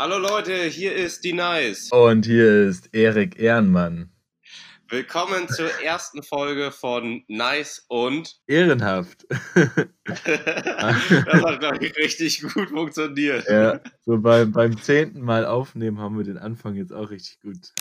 Hallo 0.00 0.16
Leute, 0.16 0.64
hier 0.64 0.94
ist 0.94 1.24
die 1.24 1.34
Nice. 1.34 1.92
Und 1.92 2.24
hier 2.24 2.68
ist 2.68 2.88
Erik 2.94 3.38
Ehrenmann. 3.38 4.10
Willkommen 4.88 5.46
zur 5.46 5.68
ersten 5.82 6.22
Folge 6.22 6.70
von 6.70 7.22
Nice 7.28 7.84
und 7.86 8.40
Ehrenhaft. 8.46 9.26
das 9.28 10.24
hat, 11.44 11.60
glaube 11.60 11.84
ich, 11.84 11.94
richtig 11.98 12.40
gut 12.40 12.70
funktioniert. 12.70 13.46
Ja, 13.46 13.78
so 14.00 14.16
beim, 14.16 14.52
beim 14.52 14.80
zehnten 14.80 15.20
Mal 15.20 15.44
aufnehmen 15.44 15.98
haben 15.98 16.16
wir 16.16 16.24
den 16.24 16.38
Anfang 16.38 16.76
jetzt 16.76 16.94
auch 16.94 17.10
richtig 17.10 17.38
gut 17.42 17.74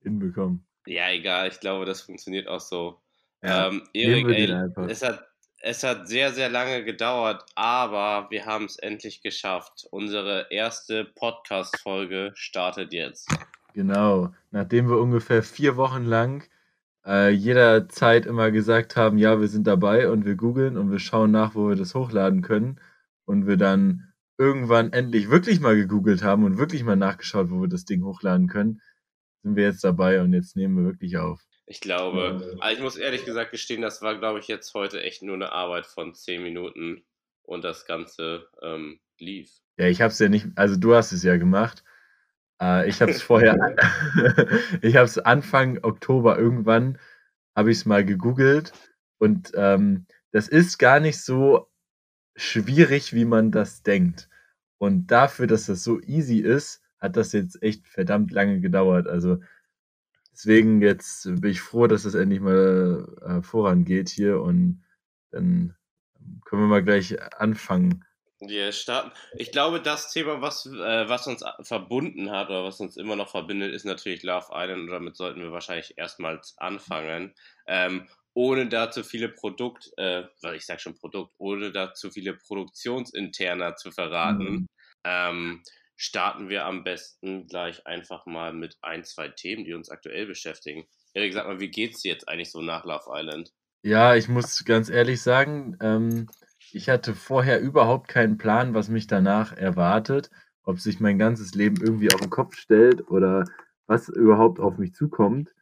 hinbekommen. 0.00 0.66
Ja, 0.86 1.10
egal, 1.10 1.48
ich 1.48 1.60
glaube, 1.60 1.84
das 1.84 2.00
funktioniert 2.00 2.48
auch 2.48 2.60
so. 2.60 3.02
Ja, 3.42 3.68
ähm, 3.68 3.86
Erik, 3.92 4.26
ey, 4.28 4.50
es 4.88 5.02
hat, 5.02 5.28
es 5.66 5.82
hat 5.82 6.06
sehr, 6.06 6.32
sehr 6.32 6.48
lange 6.48 6.84
gedauert, 6.84 7.44
aber 7.56 8.30
wir 8.30 8.46
haben 8.46 8.66
es 8.66 8.76
endlich 8.76 9.20
geschafft. 9.20 9.84
Unsere 9.90 10.46
erste 10.50 11.04
Podcast-Folge 11.04 12.30
startet 12.36 12.92
jetzt. 12.92 13.28
Genau. 13.74 14.32
Nachdem 14.52 14.88
wir 14.88 14.98
ungefähr 14.98 15.42
vier 15.42 15.76
Wochen 15.76 16.04
lang 16.04 16.44
äh, 17.04 17.30
jederzeit 17.30 18.26
immer 18.26 18.52
gesagt 18.52 18.94
haben, 18.94 19.18
ja, 19.18 19.40
wir 19.40 19.48
sind 19.48 19.66
dabei 19.66 20.08
und 20.08 20.24
wir 20.24 20.36
googeln 20.36 20.76
und 20.76 20.92
wir 20.92 21.00
schauen 21.00 21.32
nach, 21.32 21.56
wo 21.56 21.68
wir 21.68 21.76
das 21.76 21.96
hochladen 21.96 22.42
können 22.42 22.80
und 23.24 23.48
wir 23.48 23.56
dann 23.56 24.12
irgendwann 24.38 24.92
endlich 24.92 25.30
wirklich 25.30 25.58
mal 25.58 25.74
gegoogelt 25.74 26.22
haben 26.22 26.44
und 26.44 26.58
wirklich 26.58 26.84
mal 26.84 26.94
nachgeschaut, 26.94 27.50
wo 27.50 27.60
wir 27.60 27.68
das 27.68 27.84
Ding 27.84 28.04
hochladen 28.04 28.46
können, 28.46 28.80
sind 29.42 29.56
wir 29.56 29.64
jetzt 29.64 29.82
dabei 29.82 30.22
und 30.22 30.32
jetzt 30.32 30.54
nehmen 30.54 30.76
wir 30.76 30.84
wirklich 30.84 31.16
auf. 31.16 31.44
Ich 31.66 31.80
glaube, 31.80 32.56
also 32.60 32.76
ich 32.76 32.82
muss 32.82 32.96
ehrlich 32.96 33.24
gesagt 33.24 33.50
gestehen, 33.50 33.82
das 33.82 34.00
war, 34.00 34.16
glaube 34.18 34.38
ich, 34.38 34.46
jetzt 34.46 34.72
heute 34.74 35.02
echt 35.02 35.22
nur 35.22 35.34
eine 35.34 35.50
Arbeit 35.50 35.86
von 35.86 36.14
10 36.14 36.42
Minuten 36.42 37.04
und 37.42 37.64
das 37.64 37.86
Ganze 37.86 38.48
ähm, 38.62 39.00
lief. 39.18 39.50
Ja, 39.76 39.86
ich 39.86 40.00
habe 40.00 40.12
es 40.12 40.18
ja 40.20 40.28
nicht, 40.28 40.46
also 40.54 40.76
du 40.76 40.94
hast 40.94 41.10
es 41.10 41.24
ja 41.24 41.36
gemacht. 41.36 41.82
Äh, 42.62 42.88
ich 42.88 43.02
habe 43.02 43.10
es 43.10 43.20
vorher, 43.20 43.56
ich 44.80 44.94
habe 44.94 45.06
es 45.06 45.18
Anfang 45.18 45.82
Oktober 45.82 46.38
irgendwann, 46.38 46.98
habe 47.56 47.72
ich 47.72 47.78
es 47.78 47.84
mal 47.84 48.04
gegoogelt 48.04 48.72
und 49.18 49.52
ähm, 49.56 50.06
das 50.30 50.46
ist 50.46 50.78
gar 50.78 51.00
nicht 51.00 51.20
so 51.20 51.68
schwierig, 52.36 53.12
wie 53.12 53.24
man 53.24 53.50
das 53.50 53.82
denkt. 53.82 54.28
Und 54.78 55.08
dafür, 55.08 55.46
dass 55.46 55.66
das 55.66 55.82
so 55.82 56.00
easy 56.02 56.38
ist, 56.38 56.82
hat 56.98 57.16
das 57.16 57.32
jetzt 57.32 57.62
echt 57.62 57.88
verdammt 57.88 58.30
lange 58.30 58.60
gedauert. 58.60 59.08
Also 59.08 59.40
deswegen 60.36 60.82
jetzt 60.82 61.24
bin 61.24 61.50
ich 61.50 61.60
froh, 61.60 61.86
dass 61.86 62.04
es 62.04 62.14
endlich 62.14 62.40
mal 62.40 63.06
äh, 63.22 63.42
vorangeht 63.42 64.08
hier 64.10 64.40
und 64.42 64.84
dann 65.30 65.76
können 66.44 66.62
wir 66.62 66.68
mal 66.68 66.84
gleich 66.84 67.16
anfangen. 67.40 68.04
Wir 68.38 68.70
starten. 68.72 69.12
Ich 69.38 69.50
glaube, 69.50 69.80
das 69.80 70.12
Thema, 70.12 70.42
was, 70.42 70.66
äh, 70.66 71.08
was 71.08 71.26
uns 71.26 71.42
a- 71.42 71.56
verbunden 71.62 72.30
hat 72.30 72.48
oder 72.50 72.64
was 72.64 72.80
uns 72.80 72.98
immer 72.98 73.16
noch 73.16 73.30
verbindet, 73.30 73.72
ist 73.72 73.86
natürlich 73.86 74.22
Love 74.22 74.48
Island 74.52 74.82
und 74.82 74.88
damit 74.90 75.16
sollten 75.16 75.40
wir 75.40 75.52
wahrscheinlich 75.52 75.94
erstmals 75.96 76.54
anfangen. 76.58 77.34
Ähm, 77.66 78.08
ohne 78.34 78.68
da 78.68 78.90
zu 78.90 79.04
viele 79.04 79.30
Produkt, 79.30 79.90
äh, 79.96 80.24
weil 80.42 80.56
ich 80.56 80.66
sag 80.66 80.82
schon 80.82 80.96
Produkt, 80.96 81.32
ohne 81.38 81.72
da 81.72 81.94
zu 81.94 82.10
viele 82.10 82.34
Produktionsinterner 82.36 83.76
zu 83.76 83.90
verraten, 83.90 84.60
Mhm. 84.60 84.66
ähm, 85.04 85.62
starten 85.96 86.48
wir 86.48 86.66
am 86.66 86.84
besten 86.84 87.46
gleich 87.46 87.86
einfach 87.86 88.26
mal 88.26 88.52
mit 88.52 88.76
ein, 88.82 89.04
zwei 89.04 89.28
Themen, 89.28 89.64
die 89.64 89.74
uns 89.74 89.90
aktuell 89.90 90.26
beschäftigen. 90.26 90.86
Erik, 91.14 91.32
sag 91.32 91.46
mal, 91.46 91.60
wie 91.60 91.70
geht's 91.70 92.02
dir 92.02 92.12
jetzt 92.12 92.28
eigentlich 92.28 92.50
so 92.50 92.60
nach 92.60 92.84
Love 92.84 93.10
Island? 93.12 93.50
Ja, 93.82 94.14
ich 94.14 94.28
muss 94.28 94.64
ganz 94.64 94.90
ehrlich 94.90 95.22
sagen, 95.22 95.76
ähm, 95.80 96.28
ich 96.72 96.88
hatte 96.88 97.14
vorher 97.14 97.60
überhaupt 97.60 98.08
keinen 98.08 98.36
Plan, 98.36 98.74
was 98.74 98.88
mich 98.88 99.06
danach 99.06 99.56
erwartet, 99.56 100.30
ob 100.62 100.80
sich 100.80 101.00
mein 101.00 101.18
ganzes 101.18 101.54
Leben 101.54 101.76
irgendwie 101.80 102.12
auf 102.12 102.20
den 102.20 102.30
Kopf 102.30 102.56
stellt 102.56 103.08
oder 103.08 103.44
was 103.86 104.08
überhaupt 104.08 104.60
auf 104.60 104.76
mich 104.76 104.94
zukommt. 104.94 105.54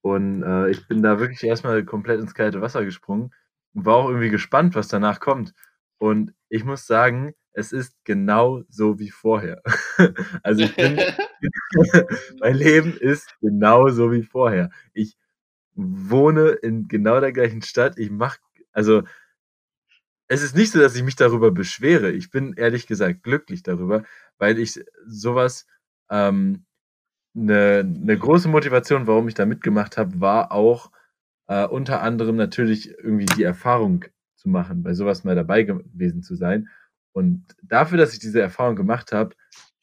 Und 0.00 0.42
äh, 0.42 0.70
ich 0.70 0.86
bin 0.88 1.02
da 1.02 1.18
wirklich 1.18 1.42
erstmal 1.42 1.84
komplett 1.84 2.20
ins 2.20 2.34
kalte 2.34 2.60
Wasser 2.60 2.84
gesprungen 2.84 3.34
und 3.74 3.84
war 3.84 3.96
auch 3.96 4.08
irgendwie 4.08 4.30
gespannt, 4.30 4.74
was 4.74 4.88
danach 4.88 5.20
kommt. 5.20 5.52
Und 6.02 6.34
ich 6.48 6.64
muss 6.64 6.88
sagen, 6.88 7.32
es 7.52 7.70
ist 7.70 7.94
genau 8.02 8.64
so 8.68 8.98
wie 8.98 9.10
vorher. 9.10 9.62
Also 10.42 10.66
bin, 10.66 10.98
mein 12.40 12.56
Leben 12.56 12.96
ist 12.96 13.36
genau 13.40 13.88
so 13.88 14.10
wie 14.10 14.24
vorher. 14.24 14.70
Ich 14.94 15.16
wohne 15.76 16.48
in 16.48 16.88
genau 16.88 17.20
der 17.20 17.30
gleichen 17.30 17.62
Stadt. 17.62 18.00
Ich 18.00 18.10
mache, 18.10 18.40
also 18.72 19.04
es 20.26 20.42
ist 20.42 20.56
nicht 20.56 20.72
so, 20.72 20.80
dass 20.80 20.96
ich 20.96 21.04
mich 21.04 21.14
darüber 21.14 21.52
beschwere. 21.52 22.10
Ich 22.10 22.32
bin 22.32 22.54
ehrlich 22.54 22.88
gesagt 22.88 23.22
glücklich 23.22 23.62
darüber, 23.62 24.02
weil 24.38 24.58
ich 24.58 24.84
sowas, 25.06 25.68
ähm, 26.10 26.64
eine, 27.36 27.78
eine 27.78 28.18
große 28.18 28.48
Motivation, 28.48 29.06
warum 29.06 29.28
ich 29.28 29.34
da 29.34 29.46
mitgemacht 29.46 29.98
habe, 29.98 30.20
war 30.20 30.50
auch 30.50 30.90
äh, 31.46 31.64
unter 31.64 32.02
anderem 32.02 32.34
natürlich 32.34 32.90
irgendwie 32.90 33.26
die 33.26 33.44
Erfahrung 33.44 34.04
zu 34.42 34.48
machen, 34.48 34.82
bei 34.82 34.94
sowas 34.94 35.24
mal 35.24 35.36
dabei 35.36 35.62
gewesen 35.62 36.22
zu 36.22 36.34
sein. 36.34 36.68
Und 37.12 37.46
dafür, 37.62 37.98
dass 37.98 38.12
ich 38.12 38.18
diese 38.18 38.40
Erfahrung 38.40 38.76
gemacht 38.76 39.12
habe, 39.12 39.36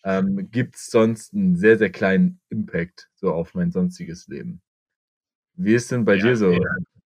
ähm, 0.03 0.49
gibt 0.51 0.75
es 0.75 0.87
sonst 0.87 1.33
einen 1.33 1.55
sehr, 1.55 1.77
sehr 1.77 1.91
kleinen 1.91 2.41
Impact 2.49 3.09
so 3.15 3.33
auf 3.33 3.53
mein 3.53 3.71
sonstiges 3.71 4.27
Leben. 4.27 4.61
Wie 5.55 5.73
ist 5.73 5.91
denn 5.91 6.05
bei 6.05 6.17
Ja, 6.17 6.23
dir 6.23 6.35
so? 6.35 6.57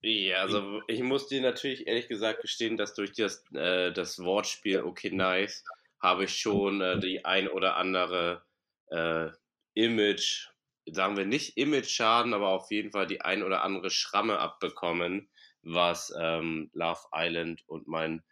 Ja, 0.01 0.37
also 0.41 0.81
ich 0.87 1.01
muss 1.01 1.27
dir 1.27 1.41
natürlich 1.41 1.87
ehrlich 1.87 2.07
gesagt 2.07 2.41
gestehen, 2.41 2.77
dass 2.77 2.93
durch 2.93 3.13
das, 3.13 3.43
äh, 3.53 3.91
das 3.91 4.19
Wortspiel 4.19 4.81
Okay 4.83 5.11
Nice 5.11 5.63
habe 6.01 6.25
ich 6.25 6.35
schon 6.37 6.81
äh, 6.81 6.99
die 6.99 7.23
ein 7.25 7.47
oder 7.47 7.77
andere 7.77 8.43
äh, 8.91 9.29
Image, 9.75 10.49
sagen 10.91 11.17
wir 11.17 11.25
nicht 11.25 11.57
Image-Schaden, 11.57 12.33
aber 12.33 12.49
auf 12.49 12.69
jeden 12.69 12.91
Fall 12.91 13.07
die 13.07 13.21
ein 13.21 13.43
oder 13.43 13.63
andere 13.63 13.89
Schramme 13.89 14.39
abbekommen, 14.39 15.29
was 15.63 16.13
ähm, 16.17 16.69
Love 16.73 17.01
Island 17.13 17.63
und 17.67 17.87
mein 17.87 18.23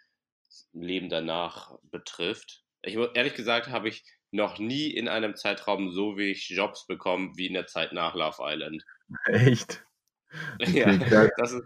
Leben 0.74 1.10
danach 1.10 1.78
betrifft. 1.84 2.64
Ich 2.82 2.96
ehrlich 2.96 3.34
gesagt, 3.36 3.70
habe 3.70 3.90
ich 3.90 4.04
noch 4.32 4.60
nie 4.60 4.90
in 4.92 5.08
einem 5.08 5.36
Zeitraum 5.36 5.92
so 5.92 6.18
wenig 6.18 6.50
Jobs 6.50 6.88
bekommen 6.88 7.38
wie 7.38 7.48
in 7.48 7.54
der 7.54 7.68
Zeit 7.68 7.94
nach 7.94 8.16
Love 8.16 8.38
Island. 8.42 8.84
Echt? 9.26 9.84
Ja, 10.60 10.88
Okay, 10.94 11.30
das 11.36 11.52
ist, 11.52 11.64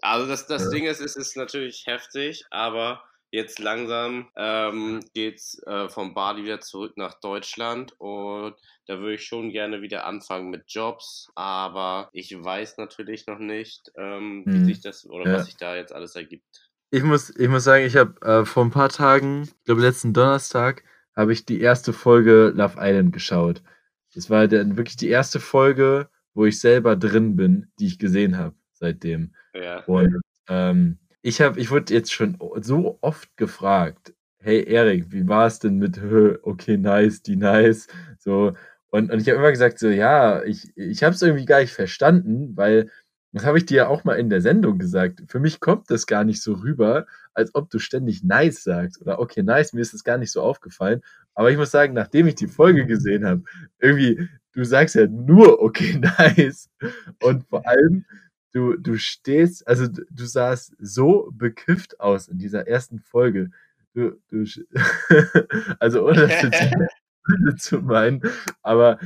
also 0.00 0.26
das, 0.26 0.46
das 0.46 0.64
Ja. 0.64 0.70
Ding 0.70 0.86
ist, 0.86 1.00
es 1.00 1.14
ist 1.16 1.36
natürlich 1.36 1.84
heftig, 1.86 2.44
aber 2.50 3.04
jetzt 3.32 3.58
langsam 3.58 4.28
ähm, 4.36 5.00
geht's 5.14 5.60
äh, 5.66 5.88
vom 5.88 6.14
Bali 6.14 6.44
wieder 6.44 6.60
zurück 6.60 6.96
nach 6.96 7.18
Deutschland 7.20 7.94
und 7.98 8.54
da 8.86 8.98
würde 9.00 9.14
ich 9.14 9.24
schon 9.26 9.50
gerne 9.50 9.82
wieder 9.82 10.06
anfangen 10.06 10.50
mit 10.50 10.64
Jobs, 10.68 11.28
aber 11.34 12.10
ich 12.12 12.32
weiß 12.32 12.76
natürlich 12.78 13.26
noch 13.26 13.38
nicht, 13.40 13.90
ähm, 13.96 14.46
wie 14.50 14.60
Mhm. 14.60 14.64
sich 14.64 14.80
das 14.82 15.04
oder 15.08 15.26
Ja. 15.26 15.32
was 15.34 15.46
sich 15.46 15.56
da 15.56 15.74
jetzt 15.76 15.92
alles 15.92 16.14
ergibt. 16.14 16.70
Ich 16.90 17.02
muss, 17.02 17.30
ich 17.30 17.48
muss 17.48 17.64
sagen, 17.64 17.84
ich 17.86 17.96
habe 17.96 18.20
äh, 18.22 18.44
vor 18.44 18.64
ein 18.64 18.70
paar 18.70 18.90
Tagen, 18.90 19.44
ich 19.44 19.64
glaube 19.64 19.80
letzten 19.80 20.12
Donnerstag, 20.12 20.84
habe 21.16 21.32
ich 21.32 21.44
die 21.46 21.60
erste 21.60 21.92
Folge 21.92 22.52
Love 22.54 22.76
Island 22.78 23.12
geschaut. 23.12 23.62
Das 24.14 24.28
war 24.30 24.46
dann 24.48 24.76
wirklich 24.76 24.96
die 24.96 25.08
erste 25.08 25.40
Folge, 25.40 26.10
wo 26.34 26.44
ich 26.46 26.60
selber 26.60 26.96
drin 26.96 27.36
bin, 27.36 27.72
die 27.78 27.86
ich 27.86 27.98
gesehen 27.98 28.36
habe 28.38 28.56
seitdem. 28.72 29.34
Ja. 29.54 29.84
Und 29.86 30.20
ähm, 30.48 30.98
ich 31.22 31.40
habe, 31.40 31.60
ich 31.60 31.70
wurde 31.70 31.94
jetzt 31.94 32.12
schon 32.12 32.36
so 32.60 32.98
oft 33.00 33.36
gefragt, 33.36 34.14
hey 34.38 34.64
Erik, 34.64 35.12
wie 35.12 35.28
war 35.28 35.46
es 35.46 35.58
denn 35.60 35.78
mit 35.78 36.00
okay, 36.42 36.76
nice, 36.76 37.22
die 37.22 37.36
nice, 37.36 37.86
so. 38.18 38.52
Und, 38.90 39.10
und 39.10 39.20
ich 39.20 39.28
habe 39.28 39.38
immer 39.38 39.50
gesagt, 39.50 39.78
so, 39.78 39.88
ja, 39.88 40.42
ich, 40.42 40.76
ich 40.76 41.02
habe 41.02 41.14
es 41.14 41.22
irgendwie 41.22 41.46
gar 41.46 41.60
nicht 41.60 41.72
verstanden, 41.72 42.56
weil, 42.56 42.90
das 43.32 43.46
habe 43.46 43.56
ich 43.56 43.64
dir 43.66 43.76
ja 43.78 43.88
auch 43.88 44.04
mal 44.04 44.14
in 44.18 44.28
der 44.28 44.42
Sendung 44.42 44.78
gesagt, 44.78 45.22
für 45.28 45.40
mich 45.40 45.60
kommt 45.60 45.90
das 45.90 46.06
gar 46.06 46.24
nicht 46.24 46.42
so 46.42 46.52
rüber, 46.54 47.06
als 47.34 47.54
ob 47.54 47.70
du 47.70 47.78
ständig 47.78 48.22
nice 48.24 48.62
sagst 48.62 49.00
oder 49.00 49.18
okay, 49.20 49.42
nice, 49.42 49.72
mir 49.72 49.80
ist 49.80 49.94
das 49.94 50.04
gar 50.04 50.18
nicht 50.18 50.32
so 50.32 50.42
aufgefallen. 50.42 51.00
Aber 51.34 51.50
ich 51.50 51.56
muss 51.56 51.70
sagen, 51.70 51.94
nachdem 51.94 52.26
ich 52.26 52.34
die 52.34 52.48
Folge 52.48 52.84
gesehen 52.86 53.24
habe, 53.26 53.42
irgendwie, 53.78 54.28
du 54.52 54.64
sagst 54.64 54.96
ja 54.96 55.06
nur 55.06 55.62
okay, 55.62 55.98
nice. 56.18 56.68
Und 57.22 57.44
vor 57.48 57.66
allem, 57.66 58.04
du, 58.52 58.76
du 58.76 58.96
stehst, 58.98 59.66
also 59.66 59.88
du, 59.88 60.04
du 60.10 60.24
sahst 60.24 60.74
so 60.78 61.30
bekifft 61.32 62.00
aus 62.00 62.28
in 62.28 62.38
dieser 62.38 62.66
ersten 62.68 63.00
Folge. 63.00 63.50
Du, 63.94 64.18
du, 64.28 64.44
also 65.80 66.06
ohne 66.06 66.28
das 66.28 66.42
jetzt 66.42 66.82
zu 67.62 67.80
meinen, 67.80 68.22
aber 68.62 68.98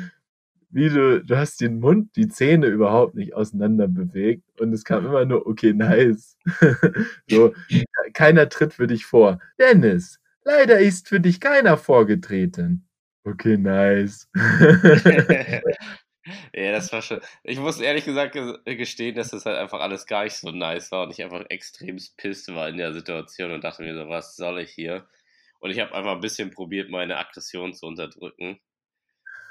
wie 0.70 0.90
du, 0.90 1.25
du 1.25 1.37
hast 1.37 1.60
den 1.60 1.81
Mund, 1.81 2.14
die 2.16 2.28
Zähne 2.28 2.66
überhaupt 2.66 3.14
nicht 3.14 3.34
auseinander 3.34 3.88
bewegt 3.88 4.44
und 4.60 4.72
es 4.72 4.84
kam 4.84 5.06
immer 5.06 5.25
nur, 5.25 5.46
okay, 5.46 5.72
nice. 5.72 6.37
so, 7.31 7.54
keiner 8.12 8.48
tritt 8.48 8.75
für 8.75 8.87
dich 8.87 9.06
vor. 9.06 9.40
Dennis, 9.58 10.20
leider 10.44 10.78
ist 10.78 11.08
für 11.08 11.20
dich 11.20 11.40
keiner 11.40 11.76
vorgetreten. 11.76 12.87
Okay, 13.25 13.56
nice. 13.56 14.28
Ja, 16.52 16.73
das 16.73 16.93
war 16.93 17.02
schon. 17.02 17.20
Ich 17.44 17.58
muss 17.58 17.81
ehrlich 17.81 18.05
gesagt 18.05 18.34
ges- 18.34 18.62
gestehen, 18.76 19.14
dass 19.14 19.31
das 19.31 19.46
halt 19.46 19.56
einfach 19.58 19.81
alles 19.81 20.06
gar 20.06 20.25
nicht 20.25 20.34
so 20.34 20.50
nice 20.50 20.90
war 20.90 21.05
und 21.05 21.11
ich 21.12 21.23
einfach 21.23 21.44
extrem 21.50 21.99
piss 22.17 22.49
war 22.49 22.69
in 22.69 22.76
der 22.78 22.93
Situation 22.93 23.52
und 23.52 23.62
dachte 23.64 23.82
mir 23.82 23.94
so, 23.94 24.08
was 24.08 24.37
soll 24.37 24.61
ich 24.61 24.70
hier? 24.73 25.08
Und 25.61 25.70
ich 25.70 25.78
habe 25.81 25.94
einfach 25.94 26.12
ein 26.12 26.20
bisschen 26.20 26.50
probiert, 26.50 26.90
meine 26.90 27.17
Aggression 27.19 27.75
zu 27.75 27.87
unterdrücken. 27.87 28.61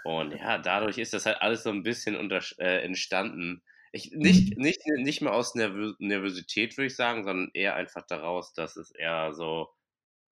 Und 0.03 0.33
ja, 0.33 0.57
dadurch 0.59 0.97
ist 0.99 1.13
das 1.13 1.25
halt 1.25 1.41
alles 1.41 1.63
so 1.63 1.69
ein 1.71 1.83
bisschen 1.83 2.15
unter, 2.15 2.41
äh, 2.59 2.83
entstanden. 2.83 3.63
Ich, 3.91 4.11
nicht, 4.11 4.55
mhm. 4.55 4.61
nicht, 4.61 4.79
nicht 4.87 5.21
mal 5.21 5.33
aus 5.33 5.55
Nervö 5.55 5.93
Nervosität, 5.99 6.77
würde 6.77 6.87
ich 6.87 6.95
sagen, 6.95 7.23
sondern 7.23 7.51
eher 7.53 7.75
einfach 7.75 8.05
daraus, 8.07 8.53
dass 8.53 8.77
es 8.77 8.91
eher 8.91 9.33
so 9.33 9.69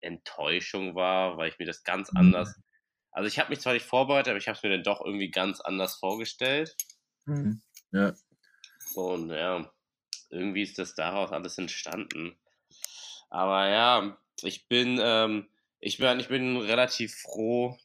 Enttäuschung 0.00 0.94
war, 0.94 1.36
weil 1.38 1.50
ich 1.50 1.58
mir 1.58 1.66
das 1.66 1.84
ganz 1.84 2.10
mhm. 2.10 2.16
anders. 2.16 2.60
Also 3.18 3.26
ich 3.26 3.40
habe 3.40 3.50
mich 3.50 3.58
zwar 3.58 3.72
nicht 3.72 3.84
vorbereitet, 3.84 4.28
aber 4.28 4.38
ich 4.38 4.46
habe 4.46 4.56
es 4.56 4.62
mir 4.62 4.70
dann 4.70 4.84
doch 4.84 5.04
irgendwie 5.04 5.28
ganz 5.28 5.60
anders 5.60 5.96
vorgestellt. 5.96 6.76
Mhm. 7.24 7.60
Ja. 7.90 8.14
Und 8.94 9.30
ja, 9.30 9.68
irgendwie 10.30 10.62
ist 10.62 10.78
das 10.78 10.94
daraus 10.94 11.32
alles 11.32 11.58
entstanden. 11.58 12.38
Aber 13.28 13.68
ja, 13.68 14.16
ich 14.42 14.68
bin, 14.68 15.00
ähm, 15.02 15.48
ich 15.80 15.98
bin, 15.98 16.20
ich 16.20 16.28
bin 16.28 16.58
relativ 16.58 17.12
froh, 17.16 17.76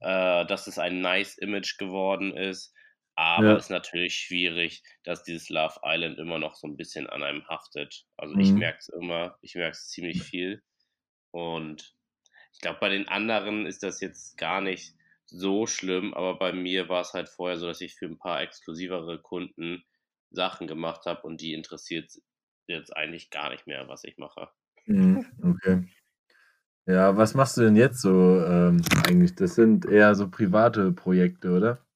äh, 0.00 0.44
dass 0.46 0.66
es 0.66 0.80
ein 0.80 1.00
nice 1.00 1.38
Image 1.38 1.78
geworden 1.78 2.36
ist. 2.36 2.74
Aber 3.14 3.46
ja. 3.46 3.56
es 3.58 3.66
ist 3.66 3.70
natürlich 3.70 4.16
schwierig, 4.16 4.82
dass 5.04 5.22
dieses 5.22 5.50
Love 5.50 5.78
Island 5.84 6.18
immer 6.18 6.40
noch 6.40 6.56
so 6.56 6.66
ein 6.66 6.76
bisschen 6.76 7.08
an 7.08 7.22
einem 7.22 7.46
haftet. 7.46 8.06
Also 8.16 8.34
mhm. 8.34 8.40
ich 8.40 8.50
merke 8.50 8.78
es 8.80 8.88
immer, 8.88 9.38
ich 9.40 9.54
merke 9.54 9.76
es 9.76 9.86
ziemlich 9.86 10.20
viel. 10.24 10.64
Und 11.30 11.94
ich 12.52 12.60
glaube, 12.60 12.78
bei 12.80 12.88
den 12.88 13.08
anderen 13.08 13.66
ist 13.66 13.82
das 13.82 14.00
jetzt 14.00 14.36
gar 14.36 14.60
nicht 14.60 14.94
so 15.26 15.66
schlimm, 15.66 16.12
aber 16.14 16.38
bei 16.38 16.52
mir 16.52 16.88
war 16.88 17.02
es 17.02 17.12
halt 17.12 17.28
vorher 17.28 17.58
so, 17.58 17.66
dass 17.66 17.80
ich 17.80 17.94
für 17.94 18.06
ein 18.06 18.18
paar 18.18 18.42
exklusivere 18.42 19.20
Kunden 19.20 19.84
Sachen 20.30 20.66
gemacht 20.66 21.06
habe 21.06 21.22
und 21.22 21.40
die 21.40 21.54
interessiert 21.54 22.10
jetzt 22.66 22.96
eigentlich 22.96 23.30
gar 23.30 23.50
nicht 23.50 23.66
mehr, 23.66 23.88
was 23.88 24.04
ich 24.04 24.18
mache. 24.18 24.48
Mhm, 24.86 25.24
okay. 25.42 25.84
Ja, 26.86 27.16
was 27.16 27.34
machst 27.34 27.56
du 27.56 27.62
denn 27.62 27.76
jetzt 27.76 28.00
so 28.00 28.44
ähm, 28.44 28.82
eigentlich? 29.06 29.34
Das 29.34 29.54
sind 29.54 29.86
eher 29.86 30.14
so 30.14 30.28
private 30.28 30.92
Projekte, 30.92 31.50
oder? 31.50 31.86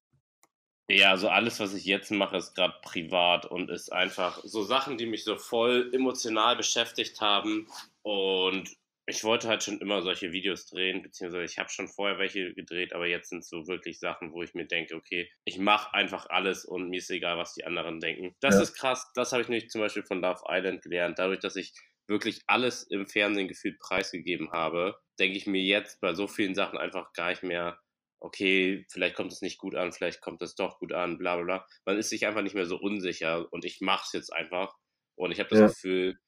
Ja, 0.88 1.10
also 1.10 1.28
alles, 1.28 1.60
was 1.60 1.72
ich 1.72 1.86
jetzt 1.86 2.10
mache, 2.10 2.36
ist 2.36 2.54
gerade 2.54 2.74
privat 2.82 3.46
und 3.46 3.70
ist 3.70 3.90
einfach 3.90 4.40
so 4.44 4.62
Sachen, 4.62 4.98
die 4.98 5.06
mich 5.06 5.24
so 5.24 5.36
voll 5.36 5.90
emotional 5.94 6.56
beschäftigt 6.56 7.20
haben. 7.22 7.66
Und 8.02 8.76
ich 9.06 9.22
wollte 9.24 9.48
halt 9.48 9.62
schon 9.62 9.80
immer 9.80 10.02
solche 10.02 10.32
Videos 10.32 10.66
drehen, 10.66 11.02
beziehungsweise 11.02 11.44
ich 11.44 11.58
habe 11.58 11.68
schon 11.68 11.88
vorher 11.88 12.18
welche 12.18 12.54
gedreht, 12.54 12.94
aber 12.94 13.06
jetzt 13.06 13.28
sind 13.28 13.44
so 13.44 13.66
wirklich 13.66 13.98
Sachen, 13.98 14.32
wo 14.32 14.42
ich 14.42 14.54
mir 14.54 14.66
denke, 14.66 14.94
okay, 14.94 15.30
ich 15.44 15.58
mache 15.58 15.92
einfach 15.92 16.26
alles 16.30 16.64
und 16.64 16.88
mir 16.88 16.98
ist 16.98 17.10
egal, 17.10 17.36
was 17.36 17.54
die 17.54 17.64
anderen 17.64 18.00
denken. 18.00 18.34
Das 18.40 18.54
ja. 18.54 18.62
ist 18.62 18.74
krass. 18.74 19.10
Das 19.14 19.32
habe 19.32 19.42
ich 19.42 19.48
nämlich 19.48 19.68
zum 19.68 19.82
Beispiel 19.82 20.04
von 20.04 20.22
Love 20.22 20.42
Island 20.48 20.82
gelernt. 20.82 21.18
Dadurch, 21.18 21.40
dass 21.40 21.56
ich 21.56 21.74
wirklich 22.06 22.40
alles 22.46 22.84
im 22.84 23.06
Fernsehen 23.06 23.48
gefühlt 23.48 23.78
preisgegeben 23.78 24.52
habe, 24.52 24.96
denke 25.18 25.36
ich 25.36 25.46
mir 25.46 25.62
jetzt 25.62 26.00
bei 26.00 26.14
so 26.14 26.26
vielen 26.26 26.54
Sachen 26.54 26.78
einfach 26.78 27.12
gar 27.12 27.30
nicht 27.30 27.42
mehr, 27.42 27.78
okay, 28.20 28.86
vielleicht 28.90 29.16
kommt 29.16 29.32
es 29.32 29.42
nicht 29.42 29.58
gut 29.58 29.74
an, 29.74 29.92
vielleicht 29.92 30.22
kommt 30.22 30.40
es 30.40 30.54
doch 30.54 30.78
gut 30.78 30.92
an, 30.92 31.18
bla 31.18 31.36
bla 31.36 31.44
bla. 31.44 31.66
Man 31.84 31.98
ist 31.98 32.08
sich 32.08 32.26
einfach 32.26 32.42
nicht 32.42 32.54
mehr 32.54 32.66
so 32.66 32.78
unsicher 32.78 33.52
und 33.52 33.66
ich 33.66 33.80
mache 33.80 34.04
es 34.06 34.12
jetzt 34.12 34.32
einfach. 34.32 34.74
Und 35.16 35.30
ich 35.30 35.38
habe 35.38 35.50
das 35.50 35.60
ja. 35.60 35.66
Gefühl, 35.66 36.18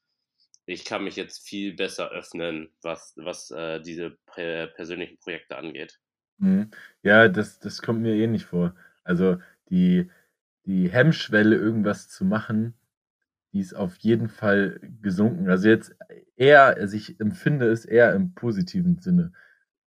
ich 0.67 0.85
kann 0.85 1.05
mich 1.05 1.17
jetzt 1.17 1.47
viel 1.47 1.75
besser 1.75 2.11
öffnen, 2.11 2.71
was, 2.83 3.15
was 3.17 3.51
äh, 3.51 3.81
diese 3.81 4.19
persönlichen 4.35 5.19
Projekte 5.19 5.57
angeht. 5.57 5.99
Mhm. 6.39 6.71
Ja, 7.03 7.29
das, 7.29 7.59
das 7.61 7.83
kommt 7.83 8.03
mir 8.03 8.15
eh 8.15 8.27
nicht 8.27 8.45
vor. 8.47 8.75
Also 9.05 9.39
die, 9.71 10.11
die 10.67 10.91
Hemmschwelle, 10.91 11.57
irgendwas 11.57 12.09
zu 12.09 12.25
machen, 12.25 12.75
die 13.53 13.61
ist 13.61 13.75
auf 13.75 13.97
jeden 13.99 14.29
Fall 14.29 14.81
gesunken. 15.01 15.49
Also 15.49 15.69
jetzt 15.69 15.95
eher, 16.37 16.65
also 16.77 16.97
ich 16.97 17.21
empfinde 17.21 17.71
es 17.71 17.85
eher 17.85 18.13
im 18.15 18.35
positiven 18.35 18.99
Sinne. 18.99 19.33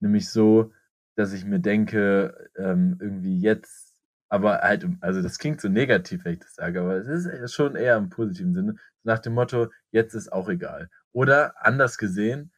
Nämlich 0.01 0.31
so, 0.31 0.73
dass 1.17 1.33
ich 1.33 1.45
mir 1.45 1.59
denke, 1.59 2.51
ähm, 2.57 2.97
irgendwie 3.01 3.41
jetzt, 3.41 3.88
aber 4.29 4.61
halt, 4.61 4.87
also 5.01 5.23
das 5.23 5.39
klingt 5.39 5.61
so 5.61 5.69
negativ, 5.69 6.25
wenn 6.25 6.35
ich 6.35 6.41
das 6.41 6.55
sage, 6.55 6.81
aber 6.81 6.97
es 6.97 7.25
ist 7.27 7.55
schon 7.55 7.77
eher 7.77 7.97
im 7.97 8.11
positiven 8.11 8.55
Sinne, 8.55 8.77
nach 9.05 9.19
dem 9.19 9.35
Motto, 9.35 9.69
jetzt 9.91 10.15
ist 10.15 10.33
auch 10.33 10.49
egal. 10.49 10.91
Oder 11.13 11.55
anders 11.65 11.99
gesehen, 11.99 12.53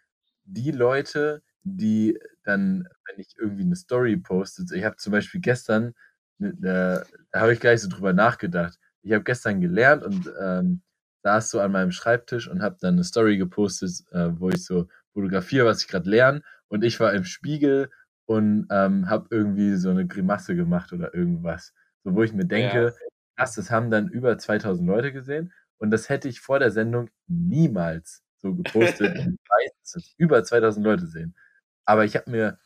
die 0.45 0.73
Leute, 0.73 1.43
die 1.63 2.19
dann, 2.45 2.89
wenn 3.07 3.21
ich 3.21 3.35
irgendwie 3.39 3.63
eine 3.63 3.77
Story 3.77 4.17
poste, 4.17 4.65
ich 4.75 4.85
habe 4.85 4.97
zum 4.97 5.13
Beispiel 5.13 5.41
gestern, 5.41 5.95
ne, 6.39 6.55
da, 6.59 7.05
da 7.31 7.41
habe 7.41 7.53
ich 7.53 7.61
gar 7.61 7.73
nicht 7.73 7.83
so 7.83 7.89
drüber 7.89 8.13
nachgedacht. 8.13 8.79
Ich 9.03 9.13
habe 9.13 9.25
gestern 9.25 9.61
gelernt 9.61 10.03
und 10.03 10.31
ähm, 10.41 10.83
saß 11.23 11.51
so 11.51 11.61
an 11.61 11.73
meinem 11.73 11.93
Schreibtisch 11.93 12.49
und 12.49 12.63
habe 12.63 12.77
dann 12.81 12.95
eine 12.95 13.05
Story 13.05 13.37
gepostet, 13.37 14.05
äh, 14.13 14.29
wo 14.33 14.51
ich 14.51 14.65
so 14.65 14.89
fotografiere, 15.13 15.67
was 15.67 15.83
ich 15.83 15.89
gerade 15.89 16.09
lerne. 16.09 16.43
Und 16.69 16.85
ich 16.85 16.99
war 17.01 17.13
im 17.15 17.25
Spiegel 17.25 17.91
und 18.31 18.69
ähm, 18.71 19.11
habe 19.11 19.27
irgendwie 19.31 19.75
so 19.75 19.91
eine 19.91 20.06
Grimasse 20.06 20.55
gemacht 20.55 20.93
oder 20.93 21.12
irgendwas. 21.12 21.75
So, 22.05 22.15
wo 22.15 22.23
ich 22.23 22.32
mir 22.32 22.44
denke, 22.44 22.85
ja. 22.85 22.93
krass, 23.35 23.56
das 23.56 23.73
haben 23.73 23.91
dann 23.91 24.06
über 24.06 24.38
2000 24.38 24.87
Leute 24.87 25.12
gesehen 25.12 25.53
und 25.79 25.91
das 25.91 26.09
hätte 26.09 26.29
ich 26.29 26.41
vor 26.41 26.61
der 26.61 26.71
Sendung 26.71 27.11
niemals 27.27 28.23
so 28.37 28.55
gepostet. 28.55 29.17
ich 29.17 29.27
weiß, 29.27 29.71
dass 29.82 29.93
das 29.94 30.15
über 30.17 30.44
2000 30.44 30.87
Leute 30.87 31.09
sehen. 31.09 31.35
Aber 31.85 32.05
ich 32.05 32.15
habe 32.15 32.31
mir 32.31 32.61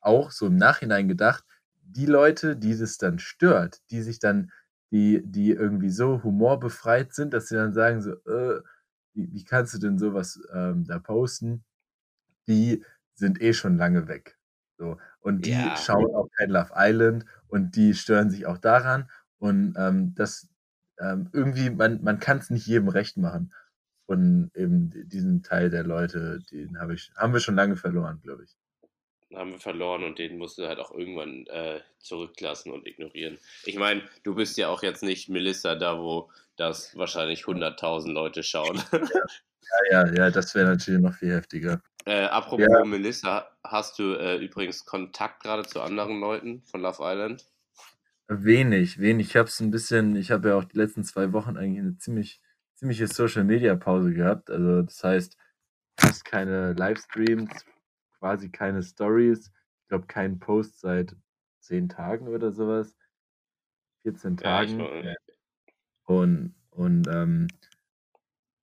auch 0.00 0.32
so 0.32 0.48
im 0.48 0.56
Nachhinein 0.56 1.06
gedacht, 1.06 1.44
die 1.80 2.06
Leute, 2.06 2.56
die 2.56 2.72
es 2.72 2.98
dann 2.98 3.20
stört, 3.20 3.82
die 3.92 4.02
sich 4.02 4.18
dann, 4.18 4.50
die, 4.90 5.22
die 5.24 5.52
irgendwie 5.52 5.90
so 5.90 6.24
humorbefreit 6.24 7.14
sind, 7.14 7.32
dass 7.34 7.46
sie 7.46 7.54
dann 7.54 7.72
sagen 7.72 8.02
so, 8.02 8.14
äh, 8.24 8.62
wie, 9.12 9.32
wie 9.32 9.44
kannst 9.44 9.74
du 9.74 9.78
denn 9.78 9.96
sowas 9.96 10.40
ähm, 10.52 10.84
da 10.88 10.98
posten? 10.98 11.62
Die 12.48 12.84
sind 13.14 13.40
eh 13.40 13.52
schon 13.52 13.76
lange 13.76 14.08
weg. 14.08 14.36
So. 14.76 14.98
Und 15.20 15.46
die 15.46 15.52
ja. 15.52 15.76
schauen 15.76 16.14
auch 16.14 16.28
kein 16.36 16.50
Love 16.50 16.72
Island 16.74 17.24
und 17.48 17.76
die 17.76 17.94
stören 17.94 18.30
sich 18.30 18.46
auch 18.46 18.58
daran. 18.58 19.08
Und 19.38 19.74
ähm, 19.78 20.14
das 20.14 20.48
ähm, 20.98 21.30
irgendwie, 21.32 21.70
man, 21.70 22.02
man 22.02 22.18
kann 22.18 22.38
es 22.38 22.50
nicht 22.50 22.66
jedem 22.66 22.88
recht 22.88 23.16
machen. 23.16 23.52
Und 24.06 24.50
eben 24.54 24.90
diesen 25.08 25.42
Teil 25.42 25.70
der 25.70 25.82
Leute, 25.82 26.40
den 26.50 26.78
hab 26.78 26.90
ich, 26.90 27.10
haben 27.16 27.32
wir 27.32 27.40
schon 27.40 27.54
lange 27.54 27.76
verloren, 27.76 28.20
glaube 28.22 28.44
ich. 28.44 28.50
Haben 29.34 29.52
wir 29.52 29.58
verloren 29.58 30.04
und 30.04 30.18
den 30.18 30.38
musst 30.38 30.58
du 30.58 30.68
halt 30.68 30.78
auch 30.78 30.92
irgendwann 30.92 31.46
äh, 31.46 31.80
zurücklassen 31.98 32.70
und 32.70 32.86
ignorieren. 32.86 33.38
Ich 33.64 33.76
meine, 33.76 34.02
du 34.22 34.34
bist 34.34 34.58
ja 34.58 34.68
auch 34.68 34.82
jetzt 34.82 35.02
nicht 35.02 35.28
Melissa 35.28 35.74
da, 35.74 35.98
wo 35.98 36.30
das 36.56 36.96
wahrscheinlich 36.96 37.44
100.000 37.44 38.12
Leute 38.12 38.42
schauen. 38.42 38.80
Ja, 38.92 40.04
ja, 40.04 40.14
ja, 40.14 40.30
das 40.30 40.54
wäre 40.54 40.68
natürlich 40.68 41.00
noch 41.00 41.14
viel 41.14 41.32
heftiger. 41.32 41.80
Äh, 42.06 42.24
apropos 42.24 42.66
ja. 42.68 42.84
Melissa, 42.84 43.48
hast 43.62 43.98
du 43.98 44.14
äh, 44.14 44.36
übrigens 44.36 44.84
Kontakt 44.84 45.42
gerade 45.42 45.64
zu 45.64 45.80
anderen 45.80 46.20
Leuten 46.20 46.62
von 46.64 46.82
Love 46.82 46.98
Island? 47.00 47.46
Wenig, 48.28 48.98
wenig. 48.98 49.28
Ich 49.28 49.36
habe 49.36 49.48
es 49.48 49.60
ein 49.60 49.70
bisschen, 49.70 50.16
ich 50.16 50.30
habe 50.30 50.50
ja 50.50 50.56
auch 50.56 50.64
die 50.64 50.76
letzten 50.76 51.04
zwei 51.04 51.32
Wochen 51.32 51.56
eigentlich 51.56 51.80
eine 51.80 51.96
ziemlich, 51.96 52.40
ziemliche 52.74 53.06
Social 53.06 53.44
Media 53.44 53.74
Pause 53.74 54.12
gehabt. 54.12 54.50
Also 54.50 54.82
das 54.82 55.02
heißt, 55.02 55.36
fast 55.98 56.24
keine 56.24 56.72
Livestreams, 56.74 57.64
quasi 58.18 58.50
keine 58.50 58.82
Stories. 58.82 59.50
Ich 59.82 59.88
glaube, 59.88 60.06
kein 60.06 60.38
Post 60.38 60.80
seit 60.80 61.16
zehn 61.60 61.88
Tagen 61.88 62.28
oder 62.28 62.52
sowas. 62.52 62.96
14 64.02 64.36
Tagen. 64.36 64.80
Ja, 64.80 65.14
und 66.04 66.54
und 66.70 67.06
ähm, 67.08 67.48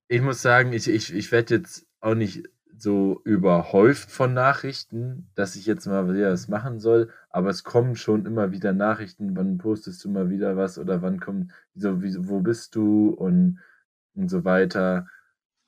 ich 0.08 0.22
muss 0.22 0.42
sagen, 0.42 0.74
ich, 0.74 0.88
ich, 0.88 1.14
ich 1.14 1.32
werde 1.32 1.56
jetzt 1.56 1.88
auch 2.02 2.16
nicht 2.16 2.48
so 2.82 3.22
überhäuft 3.24 4.12
von 4.12 4.34
Nachrichten, 4.34 5.30
dass 5.36 5.56
ich 5.56 5.66
jetzt 5.66 5.86
mal 5.86 6.14
wieder 6.14 6.32
was 6.32 6.48
machen 6.48 6.80
soll, 6.80 7.10
aber 7.30 7.50
es 7.50 7.64
kommen 7.64 7.96
schon 7.96 8.26
immer 8.26 8.52
wieder 8.52 8.74
Nachrichten, 8.74 9.36
wann 9.36 9.58
postest 9.58 10.04
du 10.04 10.10
mal 10.10 10.30
wieder 10.30 10.58
was 10.58 10.78
oder 10.78 11.02
wann 11.02 11.20
kommt, 11.20 11.52
so, 11.76 12.02
wie, 12.02 12.16
wo 12.28 12.40
bist 12.40 12.76
du 12.76 13.10
und, 13.10 13.60
und 14.16 14.30
so 14.30 14.44
weiter. 14.46 15.08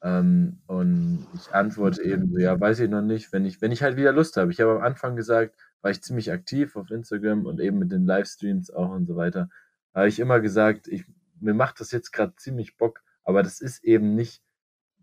Ähm, 0.01 0.61
und 0.67 1.27
ich 1.35 1.53
antworte 1.53 2.03
eben 2.03 2.29
so, 2.31 2.39
ja, 2.39 2.59
weiß 2.59 2.79
ich 2.81 2.89
noch 2.89 3.01
nicht, 3.01 3.31
wenn 3.31 3.45
ich, 3.45 3.61
wenn 3.61 3.71
ich 3.71 3.83
halt 3.83 3.95
wieder 3.97 4.11
Lust 4.11 4.37
habe. 4.37 4.51
Ich 4.51 4.59
habe 4.59 4.75
am 4.75 4.81
Anfang 4.83 5.15
gesagt, 5.15 5.55
war 5.81 5.91
ich 5.91 6.01
ziemlich 6.01 6.31
aktiv 6.31 6.75
auf 6.75 6.91
Instagram 6.91 7.45
und 7.45 7.59
eben 7.59 7.79
mit 7.79 7.91
den 7.91 8.05
Livestreams 8.05 8.71
auch 8.71 8.89
und 8.89 9.05
so 9.05 9.15
weiter. 9.15 9.49
Da 9.93 10.01
habe 10.01 10.09
ich 10.09 10.19
immer 10.19 10.39
gesagt, 10.39 10.87
ich, 10.87 11.05
mir 11.39 11.53
macht 11.53 11.79
das 11.79 11.91
jetzt 11.91 12.11
gerade 12.11 12.35
ziemlich 12.37 12.77
Bock, 12.77 13.01
aber 13.23 13.43
das 13.43 13.61
ist 13.61 13.83
eben 13.83 14.15
nicht 14.15 14.41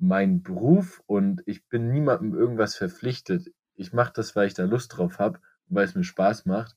mein 0.00 0.42
Beruf 0.42 1.02
und 1.06 1.42
ich 1.46 1.66
bin 1.68 1.90
niemandem 1.90 2.34
irgendwas 2.34 2.76
verpflichtet. 2.76 3.52
Ich 3.74 3.92
mache 3.92 4.12
das, 4.14 4.34
weil 4.34 4.46
ich 4.46 4.54
da 4.54 4.64
Lust 4.64 4.96
drauf 4.96 5.18
habe 5.18 5.38
und 5.68 5.76
weil 5.76 5.84
es 5.84 5.94
mir 5.94 6.04
Spaß 6.04 6.46
macht. 6.46 6.76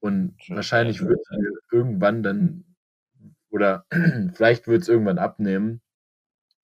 Und 0.00 0.34
Schön, 0.42 0.56
wahrscheinlich 0.56 1.00
wird 1.00 1.20
es 1.20 1.30
mir 1.30 1.50
irgendwann 1.72 2.22
dann, 2.22 2.64
oder 3.50 3.86
vielleicht 4.34 4.66
wird 4.66 4.82
es 4.82 4.88
irgendwann 4.88 5.18
abnehmen 5.18 5.80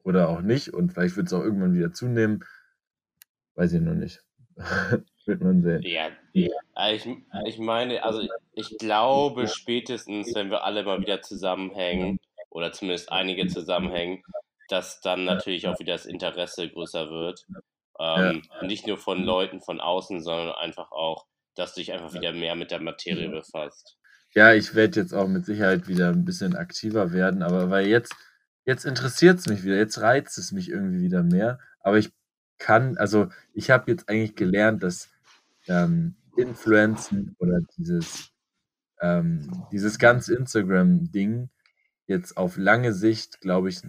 oder 0.02 0.28
auch 0.28 0.40
nicht. 0.40 0.72
Und 0.72 0.92
vielleicht 0.92 1.16
wird 1.16 1.26
es 1.26 1.32
auch 1.32 1.42
irgendwann 1.42 1.74
wieder 1.74 1.92
zunehmen. 1.92 2.44
Weiß 3.54 3.72
ich 3.72 3.80
noch 3.80 3.94
nicht. 3.94 4.22
wird 5.26 5.42
man 5.42 5.62
sehen. 5.62 5.82
Ja, 5.82 6.10
ich, 6.32 7.08
ich 7.46 7.58
meine, 7.58 8.02
also 8.02 8.26
ich 8.52 8.78
glaube 8.78 9.48
spätestens, 9.48 10.34
wenn 10.34 10.50
wir 10.50 10.64
alle 10.64 10.84
mal 10.84 11.00
wieder 11.00 11.22
zusammenhängen, 11.22 12.18
oder 12.54 12.72
zumindest 12.72 13.10
einige 13.10 13.48
zusammenhängen, 13.48 14.22
dass 14.68 15.00
dann 15.00 15.24
natürlich 15.24 15.68
auch 15.68 15.78
wieder 15.78 15.92
das 15.92 16.06
Interesse 16.06 16.68
größer 16.68 17.10
wird. 17.10 17.44
Ähm. 17.98 18.42
Nicht 18.62 18.86
nur 18.86 18.98
von 18.98 19.22
Leuten 19.22 19.60
von 19.60 19.80
außen, 19.80 20.20
sondern 20.20 20.54
einfach 20.56 20.90
auch 20.90 21.26
dass 21.54 21.74
du 21.74 21.80
dich 21.80 21.92
einfach 21.92 22.12
wieder 22.12 22.32
mehr 22.32 22.54
mit 22.54 22.70
der 22.70 22.80
Materie 22.80 23.28
befasst. 23.28 23.96
Ja, 24.34 24.52
ich 24.52 24.74
werde 24.74 25.00
jetzt 25.00 25.12
auch 25.12 25.28
mit 25.28 25.46
Sicherheit 25.46 25.86
wieder 25.86 26.08
ein 26.08 26.24
bisschen 26.24 26.56
aktiver 26.56 27.12
werden, 27.12 27.42
aber 27.42 27.70
weil 27.70 27.86
jetzt, 27.86 28.14
jetzt 28.64 28.84
interessiert 28.84 29.38
es 29.38 29.46
mich 29.46 29.62
wieder, 29.62 29.76
jetzt 29.76 30.00
reizt 30.00 30.38
es 30.38 30.50
mich 30.50 30.68
irgendwie 30.68 31.02
wieder 31.02 31.22
mehr. 31.22 31.60
Aber 31.80 31.98
ich 31.98 32.10
kann, 32.58 32.96
also 32.98 33.28
ich 33.52 33.70
habe 33.70 33.90
jetzt 33.90 34.08
eigentlich 34.08 34.34
gelernt, 34.34 34.82
dass 34.82 35.08
ähm, 35.68 36.16
Influenzen 36.36 37.36
oder 37.38 37.60
dieses, 37.76 38.32
ähm, 39.00 39.66
dieses 39.70 39.98
ganze 39.98 40.34
Instagram-Ding 40.34 41.50
jetzt 42.06 42.36
auf 42.36 42.56
lange 42.56 42.92
Sicht, 42.92 43.40
glaube 43.40 43.68
ich, 43.68 43.80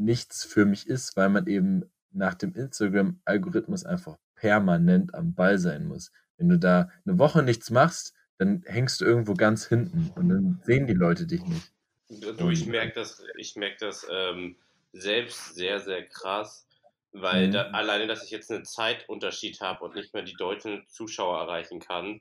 nichts 0.00 0.44
für 0.44 0.64
mich 0.64 0.86
ist, 0.86 1.16
weil 1.16 1.28
man 1.28 1.46
eben 1.46 1.84
nach 2.12 2.34
dem 2.34 2.54
Instagram-Algorithmus 2.54 3.84
einfach 3.84 4.16
permanent 4.34 5.14
am 5.14 5.34
Ball 5.34 5.58
sein 5.58 5.86
muss. 5.86 6.10
Wenn 6.36 6.48
du 6.48 6.58
da 6.58 6.90
eine 7.06 7.18
Woche 7.18 7.42
nichts 7.42 7.70
machst, 7.70 8.14
dann 8.38 8.62
hängst 8.64 9.00
du 9.00 9.04
irgendwo 9.04 9.34
ganz 9.34 9.66
hinten 9.66 10.10
und 10.16 10.30
dann 10.30 10.60
sehen 10.64 10.86
die 10.86 10.94
Leute 10.94 11.26
dich 11.26 11.44
nicht. 11.44 11.72
Du, 12.08 12.48
ich 12.48 12.66
merke 12.66 12.94
das, 12.94 13.22
ich 13.36 13.54
merk 13.54 13.78
das 13.78 14.06
ähm, 14.10 14.56
selbst 14.92 15.54
sehr, 15.54 15.78
sehr 15.78 16.08
krass, 16.08 16.66
weil 17.12 17.48
mhm. 17.48 17.52
da, 17.52 17.62
alleine, 17.70 18.06
dass 18.06 18.24
ich 18.24 18.30
jetzt 18.30 18.50
einen 18.50 18.64
Zeitunterschied 18.64 19.60
habe 19.60 19.84
und 19.84 19.94
nicht 19.94 20.14
mehr 20.14 20.22
die 20.22 20.34
deutschen 20.34 20.84
Zuschauer 20.88 21.38
erreichen 21.38 21.78
kann, 21.78 22.20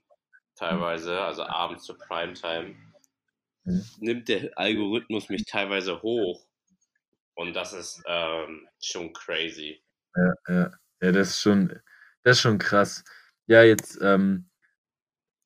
teilweise, 0.56 1.22
also 1.22 1.44
abends 1.44 1.86
zur 1.86 1.98
Primetime, 1.98 2.76
mhm. 3.64 3.86
nimmt 4.00 4.28
der 4.28 4.52
Algorithmus 4.58 5.30
mich 5.30 5.46
teilweise 5.46 6.02
hoch. 6.02 6.46
Und 7.40 7.56
das 7.56 7.72
ist 7.72 8.04
ähm, 8.06 8.68
schon 8.82 9.14
crazy. 9.14 9.82
Ja, 10.14 10.34
ja. 10.50 10.72
Ja, 11.02 11.12
das 11.14 11.30
ist 11.30 11.40
schon, 11.40 11.70
das 12.24 12.36
ist 12.36 12.42
schon 12.42 12.58
krass. 12.58 13.06
Ja, 13.48 13.64
jetzt 13.64 13.98
ähm, 14.02 14.50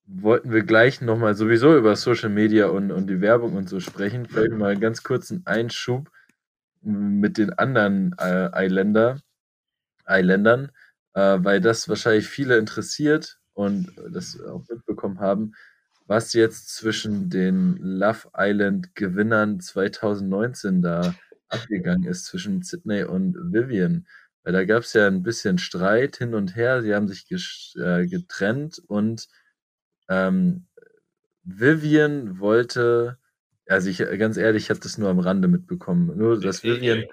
wollten 0.08 0.52
wir 0.52 0.64
gleich 0.64 1.02
nochmal 1.02 1.36
sowieso 1.36 1.78
über 1.78 1.96
Social 1.96 2.30
Media 2.30 2.66
und, 2.66 2.92
und 2.92 3.06
die 3.06 3.22
Werbung 3.22 3.56
und 3.56 3.70
so 3.70 3.80
sprechen. 3.80 4.26
Vielleicht 4.26 4.54
mal 4.54 4.76
ganz 4.80 5.04
kurz 5.04 5.30
einen 5.30 5.46
Einschub 5.46 6.10
mit 6.82 7.38
den 7.38 7.54
anderen 7.54 8.16
äh, 8.18 8.50
Eiländer, 8.52 9.20
Eiländern, 10.04 10.72
äh, 11.14 11.38
weil 11.42 11.62
das 11.62 11.88
wahrscheinlich 11.88 12.28
viele 12.28 12.58
interessiert 12.58 13.38
und 13.54 13.92
das 14.10 14.42
auch 14.42 14.64
mitbekommen 14.68 15.20
haben, 15.20 15.54
was 16.08 16.34
jetzt 16.34 16.70
zwischen 16.70 17.30
den 17.30 17.78
Love 17.78 18.30
Island 18.36 18.96
Gewinnern 18.96 19.60
2019 19.60 20.82
da 20.82 21.14
abgegangen 21.54 22.06
ist, 22.06 22.26
zwischen 22.26 22.62
Sydney 22.62 23.04
und 23.04 23.36
Vivian. 23.54 24.08
Weil 24.44 24.54
da 24.54 24.66
gab 24.66 24.84
es 24.84 24.94
ja 24.94 25.08
ein 25.08 25.24
bisschen 25.24 25.58
Streit 25.58 26.18
hin 26.18 26.34
und 26.36 26.56
her, 26.56 26.82
sie 26.82 26.94
haben 26.94 27.08
sich 27.08 27.26
äh, 27.78 28.08
getrennt 28.08 28.82
und 28.88 29.28
ähm, 30.10 30.68
Vivian 31.44 32.40
wollte, 32.40 33.18
also 33.68 33.90
ich 33.90 33.98
ganz 33.98 34.38
ehrlich, 34.38 34.64
ich 34.64 34.70
habe 34.70 34.80
das 34.80 34.98
nur 34.98 35.10
am 35.10 35.20
Rande 35.20 35.48
mitbekommen. 35.48 36.18
Nur, 36.18 36.40
dass 36.40 36.64
Vivian. 36.64 37.06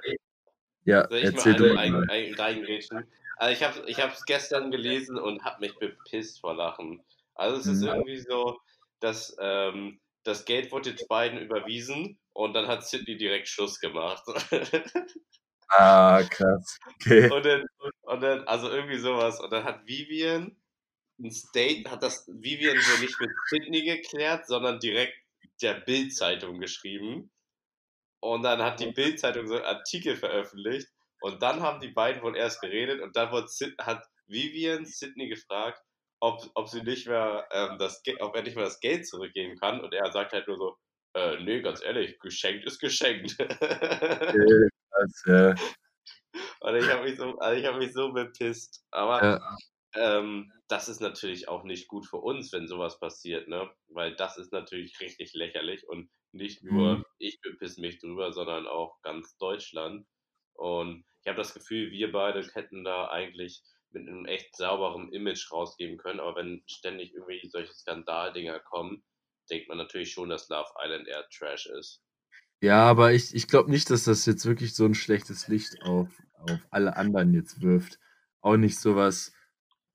Ja, 0.85 1.03
erzähl 1.03 1.55
du 1.55 1.75
mal. 1.75 2.05
Reingrätschen? 2.37 3.05
Also 3.37 3.53
ich 3.53 3.63
habe 3.63 3.89
ich 3.89 3.99
es 3.99 4.25
gestern 4.25 4.71
gelesen 4.71 5.19
und 5.19 5.45
habe 5.45 5.61
mich 5.61 5.79
bepisst 5.79 6.41
vor 6.41 6.55
Lachen. 6.55 7.03
Also 7.35 7.57
es 7.57 7.67
ist 7.67 7.81
mhm. 7.83 7.89
irgendwie 7.89 8.19
so, 8.19 8.59
dass 9.01 9.37
ähm, 9.41 9.99
das 10.25 10.45
Geld 10.45 10.71
wurde 10.73 10.91
jetzt 10.91 11.09
beiden 11.09 11.39
überwiesen 11.39 12.19
und 12.33 12.55
dann 12.55 12.67
hat 12.67 12.87
Sydney 12.87 13.17
direkt 13.17 13.49
Schluss 13.49 13.81
gemacht. 13.81 14.23
ah, 15.69 16.23
krass. 16.23 16.79
Okay. 16.95 17.31
Und 17.31 17.45
dann, 17.45 17.67
und 18.03 18.21
dann, 18.21 18.45
also 18.45 18.71
irgendwie 18.71 18.99
sowas. 18.99 19.41
Und 19.41 19.51
dann 19.51 19.65
hat 19.65 19.87
Vivian 19.87 20.57
ein 21.19 21.31
State, 21.31 21.91
hat 21.91 22.03
das 22.03 22.27
Vivian 22.29 22.79
so 22.79 23.01
nicht 23.01 23.21
mit 23.21 23.31
Sydney 23.49 23.83
geklärt, 23.83 24.47
sondern 24.47 24.79
direkt 24.81 25.15
der 25.63 25.75
Bild-Zeitung 25.75 26.61
geschrieben. 26.61 27.31
Und 28.21 28.43
dann 28.43 28.63
hat 28.63 28.81
die 28.81 28.93
Bild-Zeitung 28.93 29.47
so 29.47 29.57
einen 29.57 29.65
Artikel 29.65 30.17
veröffentlicht. 30.17 30.89
Und 31.21 31.43
dann 31.43 31.61
haben 31.61 31.81
die 31.81 31.89
beiden 31.89 32.23
wohl 32.23 32.37
erst 32.37 32.61
geredet 32.61 33.01
und 33.01 33.17
dann 33.17 33.31
Sid, 33.49 33.75
hat 33.79 34.07
Vivian 34.27 34.87
Sydney 34.87 35.29
gefragt, 35.29 35.83
ob, 36.21 36.43
ob 36.55 36.69
sie 36.69 36.83
nicht 36.83 37.07
mehr 37.07 37.49
ähm, 37.51 37.79
das 37.79 38.03
ob 38.21 38.37
er 38.37 38.43
nicht 38.43 38.55
mehr 38.55 38.65
das 38.65 38.81
Geld 38.81 39.07
zurückgeben 39.07 39.57
kann. 39.59 39.81
Und 39.81 39.93
er 39.93 40.13
sagt 40.13 40.33
halt 40.33 40.47
nur 40.47 40.57
so, 40.57 40.77
äh, 41.15 41.43
nee, 41.43 41.61
ganz 41.61 41.83
ehrlich, 41.83 42.19
geschenkt 42.21 42.65
ist 42.67 42.79
geschenkt. 42.79 43.37
okay, 43.41 44.69
krass, 44.91 45.23
ja. 45.27 45.55
Und 46.61 46.77
ich 46.77 46.89
habe 46.89 47.05
mich, 47.05 47.17
so, 47.17 47.37
also 47.39 47.67
hab 47.67 47.79
mich 47.79 47.93
so 47.93 48.13
bepisst. 48.13 48.85
Aber 48.91 49.23
ja. 49.23 49.57
ähm, 49.95 50.53
das 50.69 50.89
ist 50.89 51.01
natürlich 51.01 51.49
auch 51.49 51.65
nicht 51.65 51.89
gut 51.89 52.07
für 52.07 52.19
uns, 52.19 52.53
wenn 52.53 52.69
sowas 52.69 53.01
passiert, 53.01 53.49
ne? 53.49 53.69
Weil 53.89 54.15
das 54.15 54.39
ist 54.39 54.53
natürlich 54.53 55.01
richtig 55.01 55.33
lächerlich 55.35 55.89
und 55.89 56.11
nicht 56.33 56.63
nur 56.63 56.99
mhm. 56.99 57.05
ich 57.19 57.41
bepiss 57.41 57.79
mich 57.79 57.99
drüber, 57.99 58.33
sondern 58.33 58.69
auch 58.69 59.01
ganz 59.03 59.37
Deutschland. 59.39 60.07
Und 60.55 61.05
ich 61.23 61.29
habe 61.29 61.39
das 61.39 61.55
Gefühl, 61.55 61.91
wir 61.91 62.13
beide 62.13 62.47
hätten 62.55 62.85
da 62.85 63.09
eigentlich 63.09 63.63
mit 63.93 64.09
einem 64.09 64.25
echt 64.27 64.57
sauberen 64.57 65.13
Image 65.13 65.51
rausgeben 65.53 65.99
können. 65.99 66.21
Aber 66.21 66.37
wenn 66.37 66.63
ständig 66.67 67.13
irgendwie 67.15 67.49
solche 67.51 67.73
Skandaldinger 67.73 68.61
kommen, 68.61 69.03
denkt 69.51 69.69
man 69.69 69.79
natürlich 69.79 70.13
schon, 70.13 70.29
dass 70.29 70.49
Love 70.49 70.71
Island 70.83 71.09
eher 71.09 71.27
Trash 71.31 71.67
ist. 71.67 72.03
Ja, 72.63 72.85
aber 72.85 73.13
ich, 73.13 73.35
ich 73.35 73.49
glaube 73.49 73.71
nicht, 73.71 73.91
dass 73.91 74.05
das 74.05 74.27
jetzt 74.27 74.45
wirklich 74.45 74.75
so 74.75 74.85
ein 74.85 74.95
schlechtes 74.95 75.49
Licht 75.49 75.83
auf, 75.83 76.09
auf 76.35 76.61
alle 76.71 76.97
anderen 76.97 77.33
jetzt 77.35 77.63
wirft. 77.63 77.99
Auch 78.43 78.57
nicht 78.57 78.79
sowas 78.79 79.33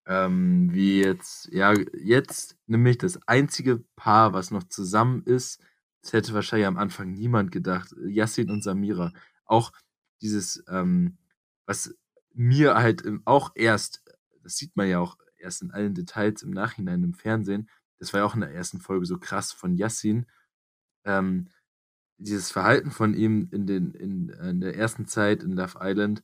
ähm, 0.07 0.69
wie 0.71 1.01
jetzt, 1.01 1.47
ja, 1.51 1.73
jetzt 1.93 2.57
nämlich 2.67 2.97
das 2.97 3.19
einzige 3.27 3.83
Paar, 3.95 4.33
was 4.33 4.51
noch 4.51 4.63
zusammen 4.63 5.23
ist, 5.23 5.61
das 6.01 6.13
hätte 6.13 6.33
wahrscheinlich 6.33 6.67
am 6.67 6.77
Anfang 6.77 7.13
niemand 7.13 7.51
gedacht. 7.51 7.95
Yassin 8.05 8.51
und 8.51 8.63
Samira. 8.63 9.11
Auch 9.45 9.71
dieses, 10.21 10.63
ähm, 10.69 11.17
was 11.65 11.95
mir 12.35 12.75
halt 12.75 13.03
auch 13.25 13.51
erst, 13.55 14.03
das 14.43 14.57
sieht 14.57 14.75
man 14.75 14.87
ja 14.87 14.99
auch 14.99 15.17
erst 15.37 15.61
in 15.61 15.71
allen 15.71 15.93
Details 15.93 16.43
im 16.43 16.51
Nachhinein 16.51 17.03
im 17.03 17.13
Fernsehen, 17.13 17.69
das 17.97 18.13
war 18.13 18.19
ja 18.19 18.25
auch 18.25 18.35
in 18.35 18.41
der 18.41 18.53
ersten 18.53 18.79
Folge 18.79 19.05
so 19.05 19.17
krass 19.17 19.51
von 19.51 19.75
Yassin, 19.75 20.27
ähm, 21.05 21.49
dieses 22.17 22.51
Verhalten 22.51 22.91
von 22.91 23.13
ihm 23.13 23.49
in, 23.51 23.65
den, 23.65 23.91
in, 23.93 24.29
in 24.29 24.61
der 24.61 24.75
ersten 24.75 25.05
Zeit 25.05 25.43
in 25.43 25.53
Love 25.53 25.79
Island, 25.81 26.23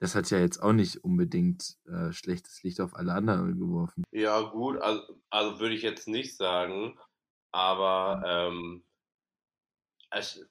das 0.00 0.14
hat 0.14 0.30
ja 0.30 0.38
jetzt 0.38 0.62
auch 0.62 0.72
nicht 0.72 1.02
unbedingt 1.04 1.78
äh, 1.86 2.12
schlechtes 2.12 2.62
Licht 2.62 2.80
auf 2.80 2.94
alle 2.94 3.12
anderen 3.12 3.58
geworfen. 3.58 4.04
Ja, 4.10 4.40
gut, 4.40 4.78
also, 4.78 5.02
also 5.30 5.60
würde 5.60 5.74
ich 5.74 5.82
jetzt 5.82 6.08
nicht 6.08 6.36
sagen, 6.36 6.98
aber 7.52 8.22
ähm, 8.26 8.84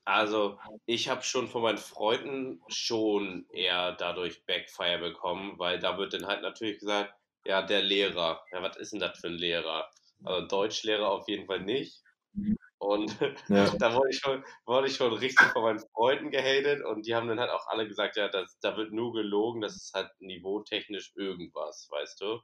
also 0.06 0.60
ich 0.86 1.10
habe 1.10 1.24
schon 1.24 1.48
von 1.48 1.62
meinen 1.62 1.78
Freunden 1.78 2.62
schon 2.68 3.46
eher 3.50 3.94
dadurch 3.94 4.46
Backfire 4.46 5.00
bekommen, 5.00 5.58
weil 5.58 5.80
da 5.80 5.98
wird 5.98 6.14
dann 6.14 6.28
halt 6.28 6.42
natürlich 6.42 6.80
gesagt, 6.80 7.14
ja, 7.46 7.62
der 7.62 7.82
Lehrer, 7.82 8.44
ja, 8.52 8.62
was 8.62 8.78
ist 8.78 8.94
denn 8.94 9.00
das 9.00 9.20
für 9.20 9.28
ein 9.28 9.34
Lehrer? 9.34 9.90
Also 10.24 10.48
Deutschlehrer 10.48 11.10
auf 11.10 11.28
jeden 11.28 11.46
Fall 11.46 11.62
nicht. 11.62 12.02
Mhm. 12.34 12.58
Und 12.78 13.18
ja. 13.48 13.70
da 13.80 13.96
wurde 13.96 14.10
ich, 14.10 14.20
schon, 14.20 14.44
wurde 14.66 14.88
ich 14.88 14.96
schon 14.96 15.14
richtig 15.14 15.48
von 15.48 15.64
meinen 15.64 15.80
Freunden 15.80 16.32
gehatet 16.32 16.84
und 16.84 17.06
die 17.06 17.16
haben 17.16 17.28
dann 17.28 17.40
halt 17.40 17.52
auch 17.52 17.68
alle 17.68 17.88
gesagt, 17.88 18.18
ja, 18.18 18.28
das, 18.28 18.58
da 18.60 18.76
wird 18.76 18.92
nur 18.92 19.14
gelogen, 19.14 19.62
das 19.62 19.76
ist 19.76 19.94
halt 19.94 20.10
niveautechnisch 20.20 21.14
irgendwas, 21.16 21.88
weißt 21.90 22.22
du? 22.22 22.42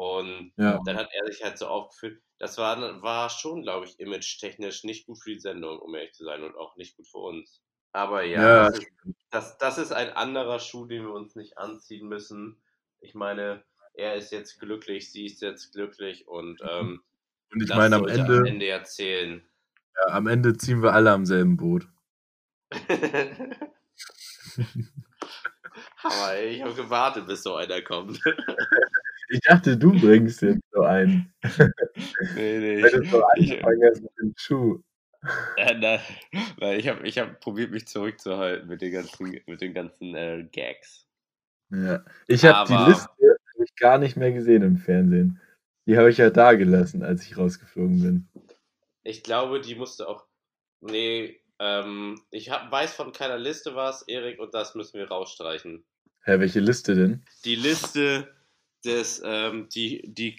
Und 0.00 0.54
ja. 0.56 0.80
dann 0.86 0.96
hat 0.96 1.10
er 1.12 1.30
sich 1.30 1.44
halt 1.44 1.58
so 1.58 1.66
aufgeführt, 1.66 2.22
das 2.38 2.56
war, 2.56 3.02
war 3.02 3.28
schon, 3.28 3.60
glaube 3.60 3.84
ich, 3.84 4.00
image-technisch 4.00 4.82
nicht 4.84 5.04
gut 5.04 5.18
für 5.18 5.34
die 5.34 5.40
Sendung, 5.40 5.78
um 5.78 5.94
ehrlich 5.94 6.14
zu 6.14 6.24
sein, 6.24 6.42
und 6.42 6.56
auch 6.56 6.74
nicht 6.76 6.96
gut 6.96 7.06
für 7.06 7.18
uns. 7.18 7.60
Aber 7.92 8.22
ja, 8.22 8.40
ja. 8.40 8.70
Das, 8.70 8.78
ist, 8.78 8.88
das, 9.28 9.58
das 9.58 9.76
ist 9.76 9.92
ein 9.92 10.08
anderer 10.08 10.58
Schuh, 10.58 10.86
den 10.86 11.02
wir 11.02 11.12
uns 11.12 11.36
nicht 11.36 11.58
anziehen 11.58 12.08
müssen. 12.08 12.56
Ich 13.00 13.14
meine, 13.14 13.62
er 13.92 14.14
ist 14.14 14.32
jetzt 14.32 14.58
glücklich, 14.58 15.12
sie 15.12 15.26
ist 15.26 15.42
jetzt 15.42 15.74
glücklich 15.74 16.26
und 16.26 16.62
ähm, 16.62 17.02
und 17.52 17.62
ich 17.62 17.68
meine, 17.68 17.96
am 17.96 18.08
Ende, 18.08 18.38
am 18.38 18.46
Ende 18.46 18.68
erzählen. 18.68 19.42
Ja, 19.96 20.14
am 20.14 20.28
Ende 20.28 20.56
ziehen 20.56 20.82
wir 20.82 20.94
alle 20.94 21.10
am 21.10 21.26
selben 21.26 21.58
Boot. 21.58 21.86
Aber 26.02 26.40
ich 26.42 26.62
habe 26.62 26.72
gewartet, 26.72 27.26
bis 27.26 27.42
so 27.42 27.56
einer 27.56 27.82
kommt. 27.82 28.18
ich 29.30 29.40
dachte, 29.40 29.76
du 29.76 29.92
bringst 29.98 30.42
jetzt 30.42 30.62
so 30.72 30.82
einen. 30.82 31.32
Nee, 32.34 32.58
nee. 32.58 32.82
Wenn 32.82 33.02
du 33.02 33.08
so 33.08 33.22
angefangen 33.22 33.80
hast 33.88 34.02
mit 34.02 34.12
dem 34.20 34.34
Schuh. 34.36 34.82
Ja, 35.56 35.74
na, 35.74 35.98
weil 36.58 36.78
ich 36.78 36.88
habe 36.88 37.06
ich 37.06 37.18
hab 37.18 37.40
probiert, 37.40 37.70
mich 37.70 37.86
zurückzuhalten 37.86 38.68
mit 38.68 38.80
den 38.80 38.92
ganzen, 38.92 39.40
mit 39.46 39.60
den 39.60 39.74
ganzen 39.74 40.14
äh, 40.14 40.46
Gags. 40.50 41.06
Ja, 41.70 42.04
ich 42.26 42.44
habe 42.44 42.68
die 42.68 42.90
Liste 42.90 43.08
ich 43.62 43.74
gar 43.76 43.98
nicht 43.98 44.16
mehr 44.16 44.32
gesehen 44.32 44.62
im 44.62 44.78
Fernsehen. 44.78 45.40
Die 45.86 45.96
habe 45.98 46.10
ich 46.10 46.18
ja 46.18 46.30
da 46.30 46.54
gelassen, 46.54 47.02
als 47.02 47.24
ich 47.24 47.36
rausgeflogen 47.36 48.00
bin. 48.00 48.28
Ich 49.02 49.22
glaube, 49.22 49.60
die 49.60 49.74
musste 49.74 50.08
auch. 50.08 50.26
Nee, 50.80 51.40
ähm, 51.58 52.20
ich 52.30 52.50
hab, 52.50 52.70
weiß 52.70 52.94
von 52.94 53.12
keiner 53.12 53.38
Liste 53.38 53.74
was, 53.74 54.02
Erik, 54.02 54.40
und 54.40 54.54
das 54.54 54.74
müssen 54.74 54.98
wir 54.98 55.08
rausstreichen. 55.08 55.84
Hä, 56.22 56.38
welche 56.38 56.60
Liste 56.60 56.94
denn? 56.94 57.24
Die 57.44 57.56
Liste 57.56 58.34
des, 58.84 59.22
ähm, 59.24 59.68
die, 59.74 60.02
die, 60.06 60.36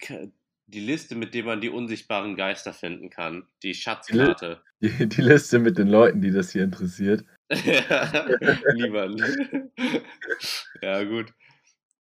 die 0.67 0.79
Liste, 0.79 1.15
mit 1.15 1.33
der 1.33 1.43
man 1.43 1.61
die 1.61 1.69
unsichtbaren 1.69 2.35
Geister 2.35 2.73
finden 2.73 3.09
kann. 3.09 3.47
Die 3.63 3.73
Schatzkarte. 3.73 4.61
Die, 4.83 5.07
die 5.07 5.21
Liste 5.21 5.59
mit 5.59 5.77
den 5.77 5.89
Leuten, 5.89 6.21
die 6.21 6.31
das 6.31 6.51
hier 6.51 6.63
interessiert. 6.63 7.23
Niemand. 8.73 9.21
ja, 10.81 11.03
gut. 11.03 11.31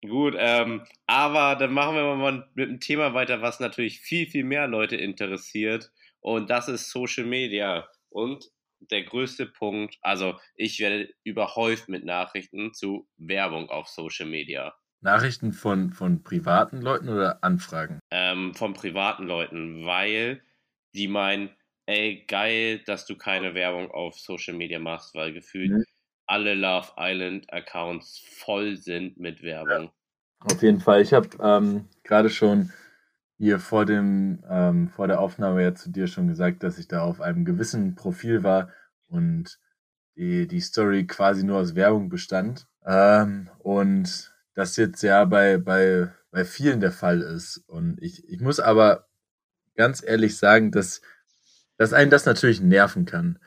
Gut, 0.06 0.36
ähm, 0.38 0.84
aber 1.08 1.56
dann 1.56 1.72
machen 1.72 1.96
wir 1.96 2.14
mal 2.14 2.48
mit 2.54 2.68
einem 2.68 2.78
Thema 2.78 3.14
weiter, 3.14 3.42
was 3.42 3.58
natürlich 3.58 4.00
viel, 4.00 4.28
viel 4.28 4.44
mehr 4.44 4.68
Leute 4.68 4.94
interessiert. 4.94 5.90
Und 6.20 6.50
das 6.50 6.68
ist 6.68 6.90
Social 6.90 7.24
Media. 7.24 7.88
Und 8.10 8.48
der 8.78 9.02
größte 9.02 9.46
Punkt, 9.46 9.98
also 10.00 10.38
ich 10.54 10.78
werde 10.78 11.12
überhäuft 11.24 11.88
mit 11.88 12.04
Nachrichten 12.04 12.72
zu 12.74 13.08
Werbung 13.16 13.70
auf 13.70 13.88
Social 13.88 14.26
Media. 14.26 14.77
Nachrichten 15.00 15.52
von, 15.52 15.92
von 15.92 16.22
privaten 16.22 16.80
Leuten 16.80 17.08
oder 17.08 17.42
Anfragen? 17.42 18.00
Ähm, 18.10 18.54
von 18.54 18.74
privaten 18.74 19.26
Leuten, 19.26 19.84
weil 19.84 20.42
die 20.94 21.08
meinen, 21.08 21.50
ey, 21.86 22.24
geil, 22.26 22.80
dass 22.86 23.06
du 23.06 23.16
keine 23.16 23.54
Werbung 23.54 23.90
auf 23.90 24.18
Social 24.18 24.54
Media 24.54 24.78
machst, 24.78 25.14
weil 25.14 25.32
gefühlt 25.32 25.70
mhm. 25.70 25.84
alle 26.26 26.54
Love 26.54 26.92
Island 26.98 27.52
Accounts 27.52 28.18
voll 28.18 28.76
sind 28.76 29.18
mit 29.18 29.42
Werbung. 29.42 29.84
Ja. 29.84 29.92
Auf 30.40 30.62
jeden 30.62 30.80
Fall. 30.80 31.02
Ich 31.02 31.12
habe 31.12 31.28
ähm, 31.40 31.88
gerade 32.04 32.30
schon 32.30 32.72
hier 33.38 33.60
vor 33.60 33.86
dem 33.86 34.42
ähm, 34.48 34.88
vor 34.88 35.06
der 35.06 35.20
Aufnahme 35.20 35.62
ja 35.62 35.74
zu 35.74 35.90
dir 35.90 36.08
schon 36.08 36.26
gesagt, 36.26 36.62
dass 36.62 36.78
ich 36.78 36.88
da 36.88 37.02
auf 37.02 37.20
einem 37.20 37.44
gewissen 37.44 37.94
Profil 37.94 38.42
war 38.42 38.70
und 39.08 39.58
die, 40.16 40.48
die 40.48 40.60
Story 40.60 41.06
quasi 41.06 41.44
nur 41.44 41.58
aus 41.58 41.74
Werbung 41.74 42.08
bestand. 42.08 42.66
Ähm, 42.84 43.48
und 43.58 44.32
das 44.58 44.76
jetzt 44.76 45.02
ja 45.02 45.24
bei, 45.24 45.56
bei, 45.56 46.12
bei 46.32 46.44
vielen 46.44 46.80
der 46.80 46.90
Fall 46.90 47.20
ist. 47.20 47.58
Und 47.68 48.02
ich, 48.02 48.28
ich 48.28 48.40
muss 48.40 48.58
aber 48.58 49.06
ganz 49.76 50.02
ehrlich 50.04 50.36
sagen, 50.36 50.72
dass, 50.72 51.00
dass 51.76 51.92
einen 51.92 52.10
das 52.10 52.26
natürlich 52.26 52.60
nerven 52.60 53.04
kann. 53.04 53.38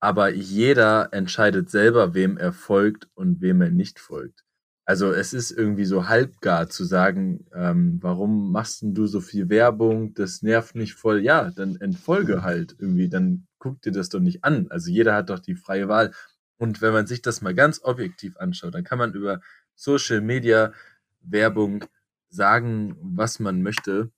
Aber 0.00 0.30
jeder 0.30 1.10
entscheidet 1.12 1.68
selber, 1.70 2.14
wem 2.14 2.38
er 2.38 2.54
folgt 2.54 3.08
und 3.14 3.42
wem 3.42 3.60
er 3.60 3.70
nicht 3.70 3.98
folgt. 3.98 4.44
Also 4.86 5.12
es 5.12 5.34
ist 5.34 5.50
irgendwie 5.50 5.84
so 5.84 6.08
halbgar 6.08 6.70
zu 6.70 6.84
sagen, 6.84 7.44
ähm, 7.52 7.98
warum 8.00 8.50
machst 8.50 8.80
denn 8.80 8.94
du 8.94 9.06
so 9.06 9.20
viel 9.20 9.50
Werbung? 9.50 10.14
Das 10.14 10.40
nervt 10.40 10.74
mich 10.74 10.94
voll. 10.94 11.20
Ja, 11.20 11.50
dann 11.50 11.76
entfolge 11.76 12.42
halt 12.42 12.74
irgendwie, 12.78 13.10
dann 13.10 13.46
guck 13.58 13.82
dir 13.82 13.92
das 13.92 14.08
doch 14.08 14.20
nicht 14.20 14.44
an. 14.44 14.68
Also 14.70 14.90
jeder 14.90 15.14
hat 15.14 15.28
doch 15.28 15.40
die 15.40 15.56
freie 15.56 15.88
Wahl. 15.88 16.12
Und 16.56 16.80
wenn 16.80 16.94
man 16.94 17.06
sich 17.06 17.20
das 17.20 17.42
mal 17.42 17.54
ganz 17.54 17.82
objektiv 17.84 18.38
anschaut, 18.38 18.74
dann 18.74 18.84
kann 18.84 18.98
man 18.98 19.12
über 19.12 19.42
Social 19.78 20.20
Media 20.20 20.72
Werbung 21.20 21.84
sagen, 22.28 22.96
was 23.00 23.38
man 23.38 23.62
möchte. 23.62 24.10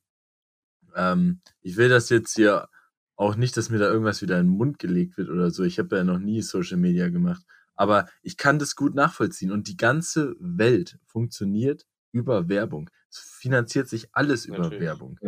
Ähm, 0.97 1.41
ich 1.61 1.77
will 1.77 1.91
das 1.91 2.09
jetzt 2.09 2.35
hier 2.35 2.69
auch 3.15 3.37
nicht, 3.37 3.57
dass 3.59 3.69
mir 3.69 3.79
da 3.79 3.91
irgendwas 3.91 4.23
wieder 4.23 4.41
in 4.41 4.47
den 4.47 4.57
Mund 4.57 4.79
gelegt 4.79 5.19
wird 5.19 5.29
oder 5.29 5.51
so. 5.51 5.63
Ich 5.63 5.79
habe 5.79 5.99
ja 5.99 6.05
noch 6.05 6.19
nie 6.19 6.41
Social 6.41 6.79
Media 6.79 7.11
gemacht. 7.11 7.45
Aber 7.75 8.09
ich 8.23 8.39
kann 8.39 8.59
das 8.59 8.75
gut 8.75 8.95
nachvollziehen. 8.95 9.53
Und 9.53 9.69
die 9.69 9.77
ganze 9.77 10.35
Welt 10.41 10.99
funktioniert 11.05 11.87
über 12.11 12.49
Werbung. 12.49 12.89
Es 13.11 13.19
finanziert 13.19 13.89
sich 13.89 14.09
alles 14.13 14.47
über 14.47 14.61
Natürlich. 14.61 14.81
Werbung. 14.81 15.19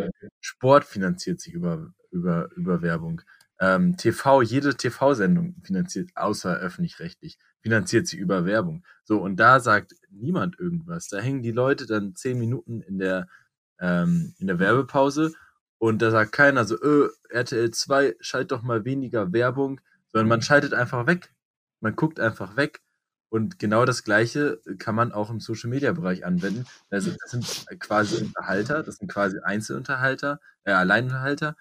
Sport 0.40 0.84
finanziert 0.84 1.40
sich 1.40 1.52
über, 1.52 1.92
über, 2.10 2.50
über 2.56 2.80
Werbung. 2.80 3.20
Ähm, 3.62 3.96
TV, 3.96 4.42
jede 4.42 4.76
TV-Sendung 4.76 5.56
finanziert, 5.62 6.10
außer 6.16 6.54
öffentlich-rechtlich, 6.58 7.38
finanziert 7.60 8.06
sich 8.06 8.18
über 8.18 8.44
Werbung. 8.44 8.84
So, 9.04 9.22
und 9.22 9.36
da 9.36 9.60
sagt 9.60 9.94
niemand 10.10 10.58
irgendwas. 10.58 11.08
Da 11.08 11.18
hängen 11.18 11.42
die 11.42 11.52
Leute 11.52 11.86
dann 11.86 12.14
zehn 12.14 12.38
Minuten 12.38 12.82
in 12.82 12.98
der, 12.98 13.28
ähm, 13.80 14.34
in 14.38 14.48
der 14.48 14.58
Werbepause 14.58 15.32
und 15.78 16.02
da 16.02 16.10
sagt 16.10 16.32
keiner 16.32 16.66
so, 16.66 16.76
öh, 16.82 17.08
RTL 17.30 17.70
2, 17.70 18.16
schalt 18.20 18.52
doch 18.52 18.62
mal 18.62 18.84
weniger 18.84 19.32
Werbung, 19.32 19.80
sondern 20.12 20.28
man 20.28 20.42
schaltet 20.42 20.74
einfach 20.74 21.06
weg 21.06 21.32
man 21.82 21.96
guckt 21.96 22.20
einfach 22.20 22.56
weg. 22.56 22.80
Und 23.28 23.58
genau 23.58 23.84
das 23.84 24.04
Gleiche 24.04 24.60
kann 24.78 24.94
man 24.94 25.12
auch 25.12 25.30
im 25.30 25.40
Social 25.40 25.70
Media 25.70 25.92
Bereich 25.92 26.24
anwenden. 26.24 26.66
Das 26.90 27.04
sind, 27.04 27.16
das 27.22 27.30
sind 27.30 27.80
quasi 27.80 28.22
Unterhalter, 28.22 28.82
das 28.82 28.96
sind 28.96 29.10
quasi 29.10 29.38
Einzelunterhalter, 29.40 30.38
äh, 30.64 30.72
Alleinunterhalter 30.72 31.56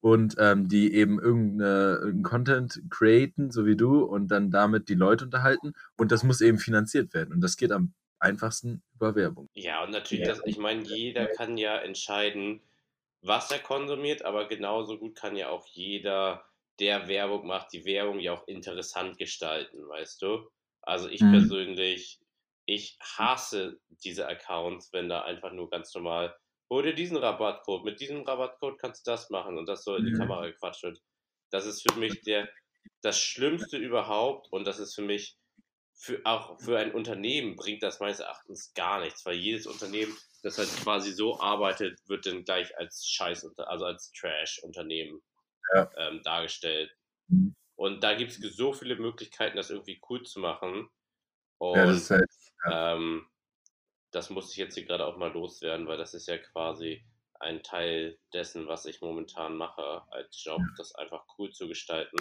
und 0.00 0.36
ähm, 0.38 0.68
die 0.68 0.94
eben 0.94 1.20
irgendeinen 1.20 2.22
Content 2.22 2.82
createn, 2.90 3.50
so 3.50 3.66
wie 3.66 3.76
du, 3.76 4.04
und 4.04 4.28
dann 4.28 4.50
damit 4.50 4.88
die 4.88 4.94
Leute 4.94 5.24
unterhalten. 5.24 5.74
Und 5.96 6.12
das 6.12 6.22
muss 6.22 6.40
eben 6.40 6.58
finanziert 6.58 7.14
werden. 7.14 7.32
Und 7.32 7.40
das 7.40 7.56
geht 7.56 7.72
am 7.72 7.92
einfachsten 8.18 8.82
über 8.94 9.14
Werbung. 9.14 9.48
Ja, 9.54 9.84
und 9.84 9.90
natürlich, 9.90 10.26
das, 10.26 10.40
ich 10.44 10.58
meine, 10.58 10.82
jeder 10.82 11.26
kann 11.26 11.56
ja 11.56 11.76
entscheiden, 11.76 12.60
was 13.22 13.50
er 13.50 13.58
konsumiert, 13.58 14.24
aber 14.24 14.48
genauso 14.48 14.98
gut 14.98 15.16
kann 15.16 15.36
ja 15.36 15.48
auch 15.48 15.66
jeder 15.66 16.44
der 16.78 17.08
Werbung 17.08 17.46
macht, 17.46 17.72
die 17.72 17.84
Werbung 17.84 18.20
ja 18.20 18.32
auch 18.32 18.46
interessant 18.46 19.18
gestalten, 19.18 19.88
weißt 19.88 20.22
du? 20.22 20.48
Also 20.82 21.08
ich 21.08 21.20
mhm. 21.20 21.32
persönlich, 21.32 22.20
ich 22.66 22.96
hasse 23.00 23.80
diese 24.04 24.28
Accounts, 24.28 24.92
wenn 24.92 25.08
da 25.08 25.22
einfach 25.22 25.52
nur 25.52 25.68
ganz 25.70 25.92
normal, 25.94 26.34
hol 26.70 26.82
dir 26.82 26.94
diesen 26.94 27.16
Rabattcode, 27.16 27.84
mit 27.84 28.00
diesem 28.00 28.22
Rabattcode 28.22 28.78
kannst 28.78 29.06
du 29.06 29.10
das 29.10 29.30
machen 29.30 29.58
und 29.58 29.66
das 29.66 29.84
so 29.84 29.96
in 29.96 30.04
die 30.04 30.12
mhm. 30.12 30.18
Kamera 30.18 30.46
gequatscht 30.46 30.82
wird. 30.82 31.02
Das 31.50 31.66
ist 31.66 31.88
für 31.88 31.98
mich 31.98 32.22
der, 32.22 32.48
das 33.00 33.18
Schlimmste 33.18 33.78
überhaupt 33.78 34.52
und 34.52 34.66
das 34.66 34.78
ist 34.78 34.94
für 34.94 35.02
mich, 35.02 35.38
für, 35.94 36.20
auch 36.24 36.60
für 36.60 36.78
ein 36.78 36.92
Unternehmen 36.92 37.56
bringt 37.56 37.82
das 37.82 38.00
meines 38.00 38.20
Erachtens 38.20 38.72
gar 38.74 39.00
nichts, 39.00 39.24
weil 39.24 39.36
jedes 39.36 39.66
Unternehmen, 39.66 40.16
das 40.42 40.58
halt 40.58 40.68
quasi 40.82 41.12
so 41.12 41.40
arbeitet, 41.40 41.98
wird 42.06 42.26
dann 42.26 42.44
gleich 42.44 42.76
als 42.78 43.06
Scheiß, 43.06 43.58
also 43.58 43.84
als 43.84 44.12
Trash-Unternehmen 44.12 45.22
ja. 45.74 45.90
ähm, 45.96 46.22
dargestellt. 46.22 46.94
Mhm. 47.28 47.54
Und 47.76 48.02
da 48.02 48.14
gibt 48.14 48.32
es 48.32 48.56
so 48.56 48.72
viele 48.72 48.96
Möglichkeiten, 48.96 49.56
das 49.56 49.70
irgendwie 49.70 50.00
cool 50.08 50.22
zu 50.24 50.40
machen. 50.40 50.88
Und 51.58 51.76
ja, 51.76 51.86
das, 51.86 52.10
halt, 52.10 52.30
ja. 52.64 52.94
ähm, 52.94 53.26
das 54.10 54.30
muss 54.30 54.50
ich 54.52 54.56
jetzt 54.56 54.74
hier 54.74 54.84
gerade 54.84 55.06
auch 55.06 55.16
mal 55.16 55.32
loswerden, 55.32 55.86
weil 55.86 55.98
das 55.98 56.14
ist 56.14 56.28
ja 56.28 56.38
quasi 56.38 57.04
ein 57.40 57.62
Teil 57.62 58.18
dessen, 58.32 58.66
was 58.66 58.86
ich 58.86 59.00
momentan 59.00 59.56
mache 59.56 60.02
als 60.10 60.42
Job, 60.42 60.60
das 60.76 60.94
einfach 60.94 61.24
cool 61.38 61.50
zu 61.52 61.68
gestalten. 61.68 62.18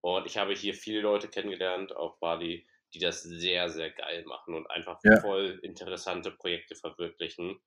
Und 0.00 0.26
ich 0.26 0.36
habe 0.36 0.54
hier 0.54 0.74
viele 0.74 1.00
Leute 1.00 1.28
kennengelernt 1.28 1.94
auf 1.94 2.18
Bali, 2.18 2.66
die 2.92 2.98
das 2.98 3.22
sehr, 3.22 3.70
sehr 3.70 3.90
geil 3.90 4.24
machen 4.26 4.54
und 4.54 4.70
einfach 4.70 4.98
ja. 5.04 5.20
voll 5.20 5.58
interessante 5.62 6.30
Projekte 6.30 6.74
verwirklichen. 6.74 7.60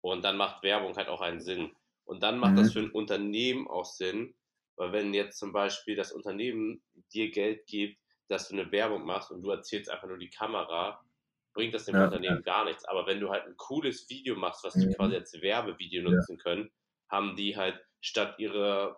Und 0.00 0.24
dann 0.24 0.36
macht 0.36 0.62
Werbung 0.62 0.96
halt 0.96 1.08
auch 1.08 1.20
einen 1.20 1.40
Sinn. 1.40 1.76
Und 2.04 2.22
dann 2.22 2.38
macht 2.38 2.52
mhm. 2.52 2.56
das 2.56 2.72
für 2.72 2.78
ein 2.80 2.90
Unternehmen 2.90 3.68
auch 3.68 3.84
Sinn, 3.84 4.34
weil 4.76 4.92
wenn 4.92 5.12
jetzt 5.12 5.38
zum 5.38 5.52
Beispiel 5.52 5.94
das 5.94 6.12
Unternehmen 6.12 6.82
dir 7.12 7.30
Geld 7.30 7.66
gibt, 7.66 7.98
dass 8.28 8.48
du 8.48 8.54
eine 8.54 8.72
Werbung 8.72 9.04
machst 9.04 9.30
und 9.30 9.42
du 9.42 9.50
erzählst 9.50 9.90
einfach 9.90 10.08
nur 10.08 10.16
die 10.16 10.30
Kamera, 10.30 11.04
bringt 11.52 11.74
das 11.74 11.84
dem 11.84 11.96
ja, 11.96 12.04
Unternehmen 12.04 12.42
gar 12.42 12.64
nichts. 12.64 12.84
Aber 12.84 13.06
wenn 13.06 13.20
du 13.20 13.30
halt 13.30 13.46
ein 13.46 13.56
cooles 13.56 14.08
Video 14.08 14.36
machst, 14.36 14.64
was 14.64 14.76
mhm. 14.76 14.88
die 14.88 14.94
quasi 14.94 15.16
als 15.16 15.32
Werbevideo 15.40 16.02
nutzen 16.02 16.38
können, 16.38 16.70
haben 17.08 17.36
die 17.36 17.56
halt 17.56 17.80
statt 18.00 18.38
ihrer 18.38 18.96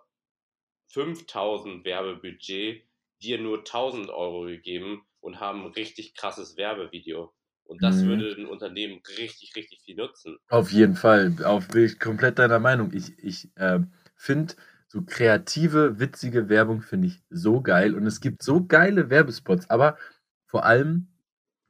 5000 0.88 1.85
Werbebudget 1.85 2.85
dir 3.23 3.41
nur 3.41 3.59
1000 3.59 4.11
Euro 4.11 4.43
gegeben 4.43 5.07
und 5.21 5.41
haben 5.41 5.65
ein 5.65 5.73
richtig 5.73 6.15
krasses 6.15 6.57
Werbevideo. 6.57 7.33
Und 7.65 7.83
das 7.83 7.97
mhm. 7.97 8.09
würde 8.09 8.43
ein 8.43 8.47
Unternehmen 8.47 9.01
richtig, 9.19 9.55
richtig 9.57 9.81
viel 9.85 9.97
nutzen. 9.97 10.37
Auf 10.49 10.73
jeden 10.73 10.97
Fall. 10.97 11.35
Auf, 11.45 11.69
bin 11.69 11.85
ich 11.85 11.99
komplett 11.99 12.38
deiner 12.38 12.59
Meinung. 12.59 12.93
Ich, 12.93 13.19
ich 13.19 13.49
äh, 13.57 13.81
finde, 14.15 14.55
so 14.88 15.03
kreative, 15.03 15.99
witzige 15.99 16.51
Werbung 16.51 16.83
finde 16.83 17.09
ich 17.09 17.23
so 17.31 17.62
geil. 17.62 17.95
Und 17.95 18.07
es 18.07 18.21
gibt 18.21 18.43
so 18.43 18.67
geile 18.67 19.09
Werbespots, 19.09 19.71
aber 19.71 19.97
vor 20.45 20.67
allem 20.67 21.12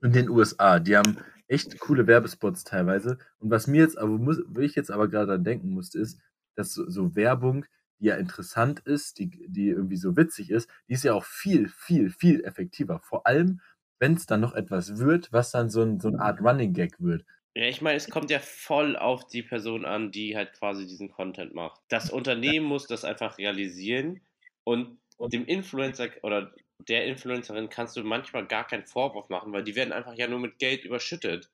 in 0.02 0.12
den 0.12 0.28
USA. 0.28 0.78
Die 0.78 0.96
haben 0.96 1.18
echt 1.48 1.78
coole 1.78 2.06
Werbespots 2.06 2.64
teilweise. 2.64 3.18
Und 3.38 3.50
was 3.50 3.66
mir 3.66 3.82
jetzt, 3.82 3.98
aber 3.98 4.18
muss, 4.18 4.42
wo 4.46 4.60
ich 4.60 4.74
jetzt 4.74 4.90
aber 4.90 5.08
gerade 5.08 5.34
an 5.34 5.44
denken 5.44 5.70
musste, 5.70 5.98
ist, 5.98 6.20
dass 6.54 6.74
so, 6.74 6.88
so, 6.88 7.14
Werbung, 7.14 7.64
die 7.98 8.06
ja 8.06 8.16
interessant 8.16 8.80
ist, 8.80 9.18
die, 9.18 9.30
die 9.48 9.68
irgendwie 9.68 9.96
so 9.96 10.16
witzig 10.16 10.50
ist, 10.50 10.68
die 10.88 10.94
ist 10.94 11.04
ja 11.04 11.14
auch 11.14 11.24
viel, 11.24 11.68
viel, 11.68 12.10
viel 12.10 12.44
effektiver. 12.44 13.00
Vor 13.00 13.26
allem, 13.26 13.60
wenn 13.98 14.14
es 14.14 14.26
dann 14.26 14.40
noch 14.40 14.54
etwas 14.54 14.98
wird, 14.98 15.32
was 15.32 15.50
dann 15.50 15.70
so, 15.70 15.82
ein, 15.82 16.00
so 16.00 16.08
eine 16.08 16.20
Art 16.20 16.40
Running 16.40 16.72
Gag 16.72 17.00
wird. 17.00 17.24
Ja, 17.54 17.64
ich 17.66 17.82
meine, 17.82 17.96
es 17.96 18.08
kommt 18.08 18.30
ja 18.30 18.38
voll 18.38 18.96
auf 18.96 19.26
die 19.26 19.42
Person 19.42 19.84
an, 19.84 20.10
die 20.10 20.36
halt 20.36 20.54
quasi 20.54 20.86
diesen 20.86 21.10
Content 21.10 21.54
macht. 21.54 21.80
Das 21.88 22.10
Unternehmen 22.10 22.66
muss 22.66 22.86
das 22.86 23.04
einfach 23.04 23.36
realisieren 23.36 24.22
und 24.64 24.98
dem 25.30 25.44
Influencer 25.44 26.08
oder 26.22 26.52
der 26.88 27.06
Influencerin 27.06 27.68
kannst 27.68 27.96
du 27.96 28.02
manchmal 28.02 28.46
gar 28.46 28.66
keinen 28.66 28.86
Vorwurf 28.86 29.28
machen, 29.28 29.52
weil 29.52 29.64
die 29.64 29.76
werden 29.76 29.92
einfach 29.92 30.14
ja 30.14 30.28
nur 30.28 30.38
mit 30.38 30.58
Geld 30.58 30.84
überschüttet. 30.84 31.50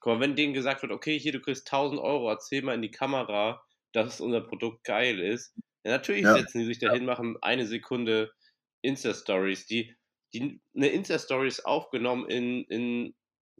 Guck 0.00 0.14
mal, 0.14 0.20
wenn 0.20 0.36
denen 0.36 0.54
gesagt 0.54 0.82
wird, 0.82 0.92
okay, 0.92 1.18
hier, 1.18 1.32
du 1.32 1.40
kriegst 1.40 1.66
1000 1.66 2.00
Euro, 2.00 2.30
erzähl 2.30 2.62
mal 2.62 2.74
in 2.74 2.82
die 2.82 2.90
Kamera, 2.90 3.62
dass 3.92 4.20
unser 4.20 4.42
Produkt 4.42 4.84
geil 4.84 5.20
ist. 5.20 5.54
Ja, 5.84 5.92
natürlich 5.92 6.24
ja. 6.24 6.34
setzen 6.34 6.60
die 6.60 6.66
sich 6.66 6.78
dahin, 6.78 7.06
machen 7.06 7.38
eine 7.40 7.66
Sekunde 7.66 8.32
Insta-Stories, 8.82 9.66
die, 9.66 9.94
die, 10.34 10.60
eine 10.74 10.88
Insta-Story 10.88 11.48
ist 11.48 11.64
aufgenommen 11.64 12.28
in, 12.28 12.64
in 12.64 13.14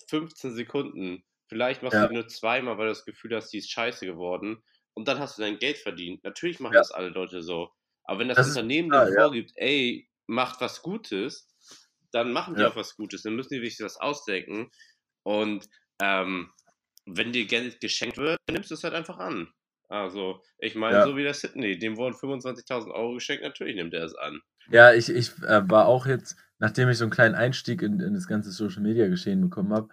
15 0.09 0.55
Sekunden 0.55 1.25
Vielleicht 1.51 1.83
machst 1.83 1.95
ja. 1.95 2.03
du 2.03 2.11
die 2.11 2.15
nur 2.15 2.29
zweimal, 2.29 2.79
weil 2.79 2.87
du 2.87 2.93
das 2.93 3.05
Gefühl 3.05 3.35
hast, 3.35 3.53
die 3.53 3.59
ist 3.59 3.73
scheiße 3.73 4.07
geworden. 4.07 4.63
und 4.95 5.09
dann 5.09 5.19
hast 5.19 5.37
du 5.37 5.43
dein 5.43 5.59
Geld 5.59 5.79
verdient. 5.79 6.23
Natürlich 6.23 6.61
machen 6.61 6.75
das 6.75 6.93
alle 6.93 7.09
Leute 7.09 7.43
so. 7.43 7.71
Aber 8.05 8.21
wenn 8.21 8.29
das, 8.29 8.37
das 8.37 8.49
Unternehmen 8.51 8.89
dir 8.89 9.13
vorgibt, 9.13 9.53
ey, 9.57 10.09
macht 10.31 10.61
was 10.61 10.83
Gutes, 10.83 11.49
dann 12.13 12.33
machen 12.33 12.55
die 12.55 12.65
auch 12.65 12.77
was 12.77 12.97
Gutes. 12.97 13.23
Dann 13.23 13.37
müssen 13.37 13.55
die 13.55 13.69
sich 13.69 13.81
was 13.81 13.97
ausdenken. 13.97 14.71
Und 15.23 15.67
ähm, 16.01 16.51
wenn 17.07 17.33
dir 17.33 17.47
Geld 17.47 17.81
geschenkt 17.81 18.17
wird, 18.17 18.39
dann 18.47 18.55
nimmst 18.55 18.71
du 18.71 18.75
es 18.75 18.85
halt 18.85 18.95
einfach 18.95 19.19
an. 19.19 19.49
Also, 19.89 20.41
ich 20.59 20.77
meine, 20.77 20.99
ja. 20.99 21.05
so 21.05 21.17
wie 21.17 21.25
der 21.25 21.35
Sydney, 21.35 21.79
dem 21.79 21.97
wurden 21.97 22.15
25.000 22.15 22.93
Euro 22.93 23.15
geschenkt, 23.15 23.43
natürlich 23.43 23.75
nimmt 23.75 23.93
er 23.93 24.05
es 24.05 24.15
an. 24.15 24.41
Ja, 24.71 24.93
ich, 24.93 25.09
ich 25.09 25.37
äh, 25.43 25.69
war 25.69 25.87
auch 25.87 26.07
jetzt, 26.07 26.37
nachdem 26.59 26.89
ich 26.89 26.99
so 26.99 27.05
einen 27.05 27.11
kleinen 27.11 27.35
Einstieg 27.35 27.83
in, 27.83 27.99
in 27.99 28.15
das 28.15 28.29
ganze 28.29 28.53
Social 28.53 28.83
Media 28.83 29.09
Geschehen 29.09 29.41
bekommen 29.41 29.73
habe, 29.73 29.89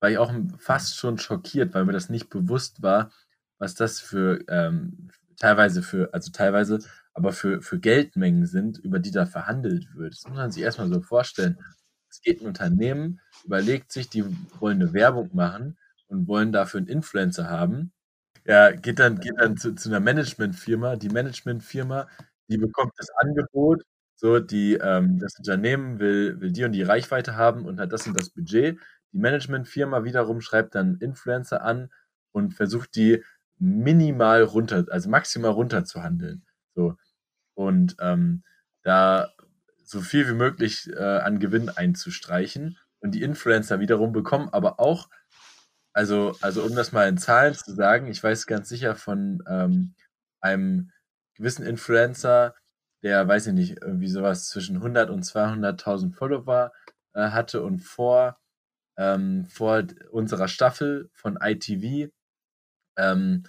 war 0.00 0.10
ich 0.10 0.18
auch 0.18 0.32
fast 0.58 0.96
schon 0.96 1.18
schockiert, 1.18 1.74
weil 1.74 1.84
mir 1.84 1.92
das 1.92 2.08
nicht 2.08 2.28
bewusst 2.28 2.82
war, 2.82 3.12
was 3.58 3.74
das 3.74 3.98
für 4.00 4.44
ähm, 4.48 5.10
teilweise 5.42 5.82
für, 5.82 6.12
also 6.14 6.30
teilweise, 6.32 6.78
aber 7.14 7.32
für, 7.32 7.62
für 7.62 7.78
Geldmengen 7.78 8.46
sind, 8.46 8.78
über 8.78 8.98
die 8.98 9.10
da 9.10 9.26
verhandelt 9.26 9.94
wird. 9.94 10.14
Das 10.14 10.26
muss 10.26 10.36
man 10.36 10.50
sich 10.52 10.62
erstmal 10.62 10.88
so 10.88 11.00
vorstellen. 11.02 11.58
Es 12.10 12.20
geht 12.22 12.40
ein 12.42 12.46
Unternehmen, 12.46 13.20
überlegt 13.44 13.92
sich, 13.92 14.08
die 14.08 14.24
wollen 14.60 14.80
eine 14.82 14.92
Werbung 14.92 15.30
machen 15.34 15.78
und 16.08 16.28
wollen 16.28 16.52
dafür 16.52 16.78
einen 16.78 16.88
Influencer 16.88 17.48
haben 17.48 17.92
ja, 18.44 18.72
geht 18.72 18.98
dann, 18.98 19.20
geht 19.20 19.34
dann 19.38 19.56
zu, 19.56 19.74
zu 19.74 19.88
einer 19.88 20.00
Managementfirma. 20.00 20.96
Die 20.96 21.08
Managementfirma, 21.08 22.08
die 22.48 22.58
bekommt 22.58 22.92
das 22.96 23.08
Angebot, 23.18 23.82
so, 24.16 24.40
die, 24.40 24.74
ähm, 24.74 25.18
das 25.18 25.36
Unternehmen 25.38 25.98
will, 25.98 26.40
will 26.40 26.52
die 26.52 26.64
und 26.64 26.72
die 26.72 26.82
Reichweite 26.82 27.36
haben 27.36 27.64
und 27.66 27.80
hat 27.80 27.92
das 27.92 28.06
und 28.06 28.16
das 28.16 28.30
Budget. 28.30 28.78
Die 29.12 29.18
Managementfirma 29.18 30.04
wiederum 30.04 30.40
schreibt 30.40 30.74
dann 30.74 30.96
Influencer 30.96 31.62
an 31.62 31.90
und 32.32 32.54
versucht 32.54 32.94
die 32.96 33.22
minimal 33.62 34.42
runter, 34.42 34.86
also 34.90 35.08
maximal 35.08 35.52
runter 35.52 35.84
zu 35.84 36.02
handeln. 36.02 36.44
So. 36.74 36.96
Und 37.54 37.96
ähm, 38.00 38.42
da 38.82 39.30
so 39.84 40.00
viel 40.00 40.28
wie 40.28 40.34
möglich 40.34 40.90
äh, 40.90 41.18
an 41.18 41.38
Gewinn 41.38 41.68
einzustreichen. 41.68 42.78
Und 43.00 43.12
die 43.12 43.22
Influencer 43.22 43.80
wiederum 43.80 44.12
bekommen 44.12 44.48
aber 44.48 44.80
auch 44.80 45.08
also, 45.92 46.34
also 46.40 46.62
um 46.64 46.74
das 46.74 46.92
mal 46.92 47.08
in 47.08 47.18
Zahlen 47.18 47.54
zu 47.54 47.74
sagen, 47.74 48.06
ich 48.06 48.22
weiß 48.22 48.46
ganz 48.46 48.68
sicher 48.68 48.94
von 48.96 49.42
ähm, 49.46 49.94
einem 50.40 50.90
gewissen 51.34 51.66
Influencer, 51.66 52.54
der, 53.02 53.26
weiß 53.28 53.48
ich 53.48 53.52
nicht, 53.52 53.82
irgendwie 53.82 54.08
sowas 54.08 54.48
zwischen 54.48 54.76
100 54.76 55.10
und 55.10 55.24
200.000 55.24 56.14
Follower 56.14 56.72
äh, 57.14 57.28
hatte 57.28 57.62
und 57.62 57.80
vor, 57.80 58.38
ähm, 58.96 59.46
vor 59.46 59.82
unserer 60.10 60.48
Staffel 60.48 61.10
von 61.12 61.38
ITV 61.40 62.10
ähm, 62.96 63.44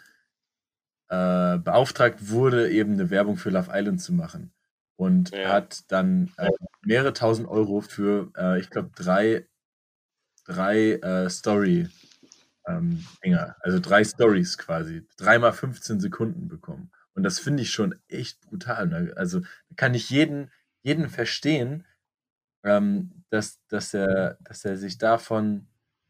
äh, 1.09 1.57
beauftragt 1.57 2.29
wurde, 2.29 2.71
eben 2.71 2.93
eine 2.93 3.09
Werbung 3.09 3.37
für 3.37 3.49
Love 3.49 3.71
Island 3.73 4.01
zu 4.01 4.13
machen. 4.13 4.53
Und 4.95 5.31
ja. 5.31 5.49
hat 5.49 5.91
dann 5.91 6.31
äh, 6.37 6.49
mehrere 6.81 7.13
tausend 7.13 7.47
Euro 7.47 7.81
für, 7.81 8.31
äh, 8.37 8.59
ich 8.59 8.69
glaube, 8.69 8.91
drei, 8.95 9.47
drei 10.45 10.93
äh, 10.93 11.29
Story 11.29 11.89
ähm, 12.67 13.05
also 13.59 13.79
drei 13.79 14.03
Stories 14.03 14.57
quasi, 14.57 15.05
dreimal 15.17 15.53
15 15.53 15.99
Sekunden 15.99 16.47
bekommen. 16.47 16.91
Und 17.13 17.23
das 17.23 17.39
finde 17.39 17.63
ich 17.63 17.71
schon 17.71 17.95
echt 18.07 18.41
brutal. 18.41 18.87
Ne? 18.87 19.13
Also 19.15 19.41
kann 19.75 19.93
ich 19.93 20.09
jeden, 20.09 20.51
jeden 20.81 21.09
verstehen, 21.09 21.85
ähm, 22.63 23.23
dass, 23.29 23.59
dass, 23.67 23.93
er, 23.93 24.37
dass 24.41 24.65
er 24.65 24.77
sich 24.77 24.97
davon 24.97 25.67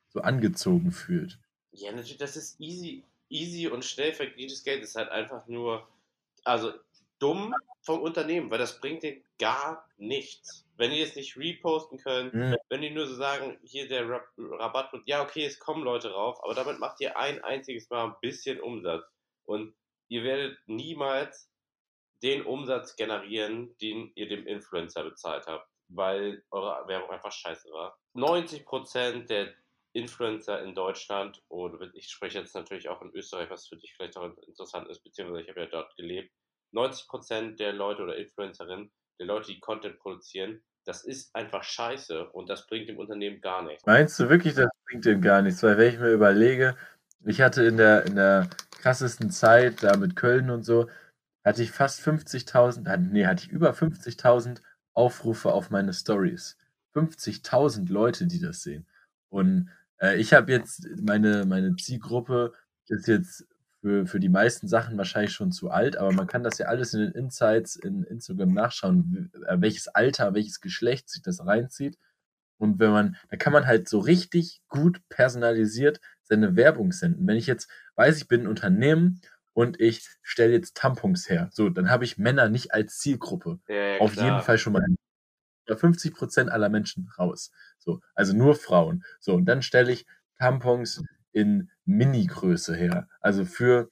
so 0.10 0.22
angezogen 0.22 0.92
fühlt. 0.92 1.40
Ja, 1.72 1.92
natürlich, 1.92 2.18
das 2.18 2.38
ist 2.38 2.60
easy, 2.60 3.04
easy 3.34 3.68
und 3.68 3.84
schnell 3.84 4.14
verdientes 4.14 4.64
Geld. 4.64 4.84
Ist 4.84 4.96
halt 4.96 5.10
einfach 5.10 5.48
nur, 5.48 5.88
also 6.44 6.74
dumm 7.20 7.54
vom 7.82 8.02
Unternehmen, 8.02 8.50
weil 8.50 8.60
das 8.60 8.80
bringt 8.80 9.04
dir 9.04 9.22
gar 9.40 9.86
nichts. 9.98 10.66
Wenn 10.78 10.92
die 10.92 11.02
es 11.02 11.16
nicht 11.16 11.38
reposten 11.38 12.00
können, 12.00 12.32
mhm. 12.34 12.56
wenn 12.70 12.82
die 12.82 12.90
nur 12.90 13.08
so 13.08 13.16
sagen, 13.16 13.58
hier 13.64 13.88
der 13.88 14.22
Rabatt 14.38 14.94
und 14.94 15.08
ja, 15.08 15.22
okay, 15.22 15.46
es 15.46 15.60
kommen 15.60 15.84
Leute 15.84 16.12
rauf, 16.12 16.44
aber 16.44 16.54
damit 16.54 16.80
macht 16.80 17.00
ihr 17.02 17.18
ein 17.18 17.44
einziges 17.44 17.90
Mal 17.90 18.06
ein 18.06 18.16
bisschen 18.22 18.60
Umsatz. 18.60 19.04
Und 19.46 19.76
ihr 20.08 20.24
werdet 20.24 20.58
niemals 20.66 21.50
den 22.24 22.46
Umsatz 22.46 22.96
generieren, 22.96 23.76
den 23.80 24.12
ihr 24.16 24.30
dem 24.30 24.48
Influencer 24.48 25.04
bezahlt 25.04 25.46
habt, 25.48 25.70
weil 25.90 26.44
eure 26.52 26.88
Werbung 26.88 27.10
einfach 27.10 27.32
scheiße 27.32 27.70
war. 27.72 27.98
90% 28.16 29.28
der 29.28 29.54
Influencer 29.94 30.62
in 30.64 30.76
Deutschland, 30.76 31.42
und 31.48 31.80
ich 31.94 32.10
spreche 32.10 32.40
jetzt 32.40 32.56
natürlich 32.56 32.90
auch 32.90 33.02
in 33.02 33.12
Österreich, 33.14 33.50
was 33.50 33.68
für 33.68 33.78
dich 33.78 33.94
vielleicht 33.96 34.18
auch 34.18 34.36
interessant 34.48 34.90
ist, 34.90 35.04
beziehungsweise 35.04 35.44
ich 35.44 35.50
habe 35.50 35.62
ja 35.62 35.68
dort 35.68 35.96
gelebt, 35.96 36.32
90% 36.74 37.58
der 37.58 37.74
Leute 37.74 38.04
oder 38.04 38.18
Influencerinnen, 38.18 38.92
der 39.20 39.28
Leute, 39.28 39.54
die 39.54 39.60
Content 39.60 40.00
produzieren, 40.00 40.64
das 40.86 41.04
ist 41.04 41.34
einfach 41.36 41.64
scheiße 41.64 42.30
und 42.32 42.50
das 42.50 42.68
bringt 42.68 42.90
dem 42.90 42.98
Unternehmen 42.98 43.40
gar 43.42 43.64
nichts. 43.64 43.86
Meinst 43.86 44.20
du 44.20 44.30
wirklich, 44.30 44.56
das 44.56 44.70
bringt 44.86 45.06
dem 45.06 45.22
gar 45.22 45.42
nichts? 45.42 45.64
Weil 45.64 45.78
wenn 45.78 45.94
ich 45.94 46.00
mir 46.00 46.12
überlege, 46.12 46.76
ich 47.26 47.42
hatte 47.42 47.64
in 47.64 47.78
der, 47.78 48.06
in 48.06 48.16
der 48.16 48.50
krassesten 48.72 49.30
Zeit, 49.30 49.82
da 49.84 49.96
mit 49.96 50.16
Köln 50.16 50.50
und 50.50 50.64
so, 50.64 50.90
hatte 51.46 51.64
ich 51.64 51.72
fast 51.72 52.02
50.000, 52.02 52.98
nee, 52.98 53.26
hatte 53.26 53.46
ich 53.46 53.52
über 53.52 53.72
50.000 53.72 54.62
Aufrufe 54.94 55.54
auf 55.54 55.70
meine 55.70 55.94
Stories. 55.94 56.58
50.000 56.96 57.92
Leute, 57.92 58.28
die 58.28 58.42
das 58.42 58.62
sehen. 58.62 58.88
Und 59.30 59.72
äh, 60.00 60.18
ich 60.18 60.34
habe 60.34 60.52
jetzt, 60.52 60.88
meine, 61.02 61.46
meine 61.46 61.76
Zielgruppe 61.76 62.54
ist 62.88 63.08
jetzt 63.08 63.46
für, 63.82 64.06
für 64.08 64.20
die 64.20 64.30
meisten 64.30 64.68
Sachen 64.68 64.98
wahrscheinlich 64.98 65.34
schon 65.34 65.52
zu 65.52 65.70
alt, 65.70 65.98
aber 65.98 66.12
man 66.14 66.28
kann 66.28 66.44
das 66.44 66.58
ja 66.58 66.68
alles 66.68 66.94
in 66.94 67.02
den 67.02 67.12
Insights 67.12 67.76
in 67.76 68.04
Instagram 68.04 68.54
nachschauen, 68.54 69.32
äh, 69.48 69.58
welches 69.60 69.90
Alter, 69.90 70.34
welches 70.34 70.62
Geschlecht 70.62 71.10
sich 71.10 71.22
das 71.22 71.46
reinzieht. 71.46 71.98
Und 72.58 72.80
wenn 72.80 72.92
man, 72.92 73.18
da 73.30 73.36
kann 73.36 73.52
man 73.52 73.66
halt 73.66 73.90
so 73.90 74.00
richtig 74.00 74.62
gut 74.70 75.02
personalisiert 75.10 76.00
seine 76.22 76.56
Werbung 76.56 76.94
senden. 76.94 77.28
Wenn 77.28 77.36
ich 77.36 77.48
jetzt 77.48 77.70
weiß, 77.96 78.18
ich 78.18 78.28
bin 78.30 78.42
ein 78.42 78.48
Unternehmen 78.48 79.20
und 79.52 79.82
ich 79.82 80.08
stelle 80.22 80.54
jetzt 80.54 80.78
Tampons 80.78 81.30
her, 81.30 81.50
so, 81.52 81.70
dann 81.70 81.90
habe 81.90 82.06
ich 82.06 82.18
Männer 82.18 82.48
nicht 82.48 82.74
als 82.74 83.00
Zielgruppe. 83.00 83.60
Ja, 83.68 83.98
Auf 84.00 84.16
jeden 84.16 84.42
Fall 84.42 84.58
schon 84.58 84.74
mal 84.74 84.86
50 85.68 86.14
Prozent 86.14 86.50
aller 86.50 86.70
Menschen 86.70 87.10
raus. 87.18 87.52
So, 87.78 88.02
also 88.16 88.36
nur 88.36 88.56
Frauen. 88.56 89.04
So, 89.20 89.34
und 89.34 89.46
dann 89.46 89.62
stelle 89.62 89.92
ich 89.92 90.06
Tampons 90.38 91.04
in 91.32 91.70
Mini-Größe 91.86 92.76
her. 92.76 93.08
Also 93.20 93.46
für 93.46 93.90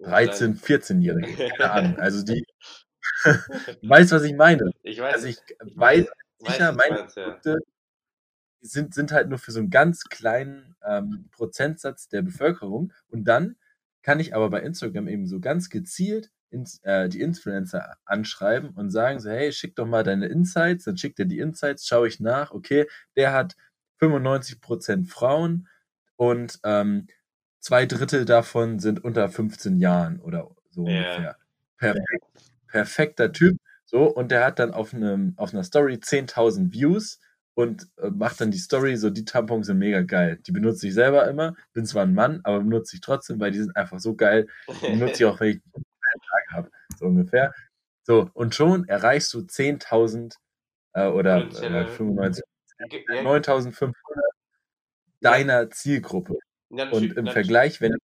13-, 0.00 0.60
14-Jährige. 0.60 1.48
Keine 1.56 1.70
Ahnung. 1.72 1.98
Also 1.98 2.24
die. 2.24 2.44
weißt 3.82 4.12
was 4.12 4.22
ich 4.22 4.34
meine? 4.34 4.70
Ich 4.82 5.00
weiß. 5.00 5.14
Also 5.14 5.26
ich 5.28 5.38
weiß 5.74 6.06
sicher, 6.38 6.72
meine 6.72 7.06
Produkte 7.06 7.50
ja. 7.50 7.56
sind, 8.60 8.94
sind 8.94 9.12
halt 9.12 9.28
nur 9.28 9.38
für 9.38 9.52
so 9.52 9.60
einen 9.60 9.70
ganz 9.70 10.04
kleinen 10.04 10.76
ähm, 10.82 11.28
Prozentsatz 11.32 12.08
der 12.08 12.22
Bevölkerung. 12.22 12.92
Und 13.08 13.24
dann 13.24 13.56
kann 14.02 14.20
ich 14.20 14.34
aber 14.34 14.48
bei 14.48 14.60
Instagram 14.60 15.08
eben 15.08 15.26
so 15.26 15.40
ganz 15.40 15.68
gezielt 15.68 16.30
ins, 16.50 16.80
äh, 16.82 17.08
die 17.08 17.20
Influencer 17.20 17.96
anschreiben 18.04 18.70
und 18.70 18.90
sagen 18.90 19.20
so, 19.20 19.30
hey, 19.30 19.52
schick 19.52 19.76
doch 19.76 19.86
mal 19.86 20.04
deine 20.04 20.26
Insights, 20.26 20.84
dann 20.84 20.96
schickt 20.96 21.18
er 21.18 21.26
die 21.26 21.38
Insights, 21.38 21.86
schaue 21.86 22.08
ich 22.08 22.20
nach, 22.20 22.50
okay, 22.50 22.86
der 23.16 23.32
hat 23.32 23.56
95% 24.00 25.08
Frauen, 25.08 25.68
und 26.20 26.60
ähm, 26.64 27.06
zwei 27.60 27.86
Drittel 27.86 28.26
davon 28.26 28.78
sind 28.78 29.02
unter 29.02 29.30
15 29.30 29.78
Jahren 29.78 30.20
oder 30.20 30.50
so 30.68 30.86
yeah. 30.86 30.98
ungefähr. 30.98 31.36
Perfekt, 31.78 32.52
perfekter 32.66 33.32
Typ. 33.32 33.56
So, 33.86 34.02
und 34.02 34.30
der 34.30 34.44
hat 34.44 34.58
dann 34.58 34.74
auf, 34.74 34.92
einem, 34.92 35.32
auf 35.36 35.54
einer 35.54 35.64
Story 35.64 35.94
10.000 35.94 36.74
Views 36.74 37.20
und 37.54 37.88
äh, 37.96 38.10
macht 38.10 38.38
dann 38.38 38.50
die 38.50 38.58
Story, 38.58 38.98
so 38.98 39.08
die 39.08 39.24
Tampons 39.24 39.68
sind 39.68 39.78
mega 39.78 40.02
geil. 40.02 40.38
Die 40.46 40.52
benutze 40.52 40.88
ich 40.88 40.92
selber 40.92 41.26
immer, 41.26 41.56
bin 41.72 41.86
zwar 41.86 42.02
ein 42.02 42.12
Mann, 42.12 42.40
aber 42.44 42.58
benutze 42.58 42.96
ich 42.96 43.00
trotzdem, 43.00 43.40
weil 43.40 43.52
die 43.52 43.60
sind 43.60 43.74
einfach 43.74 43.98
so 43.98 44.14
geil. 44.14 44.46
Die 44.82 44.90
benutze 44.90 45.22
ich 45.22 45.24
auch, 45.24 45.40
wenn 45.40 45.52
ich 45.52 45.62
Tag 46.18 46.52
habe, 46.52 46.70
so 46.98 47.06
ungefähr. 47.06 47.54
So, 48.02 48.30
und 48.34 48.54
schon 48.54 48.88
erreichst 48.88 49.32
du 49.34 49.40
10.000 49.40 50.34
äh, 50.94 51.06
oder 51.06 51.46
äh, 51.46 51.86
95, 51.86 52.44
9.500 52.80 53.92
deiner 55.20 55.70
Zielgruppe. 55.70 56.38
Ja, 56.70 56.88
und 56.90 57.16
im 57.16 57.26
Vergleich, 57.26 57.80
wenn, 57.80 57.96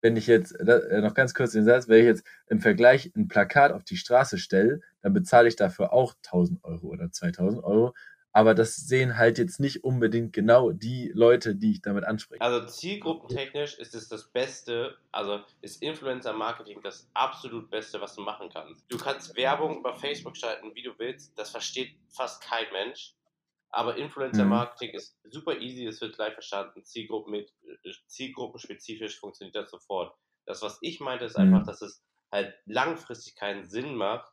wenn 0.00 0.16
ich 0.16 0.26
jetzt, 0.26 0.52
äh, 0.52 1.00
noch 1.00 1.14
ganz 1.14 1.34
kurz 1.34 1.52
den 1.52 1.64
Satz, 1.64 1.88
wenn 1.88 2.00
ich 2.00 2.06
jetzt 2.06 2.26
im 2.48 2.60
Vergleich 2.60 3.12
ein 3.14 3.28
Plakat 3.28 3.72
auf 3.72 3.84
die 3.84 3.96
Straße 3.96 4.38
stelle, 4.38 4.80
dann 5.02 5.12
bezahle 5.12 5.48
ich 5.48 5.56
dafür 5.56 5.92
auch 5.92 6.14
1000 6.24 6.64
Euro 6.64 6.88
oder 6.88 7.10
2000 7.10 7.62
Euro. 7.62 7.94
Aber 8.36 8.56
das 8.56 8.74
sehen 8.74 9.16
halt 9.16 9.38
jetzt 9.38 9.60
nicht 9.60 9.84
unbedingt 9.84 10.32
genau 10.32 10.72
die 10.72 11.12
Leute, 11.14 11.54
die 11.54 11.70
ich 11.70 11.82
damit 11.82 12.02
anspreche. 12.02 12.40
Also 12.40 12.66
zielgruppentechnisch 12.66 13.78
ist 13.78 13.94
es 13.94 14.08
das 14.08 14.26
Beste, 14.26 14.98
also 15.12 15.40
ist 15.60 15.80
Influencer-Marketing 15.80 16.80
das 16.82 17.08
absolut 17.14 17.70
Beste, 17.70 18.00
was 18.00 18.16
du 18.16 18.22
machen 18.22 18.50
kannst. 18.52 18.90
Du 18.90 18.98
kannst 18.98 19.36
Werbung 19.36 19.78
über 19.78 19.94
Facebook 19.94 20.36
schalten, 20.36 20.74
wie 20.74 20.82
du 20.82 20.98
willst. 20.98 21.38
Das 21.38 21.50
versteht 21.50 21.96
fast 22.08 22.42
kein 22.42 22.66
Mensch. 22.72 23.14
Aber 23.70 23.96
Influencer-Marketing 23.96 24.90
mhm. 24.90 24.96
ist 24.96 25.16
super 25.30 25.56
easy, 25.60 25.86
es 25.86 26.00
wird 26.00 26.16
gleich 26.16 26.32
verstanden. 26.32 26.84
Zielgruppen 26.84 27.30
mit, 27.30 27.52
äh, 27.84 27.92
zielgruppenspezifisch 28.08 29.20
funktioniert 29.20 29.54
das 29.54 29.70
sofort. 29.70 30.12
Das, 30.44 30.60
was 30.60 30.78
ich 30.80 30.98
meinte, 30.98 31.24
ist 31.24 31.36
einfach, 31.36 31.60
mhm. 31.60 31.66
dass 31.66 31.82
es 31.82 32.02
halt 32.32 32.52
langfristig 32.66 33.36
keinen 33.36 33.64
Sinn 33.64 33.94
macht, 33.94 34.32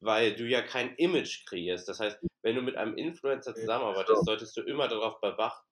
weil 0.00 0.34
du 0.34 0.48
ja 0.48 0.62
kein 0.62 0.94
Image 0.94 1.44
kreierst. 1.44 1.86
Das 1.86 2.00
heißt, 2.00 2.18
wenn 2.42 2.56
du 2.56 2.62
mit 2.62 2.76
einem 2.76 2.96
Influencer 2.96 3.54
zusammenarbeitest, 3.54 4.24
solltest 4.24 4.56
du 4.56 4.62
immer 4.62 4.88
darauf 4.88 5.20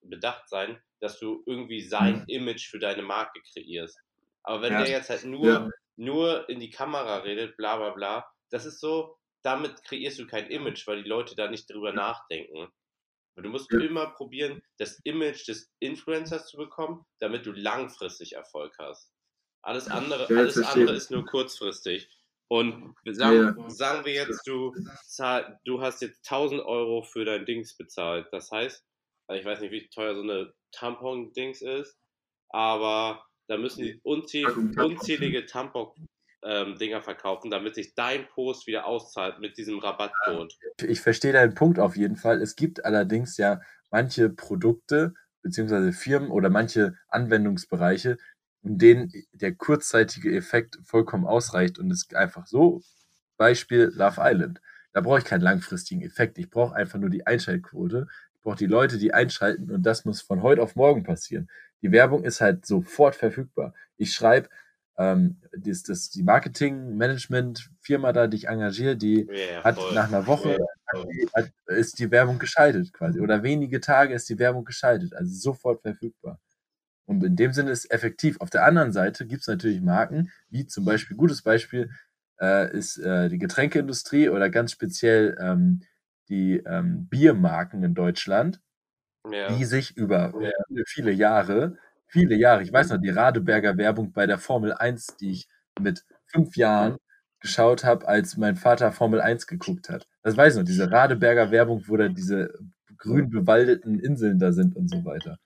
bedacht 0.01 0.49
sein, 0.49 0.81
dass 0.99 1.19
du 1.19 1.43
irgendwie 1.45 1.81
sein 1.81 2.19
mhm. 2.19 2.25
Image 2.27 2.69
für 2.69 2.79
deine 2.79 3.01
Marke 3.01 3.41
kreierst. 3.53 3.99
Aber 4.43 4.61
wenn 4.61 4.73
ja. 4.73 4.83
der 4.83 4.91
jetzt 4.91 5.09
halt 5.09 5.25
nur, 5.25 5.45
ja. 5.45 5.69
nur 5.97 6.49
in 6.49 6.59
die 6.59 6.69
Kamera 6.69 7.17
redet, 7.17 7.57
bla 7.57 7.77
bla 7.77 7.91
bla, 7.91 8.31
das 8.49 8.65
ist 8.65 8.79
so, 8.79 9.17
damit 9.43 9.83
kreierst 9.83 10.19
du 10.19 10.27
kein 10.27 10.49
Image, 10.49 10.87
weil 10.87 11.03
die 11.03 11.09
Leute 11.09 11.35
da 11.35 11.49
nicht 11.49 11.69
drüber 11.69 11.93
nachdenken. 11.93 12.71
Du 13.35 13.49
musst 13.49 13.71
ja. 13.71 13.79
immer 13.79 14.07
probieren, 14.07 14.61
das 14.77 14.99
Image 15.03 15.47
des 15.47 15.71
Influencers 15.79 16.47
zu 16.47 16.57
bekommen, 16.57 17.05
damit 17.19 17.45
du 17.45 17.51
langfristig 17.51 18.33
Erfolg 18.33 18.75
hast. 18.77 19.11
Alles 19.63 19.87
andere, 19.87 20.27
alles 20.27 20.57
andere 20.57 20.95
ist 20.95 21.11
nur 21.11 21.25
kurzfristig. 21.25 22.09
Und 22.51 22.95
sagen, 23.05 23.55
ja. 23.57 23.69
sagen 23.69 24.03
wir 24.03 24.11
jetzt, 24.11 24.45
du, 24.45 24.75
zahl, 25.07 25.57
du 25.63 25.79
hast 25.79 26.01
jetzt 26.01 26.29
1000 26.29 26.61
Euro 26.61 27.01
für 27.01 27.23
dein 27.23 27.45
Dings 27.45 27.77
bezahlt. 27.77 28.27
Das 28.33 28.51
heißt, 28.51 28.83
also 29.27 29.39
ich 29.39 29.45
weiß 29.45 29.61
nicht, 29.61 29.71
wie 29.71 29.87
teuer 29.87 30.15
so 30.15 30.21
eine 30.21 30.53
Tampon-Dings 30.73 31.61
ist, 31.61 31.97
aber 32.49 33.23
da 33.47 33.55
müssen 33.55 33.83
die 33.83 34.01
unzählige, 34.03 34.83
unzählige 34.83 35.45
Tampon 35.45 35.93
ähm, 36.43 36.77
Dinger 36.77 37.01
verkaufen, 37.01 37.51
damit 37.51 37.75
sich 37.75 37.95
dein 37.95 38.27
Post 38.27 38.67
wieder 38.67 38.85
auszahlt 38.85 39.39
mit 39.39 39.57
diesem 39.57 39.79
Rabattcode. 39.79 40.53
Ich 40.85 40.99
verstehe 40.99 41.31
deinen 41.31 41.55
Punkt 41.55 41.79
auf 41.79 41.95
jeden 41.95 42.17
Fall. 42.17 42.41
Es 42.41 42.57
gibt 42.57 42.83
allerdings 42.83 43.37
ja 43.37 43.61
manche 43.91 44.29
Produkte 44.29 45.13
beziehungsweise 45.41 45.93
Firmen 45.93 46.29
oder 46.31 46.49
manche 46.49 46.97
Anwendungsbereiche, 47.07 48.17
in 48.63 48.77
denen 48.77 49.11
der 49.33 49.53
kurzzeitige 49.53 50.35
Effekt 50.35 50.79
vollkommen 50.83 51.25
ausreicht 51.25 51.79
und 51.79 51.91
es 51.91 52.07
einfach 52.13 52.45
so, 52.47 52.81
Beispiel 53.37 53.91
Love 53.95 54.17
Island. 54.19 54.61
Da 54.93 55.01
brauche 55.01 55.19
ich 55.19 55.25
keinen 55.25 55.41
langfristigen 55.41 56.01
Effekt. 56.01 56.37
Ich 56.37 56.49
brauche 56.49 56.75
einfach 56.75 56.99
nur 56.99 57.09
die 57.09 57.25
Einschaltquote. 57.25 58.07
Ich 58.35 58.41
brauche 58.41 58.57
die 58.57 58.67
Leute, 58.67 58.97
die 58.97 59.13
einschalten 59.13 59.71
und 59.71 59.83
das 59.83 60.05
muss 60.05 60.21
von 60.21 60.43
heute 60.43 60.61
auf 60.61 60.75
morgen 60.75 61.03
passieren. 61.03 61.49
Die 61.81 61.91
Werbung 61.91 62.23
ist 62.23 62.41
halt 62.41 62.65
sofort 62.65 63.15
verfügbar. 63.15 63.73
Ich 63.97 64.13
schreibe, 64.13 64.49
ähm, 64.97 65.37
das, 65.57 65.83
das, 65.83 66.09
die 66.09 66.23
Marketing-Management-Firma 66.23 68.13
da, 68.13 68.27
die 68.27 68.37
ich 68.37 68.47
engagiere, 68.47 68.95
die 68.95 69.27
yeah, 69.27 69.63
hat 69.63 69.75
voll. 69.75 69.93
nach 69.93 70.07
einer 70.07 70.27
Woche 70.27 70.59
yeah, 70.93 71.47
ist 71.67 71.97
die 71.97 72.11
Werbung 72.11 72.37
geschaltet 72.37 72.93
quasi. 72.93 73.19
Oder 73.19 73.41
wenige 73.41 73.79
Tage 73.79 74.13
ist 74.13 74.29
die 74.29 74.37
Werbung 74.37 74.65
geschaltet, 74.65 75.15
also 75.15 75.33
sofort 75.33 75.81
verfügbar. 75.81 76.39
Und 77.05 77.23
in 77.23 77.35
dem 77.35 77.51
Sinne 77.51 77.71
ist 77.71 77.85
es 77.85 77.91
effektiv. 77.91 78.39
Auf 78.39 78.49
der 78.49 78.65
anderen 78.65 78.91
Seite 78.91 79.25
gibt 79.25 79.41
es 79.41 79.47
natürlich 79.47 79.81
Marken, 79.81 80.31
wie 80.49 80.65
zum 80.67 80.85
Beispiel, 80.85 81.17
gutes 81.17 81.41
Beispiel 81.41 81.91
äh, 82.39 82.75
ist 82.75 82.97
äh, 82.97 83.29
die 83.29 83.39
Getränkeindustrie 83.39 84.29
oder 84.29 84.49
ganz 84.49 84.71
speziell 84.71 85.37
ähm, 85.39 85.81
die 86.29 86.57
ähm, 86.65 87.07
Biermarken 87.07 87.83
in 87.83 87.93
Deutschland, 87.93 88.61
ja. 89.29 89.55
die 89.55 89.65
sich 89.65 89.97
über 89.97 90.33
ja. 90.41 90.51
viele 90.85 91.11
Jahre 91.11 91.77
viele 92.11 92.35
Jahre. 92.35 92.61
Ich 92.61 92.73
weiß 92.73 92.89
noch, 92.89 92.97
die 92.97 93.09
Radeberger 93.09 93.77
Werbung 93.77 94.11
bei 94.11 94.27
der 94.27 94.37
Formel 94.37 94.73
1, 94.73 95.17
die 95.17 95.31
ich 95.31 95.47
mit 95.79 96.03
fünf 96.25 96.57
Jahren 96.57 96.97
geschaut 97.39 97.83
habe, 97.83 98.07
als 98.07 98.37
mein 98.37 98.57
Vater 98.57 98.91
Formel 98.91 99.21
1 99.21 99.47
geguckt 99.47 99.89
hat. 99.89 100.07
Das 100.21 100.37
weiß 100.37 100.53
ich 100.53 100.59
noch, 100.59 100.65
diese 100.65 100.91
Radeberger 100.91 101.51
Werbung, 101.51 101.83
wo 101.87 101.97
da 101.97 102.09
diese 102.09 102.53
grün 102.97 103.29
bewaldeten 103.29 103.99
Inseln 103.99 104.37
da 104.37 104.51
sind 104.51 104.75
und 104.75 104.89
so 104.89 105.03
weiter. 105.05 105.37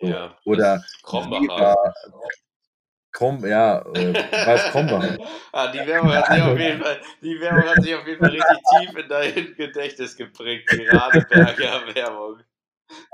So. 0.00 0.06
Ja, 0.06 0.36
Oder 0.44 0.84
Krombacher. 1.02 1.76
Krom, 3.12 3.46
ja, 3.46 3.78
äh, 3.94 4.12
was 4.44 4.64
Krombacher? 4.72 5.16
ah, 5.52 5.70
die, 5.70 5.78
Werbung 5.86 6.12
hat 6.12 6.26
sich 6.26 6.42
auf 6.42 6.58
jeden 6.58 6.82
Fall, 6.82 7.00
die 7.22 7.40
Werbung 7.40 7.62
hat 7.62 7.82
sich 7.82 7.94
auf 7.94 8.06
jeden 8.08 8.18
Fall 8.18 8.30
richtig 8.30 8.58
tief 8.70 8.98
in 8.98 9.08
dein 9.08 9.54
Gedächtnis 9.54 10.16
geprägt, 10.16 10.68
die 10.72 10.86
Radeberger 10.86 11.82
Werbung. 11.94 12.40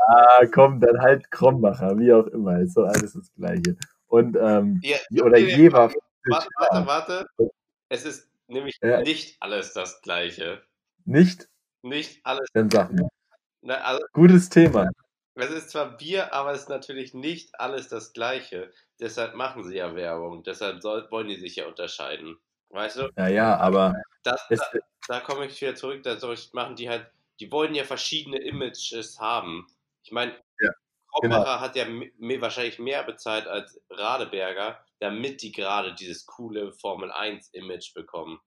Ah, 0.08 0.46
komm, 0.52 0.80
dann 0.80 1.00
halt 1.02 1.30
Krombacher, 1.30 1.98
wie 1.98 2.12
auch 2.14 2.26
immer, 2.28 2.60
ist 2.60 2.74
so 2.74 2.84
alles 2.84 3.12
das 3.12 3.30
Gleiche. 3.34 3.76
Und, 4.06 4.36
ähm, 4.40 4.80
ja, 4.82 4.96
oder 5.22 5.36
okay, 5.36 5.54
Jever. 5.54 5.92
Warte, 6.28 6.48
warte, 6.56 6.86
warte. 6.86 7.26
Es 7.90 8.04
ist 8.06 8.30
nämlich 8.48 8.78
ja. 8.82 9.02
nicht 9.02 9.36
alles 9.40 9.74
das 9.74 10.00
Gleiche. 10.00 10.62
Nicht? 11.04 11.48
Nicht 11.82 12.24
alles. 12.24 12.48
Dann 12.54 12.70
sag 12.70 12.90
mal. 12.92 13.08
Na, 13.62 13.74
also, 13.74 14.02
Gutes 14.12 14.48
Thema. 14.48 14.88
Es 15.40 15.50
ist 15.50 15.70
zwar 15.70 15.96
Bier, 15.96 16.32
aber 16.32 16.52
es 16.52 16.62
ist 16.62 16.68
natürlich 16.68 17.14
nicht 17.14 17.58
alles 17.60 17.88
das 17.88 18.12
Gleiche. 18.12 18.72
Deshalb 18.98 19.34
machen 19.34 19.64
sie 19.64 19.76
ja 19.76 19.94
Werbung. 19.94 20.42
Deshalb 20.42 20.82
soll, 20.82 21.10
wollen 21.10 21.28
die 21.28 21.40
sich 21.40 21.56
ja 21.56 21.66
unterscheiden. 21.66 22.38
Weißt 22.68 22.96
du? 22.96 23.10
Ja, 23.16 23.28
ja, 23.28 23.56
aber. 23.56 23.94
Das, 24.22 24.46
da, 24.48 24.56
da 25.08 25.20
komme 25.20 25.46
ich 25.46 25.60
wieder 25.60 25.74
zurück. 25.74 26.02
Da 26.02 26.16
machen 26.52 26.76
die 26.76 26.88
halt 26.88 27.10
die 27.40 27.50
wollen 27.50 27.74
ja 27.74 27.84
verschiedene 27.84 28.38
Images 28.38 29.18
haben. 29.18 29.66
Ich 30.04 30.12
meine, 30.12 30.32
ja, 30.60 30.70
genau. 31.22 31.44
hat 31.44 31.74
ja 31.74 31.86
wahrscheinlich 31.86 32.78
mehr 32.78 33.02
bezahlt 33.02 33.46
als 33.46 33.82
Radeberger, 33.90 34.84
damit 34.98 35.42
die 35.42 35.50
gerade 35.50 35.94
dieses 35.94 36.26
coole 36.26 36.72
Formel 36.72 37.10
1 37.10 37.48
Image 37.54 37.94
bekommen. 37.94 38.40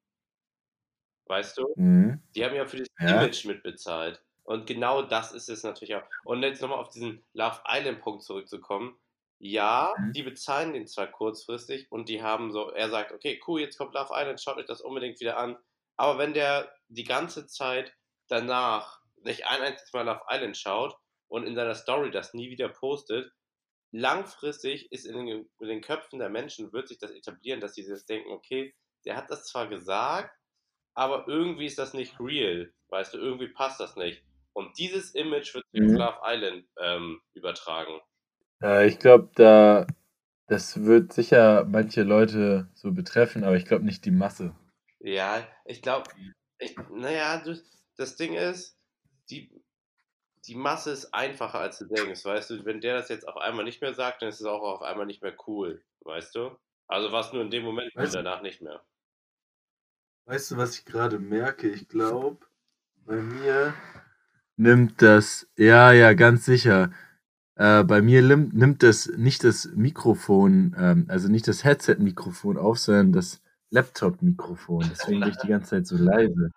Weißt 1.25 1.57
du? 1.57 1.73
Mhm. 1.75 2.21
Die 2.35 2.45
haben 2.45 2.55
ja 2.55 2.65
für 2.65 2.77
das 2.77 2.87
ja. 2.99 3.21
Image 3.21 3.45
mitbezahlt. 3.45 4.22
Und 4.43 4.67
genau 4.67 5.01
das 5.01 5.31
ist 5.31 5.49
es 5.49 5.63
natürlich 5.63 5.95
auch. 5.95 6.03
Und 6.23 6.43
jetzt 6.43 6.61
nochmal 6.61 6.79
auf 6.79 6.89
diesen 6.89 7.23
Love 7.33 7.61
Island 7.67 8.01
Punkt 8.01 8.23
zurückzukommen. 8.23 8.97
Ja, 9.39 9.93
mhm. 9.97 10.13
die 10.13 10.23
bezahlen 10.23 10.73
den 10.73 10.87
zwar 10.87 11.07
kurzfristig 11.07 11.91
und 11.91 12.07
die 12.07 12.21
haben 12.21 12.51
so, 12.51 12.71
er 12.71 12.89
sagt, 12.89 13.11
okay, 13.11 13.41
cool, 13.47 13.59
jetzt 13.59 13.77
kommt 13.77 13.93
Love 13.93 14.13
Island, 14.13 14.41
schaut 14.41 14.57
euch 14.57 14.65
das 14.65 14.81
unbedingt 14.81 15.19
wieder 15.19 15.37
an. 15.37 15.57
Aber 15.97 16.17
wenn 16.17 16.33
der 16.33 16.73
die 16.87 17.03
ganze 17.03 17.45
Zeit 17.47 17.93
danach 18.27 19.01
nicht 19.17 19.45
ein 19.47 19.61
einziges 19.61 19.91
Mal 19.93 20.07
auf 20.09 20.21
Island 20.29 20.57
schaut 20.57 20.95
und 21.27 21.45
in 21.45 21.55
seiner 21.55 21.75
Story 21.75 22.11
das 22.11 22.33
nie 22.33 22.49
wieder 22.49 22.69
postet, 22.69 23.31
langfristig 23.91 24.91
ist 24.91 25.05
in 25.05 25.25
den, 25.25 25.49
in 25.59 25.67
den 25.67 25.81
Köpfen 25.81 26.19
der 26.19 26.29
Menschen, 26.29 26.73
wird 26.73 26.87
sich 26.87 26.97
das 26.97 27.11
etablieren, 27.11 27.61
dass 27.61 27.75
sie 27.75 27.83
sich 27.83 28.05
denken, 28.05 28.31
okay, 28.31 28.75
der 29.05 29.15
hat 29.15 29.29
das 29.29 29.45
zwar 29.45 29.67
gesagt, 29.67 30.35
aber 30.95 31.27
irgendwie 31.27 31.65
ist 31.65 31.79
das 31.79 31.93
nicht 31.93 32.19
real, 32.19 32.73
weißt 32.89 33.13
du, 33.13 33.17
irgendwie 33.17 33.47
passt 33.47 33.79
das 33.79 33.95
nicht. 33.95 34.23
Und 34.53 34.77
dieses 34.77 35.15
Image 35.15 35.53
wird 35.53 35.65
mhm. 35.73 35.95
Love 35.95 36.19
Island 36.23 36.65
ähm, 36.79 37.21
übertragen. 37.33 37.99
Äh, 38.61 38.87
ich 38.87 38.99
glaube, 38.99 39.29
da 39.35 39.87
das 40.47 40.83
wird 40.83 41.13
sicher 41.13 41.65
manche 41.65 42.03
Leute 42.03 42.67
so 42.73 42.91
betreffen, 42.91 43.43
aber 43.43 43.55
ich 43.55 43.65
glaube 43.65 43.85
nicht 43.85 44.05
die 44.05 44.11
Masse. 44.11 44.55
Ja, 44.99 45.47
ich 45.65 45.81
glaube, 45.81 46.09
naja, 46.91 47.43
das 47.97 48.15
Ding 48.15 48.33
ist, 48.33 48.77
die, 49.29 49.51
die 50.45 50.55
Masse 50.55 50.91
ist 50.91 51.13
einfacher, 51.13 51.59
als 51.59 51.79
du 51.79 51.85
denkst, 51.85 52.23
weißt 52.23 52.49
du? 52.49 52.65
Wenn 52.65 52.81
der 52.81 52.95
das 52.95 53.09
jetzt 53.09 53.27
auf 53.27 53.37
einmal 53.37 53.65
nicht 53.65 53.81
mehr 53.81 53.93
sagt, 53.93 54.21
dann 54.21 54.29
ist 54.29 54.41
es 54.41 54.45
auch 54.45 54.61
auf 54.61 54.81
einmal 54.81 55.05
nicht 55.05 55.21
mehr 55.21 55.35
cool, 55.47 55.83
weißt 56.01 56.35
du? 56.35 56.55
Also 56.87 57.11
war 57.11 57.21
es 57.21 57.33
nur 57.33 57.41
in 57.41 57.49
dem 57.49 57.63
Moment 57.63 57.95
und 57.95 58.13
danach 58.13 58.41
nicht 58.41 58.61
mehr. 58.61 58.83
Weißt 60.25 60.51
du, 60.51 60.57
was 60.57 60.77
ich 60.77 60.85
gerade 60.85 61.19
merke? 61.19 61.69
Ich 61.69 61.87
glaube, 61.87 62.45
bei 63.05 63.15
mir 63.15 63.73
nimmt 64.57 65.01
das, 65.01 65.47
ja, 65.57 65.91
ja, 65.91 66.13
ganz 66.13 66.45
sicher. 66.45 66.91
Äh, 67.55 67.83
bei 67.83 68.01
mir 68.01 68.21
nimmt, 68.21 68.53
nimmt 68.53 68.83
das 68.83 69.11
nicht 69.15 69.43
das 69.43 69.69
Mikrofon, 69.75 70.75
ähm, 70.77 71.05
also 71.07 71.29
nicht 71.29 71.47
das 71.47 71.63
Headset-Mikrofon 71.63 72.57
auf, 72.57 72.79
sondern 72.79 73.13
das 73.13 73.41
Laptop-Mikrofon. 73.69 74.85
Deswegen 74.91 75.19
bin 75.21 75.29
ich 75.29 75.37
die 75.37 75.47
ganze 75.47 75.71
Zeit 75.71 75.87
so 75.87 75.97
leise. 75.97 76.51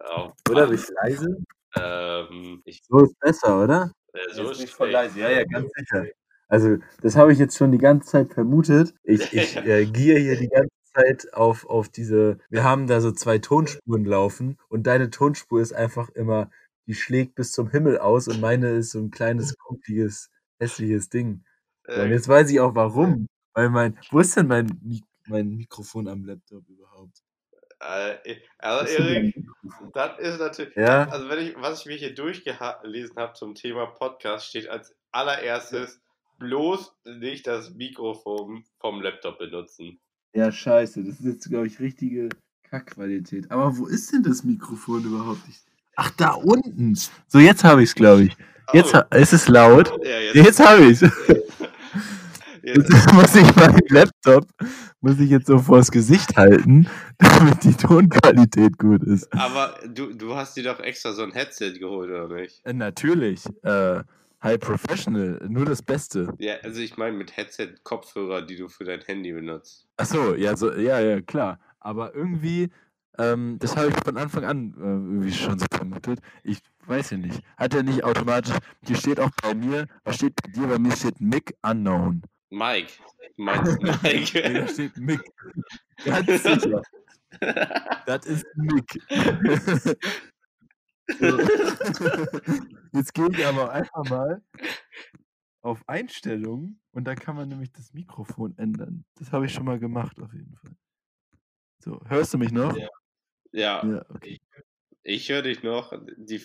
Oh, 0.00 0.30
oder? 0.50 0.66
Bin 0.66 0.76
ich 0.76 0.88
leise? 1.02 1.36
Ähm, 1.76 2.62
ich, 2.64 2.82
so 2.88 3.04
ist 3.04 3.18
besser, 3.20 3.62
oder? 3.62 3.92
Äh, 4.12 4.34
so 4.34 4.50
ist 4.50 4.60
nicht 4.60 4.74
voll 4.74 4.90
leise. 4.90 5.20
Ja, 5.20 5.30
ja, 5.30 5.44
ganz 5.44 5.70
sicher. 5.76 6.06
Also, 6.48 6.76
das 7.02 7.16
habe 7.16 7.32
ich 7.32 7.38
jetzt 7.38 7.56
schon 7.56 7.72
die 7.72 7.78
ganze 7.78 8.08
Zeit 8.08 8.32
vermutet. 8.32 8.94
Ich, 9.02 9.32
ich 9.32 9.56
äh, 9.56 9.86
gehe 9.86 10.18
hier 10.18 10.36
die 10.36 10.48
ganze 10.48 10.70
Zeit 10.94 11.34
auf, 11.34 11.66
auf 11.66 11.88
diese. 11.88 12.38
Wir 12.50 12.64
haben 12.64 12.86
da 12.86 13.00
so 13.00 13.12
zwei 13.12 13.38
Tonspuren 13.38 14.04
laufen 14.04 14.58
und 14.68 14.86
deine 14.86 15.10
Tonspur 15.10 15.60
ist 15.60 15.72
einfach 15.72 16.08
immer, 16.10 16.50
die 16.86 16.94
schlägt 16.94 17.34
bis 17.34 17.52
zum 17.52 17.70
Himmel 17.70 17.98
aus 17.98 18.28
und 18.28 18.40
meine 18.40 18.70
ist 18.70 18.92
so 18.92 18.98
ein 18.98 19.10
kleines, 19.10 19.56
kumpeliges, 19.58 20.30
hässliches 20.58 21.08
Ding. 21.08 21.44
Äh, 21.84 22.02
und 22.02 22.10
jetzt 22.10 22.28
weiß 22.28 22.50
ich 22.50 22.60
auch 22.60 22.74
warum. 22.74 23.26
Weil 23.54 23.70
mein. 23.70 23.98
Wo 24.10 24.20
ist 24.20 24.36
denn 24.36 24.48
mein, 24.48 25.02
mein 25.26 25.56
Mikrofon 25.56 26.08
am 26.08 26.24
Laptop 26.24 26.68
überhaupt? 26.68 27.22
Äh, 27.80 28.36
also 28.58 28.86
Erik, 28.86 29.34
das 29.92 30.18
ist 30.18 30.38
natürlich, 30.38 30.76
ja? 30.76 31.08
also 31.08 31.28
wenn 31.28 31.46
ich, 31.46 31.56
was 31.56 31.80
ich 31.80 31.86
mir 31.86 31.96
hier 31.96 32.14
durchgelesen 32.14 33.16
habe 33.16 33.34
zum 33.34 33.54
Thema 33.54 33.86
Podcast, 33.86 34.46
steht 34.46 34.68
als 34.68 34.94
allererstes 35.10 36.00
bloß 36.38 36.94
nicht 37.04 37.46
das 37.46 37.74
Mikrofon 37.74 38.64
vom 38.78 39.02
Laptop 39.02 39.38
benutzen. 39.38 40.00
Ja, 40.34 40.52
scheiße, 40.52 41.04
das 41.04 41.20
ist 41.20 41.26
jetzt, 41.26 41.48
glaube 41.48 41.66
ich, 41.66 41.80
richtige 41.80 42.28
Kackqualität. 42.62 43.50
Aber 43.50 43.76
wo 43.76 43.86
ist 43.86 44.12
denn 44.12 44.22
das 44.22 44.44
Mikrofon 44.44 45.04
überhaupt? 45.04 45.46
Nicht? 45.46 45.65
Ach, 45.96 46.10
da 46.16 46.30
unten. 46.30 46.96
So, 47.26 47.38
jetzt 47.38 47.64
habe 47.64 47.82
ich 47.82 47.90
es, 47.90 47.94
glaube 47.94 48.24
ich. 48.24 48.36
Jetzt 48.72 48.94
oh. 48.94 49.02
ist 49.14 49.32
es 49.32 49.48
laut. 49.48 49.92
Ja, 50.04 50.18
jetzt 50.18 50.34
jetzt 50.34 50.60
habe 50.60 50.84
ich 50.84 51.02
es. 51.02 51.10
Jetzt 52.62 53.12
muss 53.12 53.34
ich 53.36 53.54
meinen 53.54 53.80
Laptop 53.88 54.46
muss 55.06 55.20
ich 55.20 55.30
jetzt 55.30 55.46
so 55.46 55.58
vors 55.58 55.90
Gesicht 55.90 56.36
halten, 56.36 56.88
damit 57.18 57.62
die 57.62 57.74
Tonqualität 57.74 58.76
gut 58.76 59.04
ist. 59.04 59.32
Aber 59.32 59.78
du, 59.86 60.12
du 60.12 60.34
hast 60.34 60.56
dir 60.56 60.64
doch 60.64 60.80
extra 60.80 61.12
so 61.12 61.22
ein 61.22 61.32
Headset 61.32 61.74
geholt, 61.78 62.10
oder 62.10 62.28
nicht? 62.28 62.60
Äh, 62.64 62.72
natürlich. 62.72 63.44
Äh, 63.62 64.02
High 64.42 64.58
Professional, 64.58 65.40
nur 65.48 65.64
das 65.64 65.80
Beste. 65.82 66.34
Ja, 66.38 66.54
also 66.62 66.80
ich 66.80 66.96
meine 66.96 67.16
mit 67.16 67.36
Headset-Kopfhörer, 67.36 68.42
die 68.42 68.56
du 68.56 68.68
für 68.68 68.84
dein 68.84 69.00
Handy 69.00 69.32
benutzt. 69.32 69.86
Ach 69.96 70.06
so, 70.06 70.34
ja, 70.34 70.56
so, 70.56 70.72
ja, 70.72 71.00
ja, 71.00 71.20
klar. 71.20 71.58
Aber 71.80 72.14
irgendwie, 72.14 72.70
ähm, 73.18 73.58
das 73.58 73.76
habe 73.76 73.88
ich 73.88 73.94
von 74.04 74.16
Anfang 74.16 74.44
an 74.44 74.74
äh, 74.76 74.80
irgendwie 74.80 75.32
schon 75.32 75.58
so 75.58 75.66
vermutet. 75.70 76.20
Ich 76.42 76.58
weiß 76.86 77.10
ja 77.10 77.18
nicht. 77.18 77.42
Hat 77.56 77.74
er 77.74 77.82
nicht 77.82 78.04
automatisch, 78.04 78.54
hier 78.84 78.96
steht 78.96 79.20
auch 79.20 79.30
bei 79.42 79.54
mir, 79.54 79.86
was 80.04 80.16
steht 80.16 80.34
bei 80.42 80.50
dir? 80.50 80.66
Bei 80.66 80.78
mir 80.78 80.92
steht 80.92 81.20
Mic 81.20 81.54
Unknown. 81.62 82.22
Mike. 82.50 82.92
Meinst 83.36 83.82
Mike? 84.02 84.30
Nee, 84.34 84.54
da 84.54 84.68
steht 84.68 84.96
Mick. 84.96 85.20
Ganz 86.04 86.42
sicher. 86.42 86.82
Das 88.06 88.24
ist 88.26 88.46
Mick. 88.54 89.02
So. 91.18 91.38
Jetzt 92.92 93.14
gehe 93.14 93.28
ich 93.30 93.46
aber 93.46 93.70
einfach 93.70 94.04
mal 94.08 94.42
auf 95.62 95.88
Einstellungen 95.88 96.80
und 96.92 97.04
da 97.04 97.14
kann 97.14 97.36
man 97.36 97.48
nämlich 97.48 97.72
das 97.72 97.92
Mikrofon 97.92 98.56
ändern. 98.58 99.04
Das 99.16 99.32
habe 99.32 99.46
ich 99.46 99.52
schon 99.52 99.64
mal 99.64 99.78
gemacht 99.78 100.20
auf 100.20 100.32
jeden 100.32 100.56
Fall. 100.56 100.76
So, 101.78 102.00
hörst 102.06 102.34
du 102.34 102.38
mich 102.38 102.52
noch? 102.52 102.76
Ja. 102.76 102.88
Ja, 103.56 103.82
Ja, 103.86 104.04
okay. 104.10 104.38
ich 105.02 105.30
höre 105.30 105.40
dich 105.42 105.62
noch. 105.62 105.92
Die, 106.18 106.44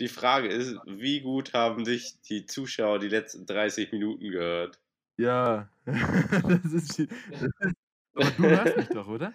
die 0.00 0.08
Frage 0.08 0.48
ist, 0.48 0.76
wie 0.86 1.20
gut 1.20 1.54
haben 1.54 1.84
dich 1.84 2.20
die 2.28 2.46
Zuschauer 2.46 2.98
die 2.98 3.08
letzten 3.08 3.46
30 3.46 3.92
Minuten 3.92 4.28
gehört? 4.30 4.80
Ja, 5.18 5.70
das 5.86 6.72
ist, 6.72 6.98
die- 6.98 7.08
aber 8.14 8.30
du 8.30 8.42
hörst 8.42 8.76
mich 8.76 8.88
doch, 8.88 9.06
oder? 9.06 9.32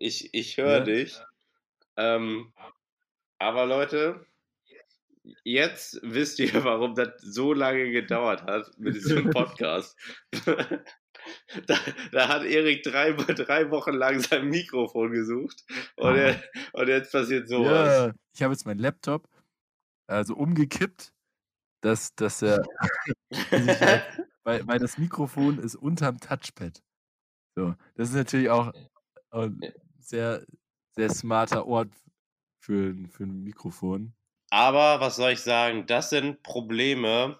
Ich, 0.00 0.32
ich 0.34 0.56
höre 0.56 0.78
Ja. 0.78 0.84
dich. 0.84 1.20
Ähm, 1.96 2.52
aber 3.38 3.66
Leute, 3.66 4.26
jetzt 5.44 6.00
wisst 6.02 6.38
ihr, 6.40 6.64
warum 6.64 6.94
das 6.94 7.20
so 7.20 7.52
lange 7.52 7.90
gedauert 7.90 8.42
hat 8.42 8.76
mit 8.78 8.94
diesem 8.96 9.30
Podcast. 9.30 9.96
da, 11.66 11.76
da 12.12 12.28
hat 12.28 12.44
Erik 12.44 12.82
drei, 12.82 13.12
drei 13.12 13.70
Wochen 13.70 13.92
lang 13.92 14.20
sein 14.20 14.48
Mikrofon 14.48 15.12
gesucht 15.12 15.64
und, 15.96 16.16
er, 16.16 16.42
und 16.72 16.88
jetzt 16.88 17.12
passiert 17.12 17.48
sowas. 17.48 17.88
Ja, 17.88 18.12
ich 18.34 18.42
habe 18.42 18.52
jetzt 18.52 18.66
meinen 18.66 18.80
Laptop 18.80 19.28
also 20.08 20.34
umgekippt, 20.34 21.12
dass, 21.82 22.14
dass 22.14 22.42
er, 22.42 22.64
halt, 23.50 24.04
weil, 24.42 24.66
weil 24.66 24.78
das 24.78 24.98
Mikrofon 24.98 25.58
ist 25.58 25.76
unterm 25.76 26.18
Touchpad. 26.18 26.82
So, 27.54 27.74
das 27.94 28.10
ist 28.10 28.14
natürlich 28.14 28.50
auch 28.50 28.72
ein 29.30 29.60
sehr, 29.98 30.44
sehr 30.96 31.10
smarter 31.10 31.66
Ort 31.66 31.90
für, 32.60 32.94
für 33.10 33.24
ein 33.24 33.42
Mikrofon. 33.44 34.14
Aber 34.50 35.00
was 35.00 35.16
soll 35.16 35.32
ich 35.32 35.40
sagen? 35.40 35.86
Das 35.86 36.10
sind 36.10 36.42
Probleme, 36.42 37.38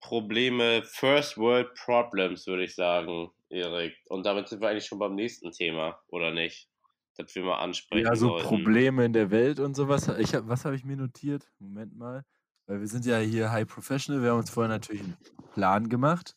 Probleme, 0.00 0.82
First 0.84 1.36
World 1.36 1.74
Problems, 1.74 2.46
würde 2.46 2.64
ich 2.64 2.74
sagen, 2.74 3.30
Erik. 3.50 3.96
Und 4.08 4.26
damit 4.26 4.48
sind 4.48 4.60
wir 4.60 4.68
eigentlich 4.68 4.86
schon 4.86 4.98
beim 4.98 5.14
nächsten 5.14 5.50
Thema, 5.52 5.98
oder 6.08 6.30
nicht? 6.32 6.68
Das 7.16 7.34
wir 7.34 7.42
mal 7.42 7.58
ansprechen 7.58 8.06
Ja, 8.06 8.14
so 8.14 8.28
sollten. 8.28 8.46
Probleme 8.46 9.04
in 9.04 9.12
der 9.12 9.30
Welt 9.32 9.58
und 9.58 9.74
sowas. 9.74 10.08
Ich 10.18 10.34
hab, 10.34 10.46
was 10.48 10.64
habe 10.64 10.76
ich 10.76 10.84
mir 10.84 10.96
notiert? 10.96 11.50
Moment 11.58 11.96
mal. 11.96 12.24
Weil 12.66 12.80
wir 12.80 12.86
sind 12.86 13.06
ja 13.06 13.18
hier 13.18 13.50
High 13.50 13.66
Professional. 13.66 14.22
Wir 14.22 14.30
haben 14.30 14.38
uns 14.38 14.50
vorher 14.50 14.68
natürlich 14.68 15.02
einen 15.02 15.16
Plan 15.52 15.88
gemacht, 15.88 16.36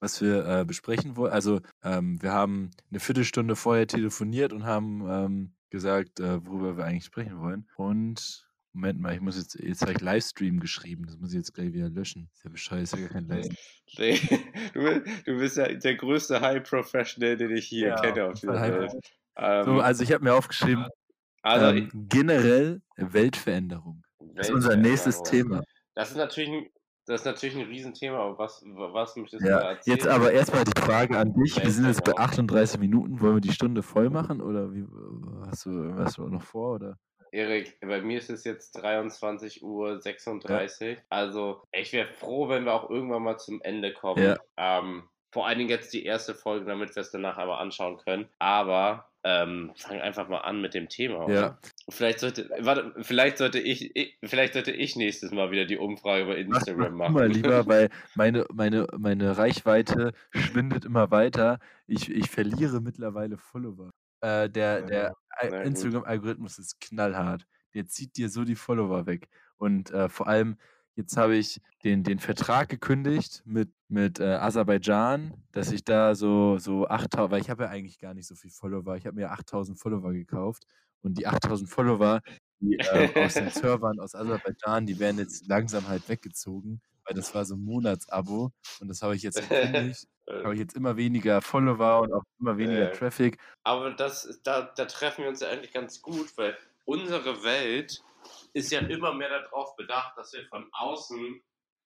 was 0.00 0.20
wir 0.20 0.44
äh, 0.46 0.64
besprechen 0.66 1.16
wollen. 1.16 1.32
Also, 1.32 1.60
ähm, 1.82 2.20
wir 2.20 2.32
haben 2.32 2.72
eine 2.90 3.00
Viertelstunde 3.00 3.56
vorher 3.56 3.86
telefoniert 3.86 4.52
und 4.52 4.64
haben 4.64 5.06
ähm, 5.08 5.54
gesagt, 5.70 6.20
äh, 6.20 6.44
worüber 6.44 6.76
wir 6.76 6.84
eigentlich 6.84 7.04
sprechen 7.04 7.40
wollen. 7.40 7.66
Und, 7.76 8.47
Moment 8.78 9.00
mal, 9.00 9.12
ich 9.12 9.20
muss 9.20 9.36
jetzt, 9.36 9.54
jetzt 9.58 9.82
habe 9.82 9.90
ich 9.90 10.00
Livestream 10.00 10.60
geschrieben. 10.60 11.04
Das 11.06 11.18
muss 11.18 11.30
ich 11.32 11.36
jetzt 11.38 11.52
gleich 11.52 11.72
wieder 11.72 11.88
löschen. 11.88 12.30
Ist 12.32 12.44
ja 12.44 12.50
bescheuert, 12.50 12.84
ist 12.84 12.94
ja 12.94 13.00
gar 13.00 13.08
kein 13.08 13.26
Livestream. 13.26 13.56
Nee, 13.98 14.20
du, 14.72 14.80
bist- 14.84 15.26
du 15.26 15.38
bist 15.38 15.56
ja 15.56 15.66
der 15.74 15.94
größte 15.96 16.40
High 16.40 16.62
Professional, 16.62 17.36
den 17.36 17.56
ich 17.56 17.66
hier 17.66 17.88
Ja, 17.88 17.94
kenne 17.96 18.26
auf 18.26 18.34
dieser 18.38 18.52
Welt. 18.52 18.92
Ähm, 19.36 19.64
So, 19.64 19.80
also 19.80 20.04
ich 20.04 20.12
habe 20.12 20.22
mir 20.22 20.32
aufgeschrieben, 20.32 20.86
also, 21.42 21.66
ähm, 21.76 21.90
generell 22.08 22.80
Weltveränderung. 22.96 24.04
Das 24.34 24.48
ist 24.48 24.54
unser 24.54 24.76
nächstes 24.76 25.16
Weltveränderung. 25.18 25.50
Thema. 25.58 25.64
Das 25.96 26.10
ist 26.12 26.16
natürlich 26.16 26.50
ein, 26.50 26.66
das 27.06 27.22
ist 27.22 27.24
natürlich 27.24 27.56
ein 27.56 27.66
Riesenthema, 27.66 28.18
aber 28.18 28.38
was, 28.38 28.62
was 28.64 29.16
möchtest 29.16 29.44
du 29.44 29.48
Ja, 29.48 29.58
erzählen? 29.70 29.96
jetzt 29.96 30.06
aber 30.06 30.30
erstmal 30.30 30.62
die 30.62 30.80
Frage 30.80 31.18
an 31.18 31.32
dich. 31.34 31.56
Wir 31.56 31.68
sind 31.72 31.86
jetzt 31.86 32.04
bei 32.04 32.12
Weltveränderung. 32.12 32.58
38 32.58 32.78
Minuten. 32.78 33.20
Wollen 33.20 33.34
wir 33.34 33.40
die 33.40 33.52
Stunde 33.52 33.82
voll 33.82 34.08
machen 34.08 34.40
oder 34.40 34.72
wie, 34.72 34.86
hast 35.48 35.66
du 35.66 35.70
irgendwas 35.72 36.16
noch 36.16 36.42
vor? 36.42 36.74
Oder? 36.76 36.96
Erik, 37.32 37.78
bei 37.80 38.00
mir 38.00 38.18
ist 38.18 38.30
es 38.30 38.44
jetzt 38.44 38.76
23.36 38.76 39.62
Uhr. 39.62 40.96
Also, 41.08 41.62
ich 41.72 41.92
wäre 41.92 42.12
froh, 42.12 42.48
wenn 42.48 42.64
wir 42.64 42.74
auch 42.74 42.90
irgendwann 42.90 43.22
mal 43.22 43.38
zum 43.38 43.60
Ende 43.62 43.92
kommen. 43.92 44.22
Ja. 44.22 44.36
Ähm, 44.56 45.08
vor 45.30 45.46
allen 45.46 45.58
Dingen 45.58 45.70
jetzt 45.70 45.92
die 45.92 46.04
erste 46.04 46.34
Folge, 46.34 46.66
damit 46.66 46.94
wir 46.96 47.00
es 47.02 47.10
danach 47.10 47.36
aber 47.36 47.58
anschauen 47.58 47.98
können. 47.98 48.28
Aber 48.38 49.08
ähm, 49.24 49.72
fang 49.76 50.00
einfach 50.00 50.28
mal 50.28 50.38
an 50.38 50.60
mit 50.60 50.74
dem 50.74 50.88
Thema. 50.88 51.24
oder? 51.24 51.34
Ja. 51.34 51.58
Vielleicht 51.88 52.20
sollte, 52.20 52.48
warte, 52.60 52.94
vielleicht 53.02 53.38
sollte 53.38 53.58
ich, 53.58 53.94
ich, 53.94 54.16
vielleicht 54.24 54.54
sollte 54.54 54.70
ich 54.72 54.96
nächstes 54.96 55.30
Mal 55.32 55.50
wieder 55.50 55.66
die 55.66 55.76
Umfrage 55.76 56.24
bei 56.24 56.36
Instagram 56.36 56.92
mach 56.92 57.08
machen. 57.08 57.14
mal 57.14 57.28
lieber, 57.28 57.66
weil 57.66 57.90
meine, 58.14 58.46
meine, 58.52 58.86
meine 58.96 59.36
Reichweite 59.36 60.12
schwindet 60.30 60.84
immer 60.84 61.10
weiter. 61.10 61.58
Ich, 61.86 62.10
ich 62.10 62.30
verliere 62.30 62.80
mittlerweile 62.80 63.36
Follower. 63.36 63.90
Äh, 64.20 64.50
der 64.50 64.82
der 64.82 65.14
gut. 65.40 65.52
Instagram-Algorithmus 65.52 66.58
ist 66.58 66.80
knallhart. 66.80 67.46
Der 67.74 67.86
zieht 67.86 68.16
dir 68.16 68.28
so 68.28 68.44
die 68.44 68.56
Follower 68.56 69.06
weg. 69.06 69.28
Und 69.56 69.90
äh, 69.90 70.08
vor 70.08 70.26
allem, 70.26 70.56
jetzt 70.94 71.16
habe 71.16 71.36
ich 71.36 71.60
den, 71.84 72.02
den 72.02 72.18
Vertrag 72.18 72.68
gekündigt 72.68 73.42
mit, 73.44 73.70
mit 73.88 74.20
äh, 74.20 74.34
Aserbaidschan, 74.34 75.34
dass 75.52 75.70
ich 75.70 75.84
da 75.84 76.14
so, 76.14 76.58
so 76.58 76.88
8000, 76.88 77.30
weil 77.30 77.40
ich 77.40 77.50
habe 77.50 77.64
ja 77.64 77.70
eigentlich 77.70 77.98
gar 77.98 78.14
nicht 78.14 78.26
so 78.26 78.34
viel 78.34 78.50
Follower. 78.50 78.96
Ich 78.96 79.06
habe 79.06 79.16
mir 79.16 79.30
8000 79.30 79.78
Follower 79.78 80.12
gekauft. 80.12 80.64
Und 81.02 81.18
die 81.18 81.26
8000 81.26 81.70
Follower, 81.70 82.20
die 82.60 82.76
äh, 82.76 83.24
aus 83.24 83.34
den 83.34 83.50
Servern 83.50 84.00
aus 84.00 84.14
Aserbaidschan, 84.14 84.86
die 84.86 84.98
werden 84.98 85.18
jetzt 85.18 85.46
langsam 85.46 85.86
halt 85.88 86.08
weggezogen, 86.08 86.80
weil 87.08 87.16
das 87.16 87.34
war 87.34 87.44
so 87.44 87.54
ein 87.56 87.64
Monatsabo 87.64 88.52
und 88.80 88.88
das 88.88 89.02
habe 89.02 89.16
ich 89.16 89.22
jetzt 89.22 89.40
gekündigt. 89.48 90.06
Habe 90.44 90.52
ich 90.52 90.60
jetzt 90.60 90.76
immer 90.76 90.98
weniger 90.98 91.40
Follower 91.40 92.02
und 92.02 92.12
auch 92.12 92.22
immer 92.38 92.58
weniger 92.58 92.92
Äh. 92.92 92.96
Traffic. 92.96 93.38
Aber 93.64 93.92
das, 93.92 94.38
da, 94.44 94.60
da 94.76 94.84
treffen 94.84 95.22
wir 95.22 95.30
uns 95.30 95.40
ja 95.40 95.48
eigentlich 95.48 95.72
ganz 95.72 96.02
gut, 96.02 96.36
weil 96.36 96.54
unsere 96.84 97.42
Welt 97.44 98.02
ist 98.52 98.70
ja 98.70 98.80
immer 98.80 99.14
mehr 99.14 99.30
darauf 99.30 99.74
bedacht, 99.76 100.18
dass 100.18 100.34
wir 100.34 100.44
von 100.48 100.68
außen 100.72 101.40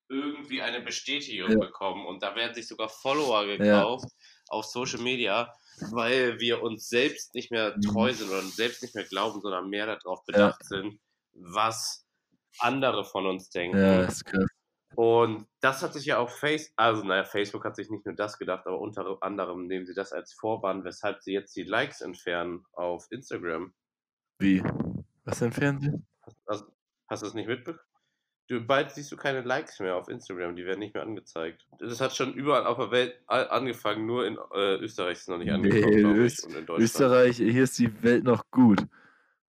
irgendwie 0.08 0.60
eine 0.60 0.80
Bestätigung 0.82 1.52
Ja. 1.52 1.58
bekommen. 1.60 2.04
Und 2.04 2.22
da 2.24 2.34
werden 2.34 2.52
sich 2.54 2.66
sogar 2.66 2.88
Follower 2.88 3.46
gekauft 3.46 4.06
auf 4.48 4.64
Social 4.64 5.00
Media, 5.00 5.54
weil 5.92 6.40
wir 6.40 6.62
uns 6.64 6.88
selbst 6.88 7.36
nicht 7.36 7.52
mehr 7.52 7.78
treu 7.80 8.10
Mhm. 8.10 8.16
sind 8.16 8.28
oder 8.30 8.42
selbst 8.42 8.82
nicht 8.82 8.96
mehr 8.96 9.04
glauben, 9.04 9.40
sondern 9.40 9.68
mehr 9.70 9.86
darauf 9.86 10.24
bedacht 10.24 10.64
sind, 10.64 10.98
was 11.32 12.04
andere 12.58 13.04
von 13.04 13.26
uns 13.26 13.50
denken. 13.50 13.78
Ja, 13.78 14.02
ist 14.02 14.24
krass. 14.24 14.46
Und 14.94 15.46
das 15.60 15.82
hat 15.82 15.94
sich 15.94 16.06
ja 16.06 16.18
auf 16.18 16.36
Facebook, 16.36 16.74
also 16.76 17.04
naja, 17.04 17.24
Facebook 17.24 17.64
hat 17.64 17.76
sich 17.76 17.90
nicht 17.90 18.04
nur 18.04 18.14
das 18.14 18.38
gedacht, 18.38 18.66
aber 18.66 18.78
unter 18.78 19.18
anderem 19.20 19.66
nehmen 19.66 19.86
sie 19.86 19.94
das 19.94 20.12
als 20.12 20.32
Vorwand, 20.34 20.84
weshalb 20.84 21.22
sie 21.22 21.32
jetzt 21.32 21.56
die 21.56 21.62
Likes 21.62 22.00
entfernen 22.00 22.64
auf 22.72 23.06
Instagram. 23.10 23.72
Wie? 24.38 24.62
Was 25.24 25.40
entfernen 25.40 25.80
Sie? 25.80 25.92
Hast, 26.46 26.66
hast, 27.08 27.22
du 27.22 27.26
das 27.26 27.34
nicht 27.34 27.48
mitbekommen? 27.48 27.84
Du, 28.48 28.60
bald 28.60 28.90
siehst 28.90 29.10
du 29.12 29.16
keine 29.16 29.42
Likes 29.42 29.78
mehr 29.78 29.96
auf 29.96 30.08
Instagram, 30.08 30.56
die 30.56 30.64
werden 30.64 30.80
nicht 30.80 30.94
mehr 30.94 31.04
angezeigt. 31.04 31.64
Das 31.78 32.00
hat 32.00 32.14
schon 32.14 32.34
überall 32.34 32.66
auf 32.66 32.76
der 32.76 32.90
Welt 32.90 33.20
angefangen, 33.26 34.04
nur 34.04 34.26
in 34.26 34.36
äh, 34.52 34.74
Österreich 34.76 35.12
ist 35.12 35.22
es 35.22 35.28
noch 35.28 35.38
nicht 35.38 35.46
Nee, 35.46 35.54
angekommen, 35.54 35.96
ich, 35.96 36.04
Öst- 36.04 36.44
und 36.44 36.56
in 36.56 36.66
Deutschland. 36.66 36.82
Österreich, 36.82 37.36
hier 37.36 37.62
ist 37.62 37.78
die 37.78 38.02
Welt 38.02 38.24
noch 38.24 38.44
gut. 38.50 38.84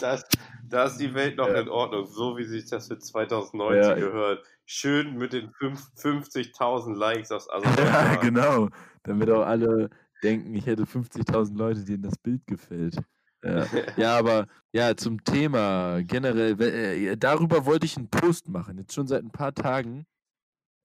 da, 0.00 0.14
ist, 0.14 0.38
da 0.72 0.84
ist 0.84 0.96
die 0.98 1.14
Welt 1.14 1.36
noch 1.36 1.48
Ja. 1.48 1.60
in 1.60 1.68
Ordnung, 1.68 2.06
so 2.06 2.36
wie 2.36 2.44
sich 2.44 2.68
das 2.68 2.88
für 2.88 2.98
2019 2.98 3.82
Ja. 3.82 3.94
gehört. 3.94 4.44
Schön 4.64 5.16
mit 5.16 5.32
den 5.32 5.50
fünf- 5.52 5.90
50.000 5.96 6.94
Likes 6.96 7.30
aus 7.30 7.46
Ja, 7.50 7.56
Aserbaidschan. 7.56 8.20
genau. 8.20 8.68
Damit 9.02 9.30
auch 9.30 9.44
alle 9.44 9.90
denken, 10.22 10.54
ich 10.54 10.66
hätte 10.66 10.86
50.000 10.86 11.56
Leute, 11.58 11.84
denen 11.84 12.02
das 12.02 12.16
Bild 12.16 12.46
gefällt. 12.46 12.96
Ja. 13.44 13.66
ja, 13.96 14.16
aber 14.18 14.46
ja, 14.72 14.96
zum 14.96 15.22
Thema 15.24 16.00
generell, 16.04 16.60
äh, 16.62 17.16
darüber 17.16 17.66
wollte 17.66 17.86
ich 17.86 17.96
einen 17.96 18.08
Post 18.08 18.48
machen, 18.48 18.78
jetzt 18.78 18.94
schon 18.94 19.08
seit 19.08 19.24
ein 19.24 19.32
paar 19.32 19.52
Tagen. 19.52 20.06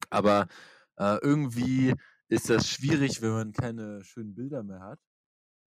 Aber 0.10 0.48
äh, 0.98 1.18
irgendwie 1.22 1.94
ist 2.30 2.50
das 2.50 2.68
schwierig, 2.68 3.22
wenn 3.22 3.32
man 3.32 3.52
keine 3.54 4.04
schönen 4.04 4.34
Bilder 4.34 4.64
mehr 4.64 4.80
hat. 4.82 5.00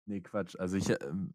Nee, 0.06 0.20
Quatsch. 0.20 0.56
Also 0.58 0.76
ich 0.76 0.90
ähm, 0.90 1.32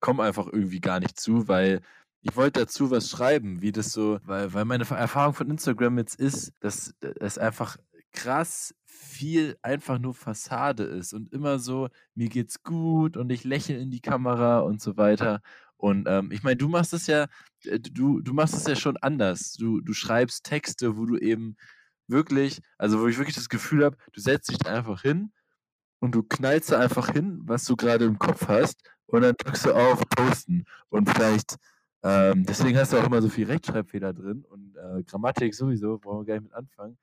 komme 0.00 0.22
einfach 0.22 0.46
irgendwie 0.50 0.80
gar 0.80 0.98
nicht 1.00 1.20
zu, 1.20 1.46
weil 1.46 1.82
ich 2.22 2.36
wollte 2.36 2.60
dazu 2.60 2.90
was 2.90 3.08
schreiben, 3.10 3.62
wie 3.62 3.72
das 3.72 3.92
so, 3.92 4.18
weil, 4.24 4.52
weil 4.52 4.64
meine 4.64 4.84
Erfahrung 4.84 5.34
von 5.34 5.50
Instagram 5.50 5.98
jetzt 5.98 6.16
ist, 6.18 6.52
dass 6.60 6.94
es 7.20 7.38
einfach 7.38 7.76
krass 8.12 8.74
viel 8.86 9.56
einfach 9.62 9.98
nur 9.98 10.14
Fassade 10.14 10.84
ist 10.84 11.12
und 11.12 11.32
immer 11.32 11.58
so: 11.58 11.88
„Mir 12.14 12.28
geht's 12.28 12.62
gut 12.62 13.16
und 13.16 13.30
ich 13.30 13.44
lächle 13.44 13.76
in 13.78 13.90
die 13.90 14.00
Kamera“ 14.00 14.60
und 14.60 14.80
so 14.82 14.96
weiter. 14.96 15.40
Und, 15.76 16.06
ähm, 16.08 16.30
ich 16.32 16.42
meine, 16.42 16.56
du 16.56 16.68
machst 16.68 16.94
es 16.94 17.06
ja 17.06 17.26
äh, 17.64 17.78
du 17.80 18.20
du 18.22 18.32
machst 18.32 18.54
es 18.54 18.66
ja 18.66 18.76
schon 18.76 18.96
anders. 18.98 19.52
Du 19.54 19.80
du 19.80 19.92
schreibst 19.92 20.44
Texte, 20.44 20.96
wo 20.96 21.04
du 21.06 21.16
eben 21.18 21.56
wirklich 22.08 22.60
also, 22.78 23.00
wo 23.00 23.06
ich 23.08 23.18
wirklich 23.18 23.36
das 23.36 23.48
Gefühl 23.50 23.84
habe, 23.84 23.96
du 24.12 24.20
setzt 24.20 24.50
dich 24.50 24.66
einfach 24.66 25.02
hin 25.02 25.32
und 26.00 26.14
du 26.14 26.22
knallst 26.22 26.72
da 26.72 26.80
einfach 26.80 27.10
hin, 27.12 27.40
was 27.44 27.64
du 27.64 27.76
grade 27.76 28.04
im 28.04 28.18
Kopf 28.18 28.48
hast 28.48 28.82
und 29.06 29.22
dann 29.22 29.34
drückst 29.38 29.66
du 29.66 29.74
auf 29.74 30.00
Posten. 30.10 30.64
Und 30.88 31.08
vielleicht 31.10 31.56
ähm, 32.06 32.44
deswegen 32.46 32.78
hast 32.78 32.92
du 32.92 32.98
auch 32.98 33.06
immer 33.06 33.22
so 33.22 33.28
viel 33.30 33.46
Rechtschreibfehler 33.46 34.12
drin 34.14 34.44
und, 34.44 34.76
äh, 34.76 35.02
Grammatik 35.04 35.54
sowieso, 35.54 35.98
brauchen 35.98 36.20
wir 36.20 36.26
gar 36.26 36.34
nicht 36.36 36.44
mit 36.44 36.54
anfangen. 36.54 36.98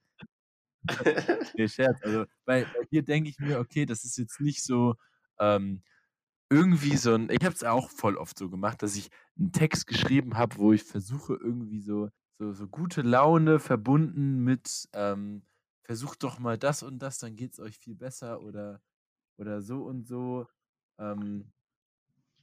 Ne, 1.57 1.67
Scherz. 1.69 2.01
Also, 2.03 2.25
bei 2.45 2.65
bei 2.65 2.85
dir 2.91 3.03
denke 3.03 3.29
ich 3.29 3.39
mir: 3.39 3.59
„Okay, 3.59 3.85
das 3.85 4.03
ist 4.03 4.17
jetzt 4.17 4.39
nicht 4.41 4.63
so, 4.63 4.95
ähm, 5.39 5.83
irgendwie 6.51 6.97
so 6.97 7.13
'n“ 7.15 7.29
ich 7.31 7.43
habe 7.45 7.55
es 7.55 7.63
auch 7.63 7.89
voll 7.91 8.17
oft 8.17 8.37
so 8.39 8.49
gemacht, 8.49 8.83
dass 8.83 8.95
ich 8.97 9.09
'n 9.39 9.51
Text 9.53 9.87
geschrieben 9.87 10.37
habe, 10.37 10.57
wo 10.57 10.73
ich 10.73 10.83
versuche, 10.83 11.35
irgendwie 11.35 11.81
so 11.81 12.09
so 12.39 12.53
so 12.53 12.67
gute 12.69 13.01
Laune 13.03 13.59
verbunden 13.59 14.39
mit, 14.43 14.89
ähm: 14.93 15.45
„Versucht 15.83 16.23
doch 16.23 16.39
mal 16.39 16.57
das 16.59 16.83
und 16.83 16.99
das, 16.99 17.19
dann 17.19 17.35
geht's 17.37 17.59
euch 17.59 17.77
viel 17.79 17.95
besser“ 17.95 18.41
oder 18.43 18.81
oder 19.37 19.61
so 19.63 19.83
und 19.85 20.07
so. 20.07 20.47
Ähm, 20.99 21.53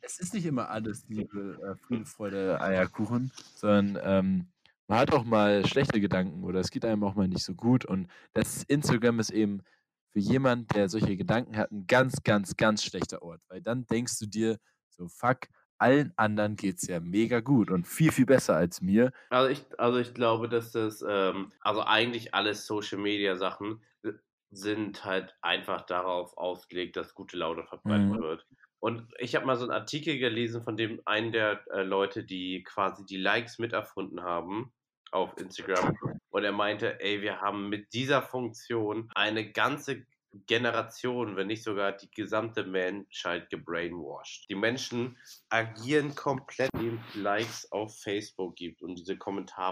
es 0.02 0.18
ist 0.20 0.34
nicht 0.34 0.46
immer 0.46 0.70
alles 0.70 1.04
Liebe, 1.08 1.58
äh, 1.62 1.76
Friede, 1.76 2.04
Freude, 2.06 2.60
Eierkuchen, 2.60 3.32
sondern, 3.54 3.98
ähm, 4.02 4.52
man 4.88 4.98
hat 4.98 5.12
auch 5.12 5.24
mal 5.24 5.64
schlechte 5.66 6.00
Gedanken 6.00 6.42
oder 6.44 6.58
es 6.60 6.70
geht 6.72 6.84
einem 6.84 7.04
auch 7.04 7.14
mal 7.14 7.28
nicht 7.28 7.44
so 7.44 7.54
gut 7.54 7.84
und 7.84 8.08
das 8.32 8.64
Instagram 8.64 9.20
ist 9.20 9.30
eben 9.30 9.62
für 10.08 10.18
jemand, 10.18 10.74
der 10.74 10.88
solche 10.88 11.16
Gedanken 11.16 11.56
hat, 11.56 11.70
'n 11.70 11.86
ganz, 11.86 12.22
ganz, 12.24 12.56
ganz 12.56 12.82
schlechter 12.84 13.22
Ort, 13.22 13.42
weil 13.48 13.62
dann 13.62 13.86
denkst 13.86 14.18
du 14.18 14.26
dir 14.26 14.58
so: 14.88 15.08
„Fuck, 15.08 15.46
allen 15.78 16.12
anderen 16.16 16.56
geht's 16.56 16.86
ja 16.88 16.98
mega 17.00 17.38
gut 17.40 17.70
und 17.70 17.86
viel, 17.86 18.10
viel 18.12 18.26
besser 18.26 18.56
als 18.56 18.80
mir.“ 18.80 19.12
Also, 19.32 19.48
ich 19.48 19.64
also, 19.78 19.98
ich 19.98 20.12
glaube, 20.14 20.48
dass 20.48 20.72
das, 20.72 21.02
ähm 21.08 21.52
also, 21.60 21.82
eigentlich 21.82 22.34
alle 22.34 22.54
Social-Media-Sachen, 22.54 23.84
äh, 24.02 24.12
sind 24.50 25.04
halt 25.04 25.36
einfach 25.40 25.82
darauf 25.82 26.36
ausgelegt, 26.36 26.96
dass 26.96 27.14
gute 27.14 27.36
Laune 27.36 27.64
verbreitet 27.64 28.08
Mhm. 28.08 28.20
wird. 28.20 28.46
Und 28.80 29.08
ich 29.18 29.34
habe 29.36 29.46
mal 29.46 29.56
so 29.56 29.64
'n 29.66 29.70
Artikel 29.70 30.18
gelesen 30.18 30.62
von 30.62 30.76
dem 30.76 31.02
einen 31.06 31.32
der, 31.32 31.64
äh, 31.72 31.82
Leute, 31.82 32.24
die 32.24 32.62
quasi 32.64 33.04
die 33.06 33.18
Likes 33.18 33.58
miterfunden 33.58 34.22
haben 34.22 34.72
auf 35.12 35.36
Instagram. 35.38 35.96
Und 36.30 36.44
er 36.44 36.52
meinte: 36.52 37.00
„Ey, 37.00 37.22
wir 37.22 37.40
haben 37.40 37.68
mit 37.68 37.92
dieser 37.92 38.22
Funktion 38.22 39.10
eine 39.14 39.52
ganze 39.52 40.06
Generation, 40.32 41.36
wenn 41.36 41.48
nicht 41.48 41.64
sogar 41.64 41.92
die 41.92 42.10
gesamte 42.10 42.64
Menschheit 42.64 43.50
gebrainwashed.“ 43.50 44.48
Die 44.48 44.54
Menschen 44.54 45.18
agieren 45.50 46.14
komplett, 46.14 46.70
indem 46.74 46.96
es 47.08 47.14
Likes 47.14 47.70
auf 47.72 47.98
Facebook 48.00 48.56
gibt 48.56 48.82
und 48.82 48.94
diese 48.96 49.18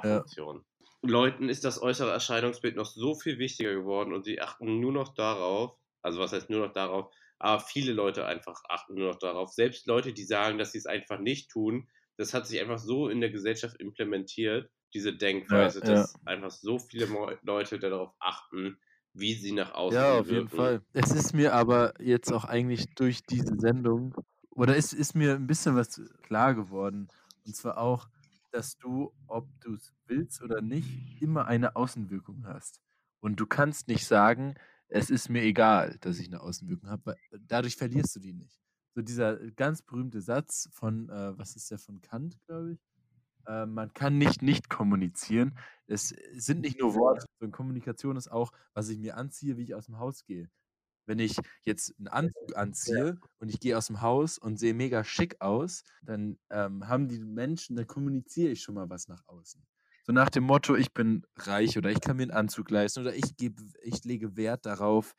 Ja. 0.03 0.25
Kommentarfunktion. 0.25 0.65
Leuten 1.03 1.49
ist 1.49 1.65
das 1.65 1.81
äußere 1.81 2.11
Erscheinungsbild 2.11 2.77
noch 2.77 2.87
so 2.87 3.15
viel 3.15 3.39
wichtiger 3.39 3.73
geworden 3.75 4.13
und 4.13 4.25
sie 4.25 4.41
achten 4.41 4.81
nur 4.81 4.93
noch 4.93 5.15
darauf 5.15 5.77
also, 6.03 6.21
was 6.21 6.33
heißt 6.33 6.49
nur 6.49 6.65
noch 6.67 6.73
darauf, 6.73 7.13
aber 7.39 7.61
viele 7.61 7.93
Leute 7.93 8.26
einfach 8.26 8.61
achten 8.68 8.95
nur 8.95 9.09
noch 9.12 9.18
darauf. 9.18 9.53
Selbst 9.53 9.86
Leute, 9.86 10.12
die 10.12 10.24
sagen, 10.24 10.59
dass 10.59 10.72
sie's 10.72 10.86
einfach 10.86 11.18
nicht 11.20 11.51
tun, 11.51 11.89
das 12.16 12.34
hat 12.34 12.47
sich 12.47 12.61
einfach 12.61 12.78
so 12.78 13.09
in 13.09 13.20
der 13.20 13.30
Gesellschaft 13.30 13.76
implementiert, 13.80 14.70
diese 14.95 15.16
Ja, 15.51 15.70
Denkweise, 15.70 15.82
ja. 15.82 16.09
dass 16.09 16.20
einfach 16.24 16.51
so 16.51 16.78
viele 16.78 17.07
Leute 17.43 17.78
darauf 17.78 18.14
achten, 18.20 18.78
wie 19.12 19.34
sie 19.34 19.53
nach 19.53 19.72
außen 19.74 20.07
Ja, 20.07 20.07
hin 20.07 20.20
auf 20.20 20.30
jeden 20.30 20.49
wirken. 20.51 20.51
Fall. 20.51 20.82
Es 20.93 21.12
ist 21.12 21.32
mir 21.32 21.55
aber 21.55 21.95
jetzt 21.99 22.30
auch 22.30 22.45
eigentlich 22.45 22.95
durch 22.95 23.24
diese 23.24 23.59
Sendung 23.59 24.14
oder 24.51 24.76
es 24.76 24.93
ist 24.93 25.14
mir 25.14 25.34
'n 25.36 25.47
bisschen 25.47 25.76
was 25.76 25.99
klar 26.22 26.55
geworden. 26.55 27.09
Und 27.47 27.57
zwar 27.57 27.78
auch, 27.78 28.11
dass 28.51 28.76
du, 28.76 29.14
ob 29.26 29.49
du's 29.61 29.95
willst 30.07 30.43
oder 30.43 30.61
nicht, 30.61 30.99
immer 31.20 31.47
eine 31.47 31.74
Außenwirkung 31.74 32.45
hast. 32.47 32.80
Und 33.20 33.41
du 33.41 33.47
kannst 33.47 33.89
nicht 33.89 34.05
sagen: 34.07 34.57
„Es 34.91 35.11
ist 35.11 35.28
mir 35.28 35.43
egal, 35.43 35.99
dass 36.01 36.18
ich 36.18 36.30
'ne 36.30 36.41
Außenwirkung 36.41 36.89
habe“, 36.91 37.03
weil 37.07 37.16
dadurch 37.47 37.76
verlierst 37.76 38.16
du 38.16 38.20
die 38.20 38.32
nicht. 38.32 38.61
So 38.95 39.03
dieser 39.03 39.36
ganz 39.53 39.82
berühmte 39.82 40.20
Satz 40.22 40.68
von, 40.72 41.09
äh 41.11 41.39
was 41.39 41.57
ist 41.57 41.70
der 41.70 41.78
von 41.78 42.01
Kant, 42.01 42.39
glaube 42.47 42.72
ich? 42.74 42.80
Äh, 43.47 43.66
man 43.66 43.93
kann 43.95 44.18
nicht 44.18 44.43
nicht 44.43 44.70
kommunizieren. 44.70 45.59
Es 45.86 46.11
sind 46.34 46.62
nicht 46.62 46.80
nur 46.80 46.95
Worte, 46.95 47.26
sondern 47.41 47.53
Kommunikation 47.53 48.16
ist 48.16 48.28
auch, 48.30 48.53
was 48.74 48.89
ich 48.91 48.99
mir 48.99 49.16
anziehe, 49.18 49.57
wie 49.59 49.64
ich 49.64 49.74
aus'm 49.76 49.99
Haus 49.99 50.24
gehe. 50.24 50.51
Wenn 51.07 51.18
ich 51.20 51.36
jetzt 51.64 51.95
'n 52.01 52.09
Anzug 52.09 52.57
anziehe 52.57 53.18
und 53.41 53.51
ich 53.51 53.61
gehe 53.61 53.76
aus'm 53.78 54.01
Haus 54.03 54.39
und 54.39 54.59
sehe 54.59 54.74
mega 54.74 55.05
schick 55.05 55.41
aus, 55.43 55.84
dann, 56.03 56.39
ähm, 56.51 56.89
haben 56.89 57.09
die 57.09 57.20
Menschen 57.20 57.76
dann 57.76 57.86
kommuniziere 57.89 58.53
ich 58.53 58.62
schon 58.62 58.76
mal 58.76 58.91
was 58.91 59.09
nach 59.09 59.22
außen. 59.28 59.66
So 60.09 60.15
nach 60.15 60.31
dem 60.31 60.45
Motto: 60.45 60.75
„Ich 60.75 60.95
bin 60.95 61.27
reich“ 61.37 61.77
oder 61.77 61.91
„Ich 61.91 62.01
kann 62.01 62.17
mir 62.17 62.23
'n 62.25 62.31
Anzug 62.31 62.71
leisten“ 62.71 63.01
oder 63.01 63.15
„Ich 63.15 63.37
gebe 63.37 63.63
ich 63.83 64.05
lege 64.05 64.37
Wert 64.39 64.65
darauf, 64.65 65.15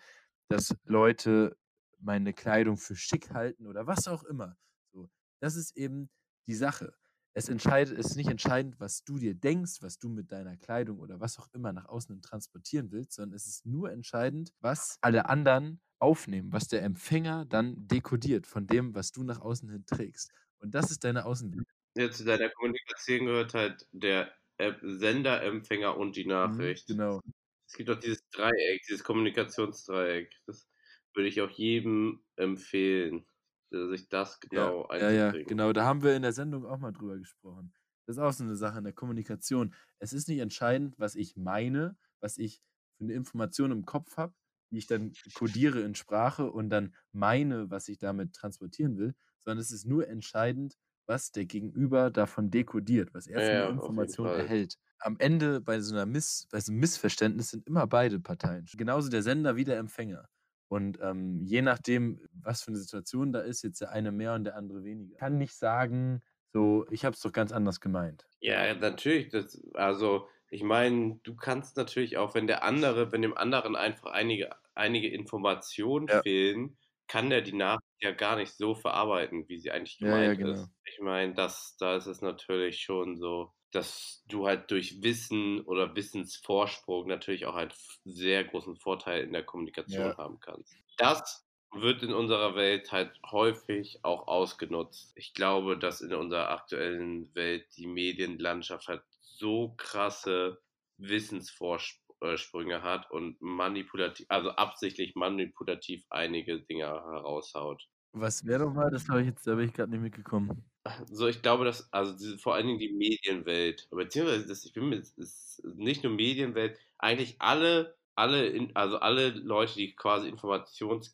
dass 0.48 0.76
Leute 0.84 1.56
meine 2.00 2.34
Kleidung 2.34 2.76
für 2.78 2.96
schick 2.96 3.30
halten“ 3.32 3.68
oder 3.68 3.86
was 3.86 4.08
auch 4.08 4.24
immer. 4.24 4.58
So, 4.92 5.12
das 5.42 5.56
ist 5.56 5.78
eben 5.78 6.10
die 6.48 6.56
Sache. 6.56 6.96
Es 7.36 7.50
entscheidet 7.50 8.00
es 8.00 8.08
ist 8.08 8.16
nicht 8.16 8.30
entscheidend, 8.30 8.80
was 8.80 9.04
du 9.04 9.20
dir 9.20 9.36
denkst, 9.36 9.78
was 9.82 10.00
du 10.00 10.10
mit 10.10 10.32
deiner 10.32 10.58
Kleidung 10.58 10.98
oder 11.00 11.20
was 11.20 11.38
auch 11.38 11.50
immer 11.54 11.72
nach 11.72 11.86
außen 11.86 12.20
transportieren 12.24 12.92
willst, 12.92 13.14
sondern 13.14 13.36
es 13.36 13.46
ist 13.46 13.68
nur 13.68 13.92
entscheidend, 13.92 14.54
was 14.60 14.98
alle 15.02 15.30
anderen 15.30 15.82
aufnehmen, 16.00 16.52
was 16.52 16.68
der 16.68 16.82
Empfänger 16.82 17.46
dann 17.46 17.88
dekodiert 17.88 18.48
von 18.48 18.66
dem, 18.66 18.96
was 18.96 19.12
du 19.12 19.22
nach 19.24 19.40
außen 19.42 19.70
hin 19.70 19.86
trägst. 19.86 20.32
Und 20.58 20.74
das 20.74 20.90
ist 20.90 21.04
deine 21.04 21.26
Außenwirkung. 21.26 21.66
Ja, 21.96 22.10
zu 22.12 22.24
deiner 22.26 22.50
Kommunikation 22.50 23.26
gehört 23.26 23.54
halt 23.54 23.88
der, 23.92 24.34
äh, 24.60 24.74
Sender, 24.84 25.44
Empfänger 25.44 25.98
und 25.98 26.16
die 26.18 26.26
Mhm, 26.44 26.76
Nachricht. 26.78 26.88
genau. 26.88 27.22
Es 27.68 27.76
gibt 27.78 27.90
auch 27.92 28.00
dieses 28.00 28.22
Dreieck, 28.32 28.82
dieses 28.90 29.04
Kommunikationsdreieck. 29.04 30.34
Das 30.48 30.70
würde 31.16 31.30
ich 31.30 31.42
auch 31.42 31.52
jedem 31.52 32.24
empfehlen, 32.38 33.28
sich 33.72 34.10
das 34.10 34.40
Ja, 34.52 34.72
genau 34.72 34.88
ja, 35.00 35.12
ja, 35.12 35.36
einzuprägen. 35.36 35.46
genau. 35.46 35.74
Da 35.74 35.86
haben 35.86 36.02
wir 36.04 36.16
in 36.16 36.24
der 36.24 36.34
Sendung 36.34 36.66
auch 36.66 36.80
mal 36.80 36.92
drüber 36.92 37.18
gesprochen. 37.18 37.74
Das 38.06 38.16
ist 38.18 38.22
auch 38.22 38.34
so 38.34 38.44
'ne 38.44 38.56
Sache 38.56 38.80
in 38.80 38.84
der 38.84 38.94
Kommunikation. 38.94 39.76
Es 40.00 40.12
ist 40.14 40.28
nicht 40.28 40.40
entscheidend, 40.40 40.98
was 40.98 41.14
ich 41.16 41.36
meine, 41.38 41.98
was 42.20 42.38
ich 42.38 42.64
für 42.98 43.06
'ne 43.06 43.14
Information 43.14 43.72
im 43.72 43.86
Kopf 43.86 44.18
habe, 44.18 44.34
die 44.72 44.78
ich 44.80 44.88
dann 44.88 45.18
kodiere 45.34 45.82
in 45.82 45.94
Sprache 45.94 46.52
und 46.52 46.70
dann 46.72 46.96
meine, 47.12 47.70
was 47.70 47.88
ich 47.88 48.00
damit 48.00 48.34
transportieren 48.34 48.98
will, 48.98 49.16
sondern 49.40 49.60
es 49.62 49.72
ist 49.72 49.86
nur 49.86 50.08
entscheidend, 50.08 50.78
was 51.10 51.34
der 51.34 51.46
Gegenüber 51.48 52.12
davon 52.12 52.52
dekodiert, 52.52 53.14
was 53.16 53.28
er 53.28 53.42
für 53.44 53.56
'ne 53.58 53.66
ja, 53.66 53.70
Information 53.70 54.34
erhält. 54.34 54.76
Am 55.00 55.18
Ende 55.20 55.62
bei 55.62 55.82
so 55.82 55.96
'ner 55.96 56.06
Miss 56.08 56.48
bei 56.52 56.62
so 56.62 56.72
'nem 56.74 56.80
Missverständnis 56.82 57.50
sind 57.52 57.68
immer 57.68 57.88
beide 57.88 58.22
Parteien 58.22 58.68
genauso 58.78 59.10
der 59.10 59.24
Sender 59.24 59.58
wie 59.58 59.66
der 59.66 59.80
Empfänger. 59.80 60.30
Und, 60.70 61.00
ähm, 61.02 61.42
je 61.46 61.64
nachdem, 61.64 62.22
was 62.34 62.64
für 62.64 62.72
'ne 62.72 62.78
Situation 62.80 63.34
da 63.34 63.42
ist, 63.42 63.64
jetzt 63.64 63.82
der 63.82 63.92
eine 63.92 64.12
mehr 64.14 64.36
und 64.36 64.46
der 64.46 64.56
andere 64.58 64.84
weniger. 64.86 65.18
Kann 65.18 65.38
nicht 65.40 65.56
sagen, 65.56 66.22
so: 66.54 66.88
„Ich 66.92 67.06
habe 67.06 67.16
es 67.16 67.22
doch 67.22 67.34
ganz 67.34 67.52
anders 67.54 67.82
gemeint.“ 67.82 68.26
Ja, 68.44 68.74
natürlich, 68.74 69.28
das 69.30 69.62
also, 69.74 70.30
ich 70.50 70.64
meine, 70.64 71.20
du 71.24 71.36
kannst 71.36 71.76
natürlich 71.76 72.18
auch, 72.18 72.34
wenn 72.36 72.48
der 72.48 72.64
andere 72.64 73.12
wenn 73.12 73.22
dem 73.22 73.38
anderen 73.38 73.76
einfach 73.76 74.12
einige 74.12 74.52
einige 74.76 75.10
Informationen 75.10 76.08
Ja. 76.08 76.24
fehlen, 76.24 76.78
kann 77.08 77.30
der 77.30 77.42
die 77.42 77.52
Nachricht 77.54 77.84
ja 78.02 78.12
gar 78.12 78.36
nicht 78.36 78.54
so 78.54 78.76
verarbeiten, 78.76 79.48
wie 79.50 79.58
sie 79.60 79.72
eigentlich 79.72 80.00
Ja, 80.00 80.18
ja, 80.18 80.34
gemeint 80.34 80.36
genau. 80.36 80.68
ist. 80.68 80.72
Ich 80.86 81.00
meine, 81.02 81.34
das 81.34 81.76
da 81.78 81.96
ist 81.98 82.08
es 82.08 82.22
natürlich 82.22 82.80
schon 82.82 83.18
so, 83.18 83.54
dass 83.72 84.24
du 84.28 84.48
halt 84.48 84.72
durch 84.72 85.02
Wissen 85.04 85.62
oder 85.62 85.96
Wissensvorsprung 85.96 87.08
natürlich 87.08 87.46
auch 87.46 87.56
einen 87.56 87.74
sehr 88.06 88.44
großen 88.46 88.78
Vorteil 88.78 89.24
in 89.24 89.34
der 89.34 89.44
Kommunikation 89.44 90.12
Ja. 90.12 90.18
haben 90.18 90.40
kannst. 90.40 90.80
Das 90.98 91.46
wird 91.72 92.04
in 92.04 92.14
unserer 92.14 92.56
Welt 92.56 92.92
halt 92.92 93.20
häufig 93.32 94.00
auch 94.04 94.28
ausgenutzt. 94.28 95.12
Ich 95.16 95.34
glaube, 95.34 95.78
dass 95.78 96.02
in 96.02 96.14
unserer 96.14 96.50
aktuellen 96.50 97.34
Welt 97.36 97.68
die 97.78 97.88
Medienlandschaft 97.88 98.88
halt 98.88 99.04
so 99.22 99.74
krasse 99.78 100.62
Wissensvorspr 100.98 101.99
äh, 101.99 101.99
Sprünge 102.38 102.82
hat 102.84 103.10
und 103.12 103.42
manipulati 103.42 104.26
also, 104.30 104.52
absichtlich 104.52 105.16
manipulativ 105.16 106.06
einige 106.10 106.62
Dinge 106.62 106.86
heraushaut. 106.86 107.88
Was 108.14 108.44
wäre 108.46 108.66
noch 108.66 108.74
mal? 108.74 108.90
Das 108.90 109.08
habe 109.08 109.22
ich 109.22 109.28
jetzt 109.28 109.46
da 109.46 109.54
bin 109.56 109.66
ich 109.68 109.74
grad 109.74 109.90
nicht 109.90 110.02
mitgekommen. 110.02 110.70
So, 111.12 111.28
ich 111.28 111.42
glaube, 111.42 111.66
dass 111.66 111.92
also, 111.94 112.14
diese 112.18 112.38
vor 112.38 112.56
allen 112.56 112.68
Dingen 112.68 112.80
die 112.80 112.94
Medienwelt, 112.94 113.88
beziehungsweise 113.92 114.48
das 114.48 114.64
ich 114.66 114.74
bin 114.74 114.90
mir 114.90 114.98
ist 114.98 115.62
nicht 115.76 116.04
nur 116.04 116.14
Medienwelt, 116.14 116.80
eigentlich 116.98 117.36
alle 117.40 117.98
alle 118.16 118.48
in 118.48 118.76
also, 118.76 118.98
alle 118.98 119.30
Leute, 119.30 119.76
die 119.76 119.96
quasi 119.96 120.28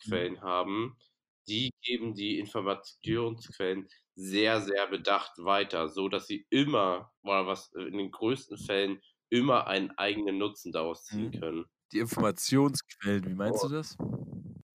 Mhm. 0.06 0.26
Informationsquellen 0.26 0.42
haben, 0.42 0.98
die 1.48 1.72
geben 1.82 2.16
die 2.16 2.40
Informationsquellen 2.40 3.88
sehr, 4.16 4.62
sehr 4.62 4.88
bedacht 4.88 5.34
weiter, 5.44 5.90
sodass 5.90 6.28
sie 6.28 6.48
immer 6.50 7.12
oder 7.24 7.46
was 7.48 7.72
in 7.74 7.98
den 7.98 8.12
größten 8.12 8.58
Fällen 8.58 9.02
immer 9.30 9.68
einen 9.68 9.92
eigenen 9.98 10.38
Nutzen 10.38 10.72
daraus 10.72 11.08
ziehen 11.08 11.32
Mhm. 11.32 11.40
können. 11.40 11.66
Die 11.92 12.00
Informationsquellen, 12.00 13.26
wie 13.28 13.34
meinst 13.34 13.64
oh. 13.64 13.68
du 13.68 13.70
das? 13.70 13.98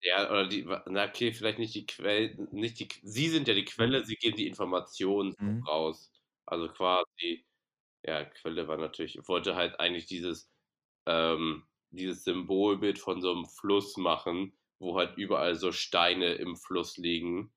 Ja, 0.03 0.29
oder 0.31 0.47
die, 0.47 0.63
na 0.87 1.05
okay, 1.07 1.31
vielleicht 1.31 1.59
nicht 1.59 1.75
die 1.75 1.85
Quellen, 1.85 2.47
nicht 2.51 2.79
die, 2.79 2.87
sie 3.03 3.29
sind 3.29 3.47
ja 3.47 3.53
die 3.53 3.65
Quelle, 3.65 4.03
sie 4.03 4.15
geben 4.15 4.35
die 4.35 4.47
Informationen 4.47 5.35
mhm. 5.37 5.63
raus. 5.67 6.11
Also 6.45 6.69
quasi, 6.69 7.45
ja, 8.05 8.25
Quelle 8.25 8.67
war 8.67 8.77
natürlich, 8.77 9.19
wollte 9.27 9.55
halt 9.55 9.79
eigentlich 9.79 10.07
dieses, 10.07 10.51
ähm, 11.07 11.65
dieses 11.91 12.23
Symbolbild 12.25 12.99
von 12.99 13.21
so 13.21 13.31
einem 13.33 13.45
Fluss 13.47 13.97
machen, 13.97 14.57
wo 14.79 14.97
halt 14.97 15.17
überall 15.17 15.55
so 15.55 15.71
Steine 15.71 16.33
im 16.35 16.57
Fluss 16.57 16.97
liegen 16.97 17.53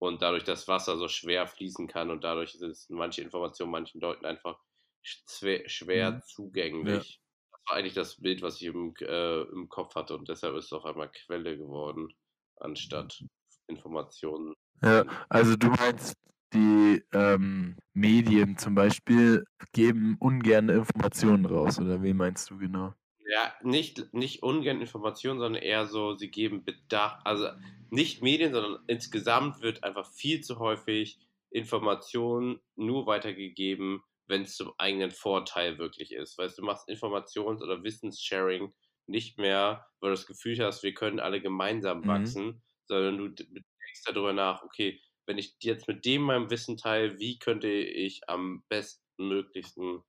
und 0.00 0.22
dadurch 0.22 0.44
das 0.44 0.68
Wasser 0.68 0.98
so 0.98 1.08
schwer 1.08 1.46
fließen 1.48 1.88
kann 1.88 2.10
und 2.10 2.24
dadurch 2.24 2.52
sind 2.52 2.76
manche 2.90 3.22
Informationen 3.22 3.72
manchen 3.72 4.00
Leuten 4.00 4.26
einfach 4.26 4.60
schwer, 5.04 6.12
mhm. 6.12 6.22
zugänglich. 6.26 7.20
Ja. 7.20 7.50
Das 7.52 7.60
war 7.68 7.76
eigentlich 7.76 7.94
das 7.94 8.20
Bild, 8.20 8.42
was 8.42 8.60
ich 8.60 8.68
im, 8.68 8.94
äh, 9.00 9.42
im 9.42 9.68
Kopf 9.68 9.94
hatte 9.94 10.16
und 10.16 10.28
deshalb 10.28 10.56
ist 10.56 10.66
es 10.66 10.72
auf 10.72 10.84
einmal 10.84 11.10
Quelle 11.10 11.56
geworden, 11.56 12.12
anstatt 12.56 13.22
Informationen. 13.66 14.54
Ja, 14.82 15.04
also 15.28 15.56
du 15.56 15.68
meinst, 15.68 16.16
die 16.52 17.02
ähm, 17.12 17.76
Medien 17.92 18.56
zum 18.58 18.74
Beispiel 18.74 19.44
geben 19.72 20.16
ungern 20.20 20.68
Informationen 20.68 21.46
raus, 21.46 21.78
oder 21.80 22.02
wie 22.02 22.14
meinst 22.14 22.50
du 22.50 22.58
genau? 22.58 22.94
Ja, 23.26 23.54
nicht, 23.62 24.12
nicht 24.12 24.42
ungern 24.42 24.80
Informationen, 24.80 25.40
sondern 25.40 25.62
eher 25.62 25.86
so, 25.86 26.14
sie 26.14 26.30
geben 26.30 26.64
Bedacht, 26.64 27.26
also 27.26 27.48
nicht 27.90 28.22
Medien, 28.22 28.52
sondern 28.52 28.82
insgesamt 28.86 29.62
wird 29.62 29.82
einfach 29.82 30.06
viel 30.12 30.42
zu 30.42 30.58
häufig 30.58 31.18
Informationen 31.50 32.60
nur 32.76 33.06
weitergegeben, 33.06 34.02
wenn 34.26 34.42
es 34.42 34.56
zum 34.56 34.72
eigenen 34.78 35.10
Vorteil 35.10 35.78
wirklich 35.78 36.12
ist. 36.12 36.38
Weißt 36.38 36.58
du, 36.58 36.62
du 36.62 36.66
machst 36.66 36.88
Informations- 36.88 37.62
oder 37.62 37.82
Wissenssharing 37.82 38.72
nicht 39.06 39.38
mehr, 39.38 39.86
weil 40.00 40.10
du 40.10 40.16
das 40.16 40.26
Gefühl 40.26 40.58
hast, 40.58 40.82
wir 40.82 40.94
können 40.94 41.20
alle 41.20 41.40
gemeinsam 41.40 42.00
mhm. 42.00 42.06
wachsen, 42.06 42.46
mhm. 42.46 42.62
sondern 42.88 43.18
du 43.18 43.28
denkst 43.28 44.02
darüber 44.06 44.32
nach, 44.32 44.62
okay, 44.62 45.00
wenn 45.26 45.38
ich 45.38 45.56
jetzt 45.62 45.88
mit 45.88 46.04
dem 46.04 46.22
meinem 46.22 46.50
Wissen 46.50 46.76
teile, 46.76 47.18
wie 47.18 47.38
könnte 47.38 47.68
ich 47.68 48.28
am 48.28 48.64
bestmöglichsten 48.68 50.02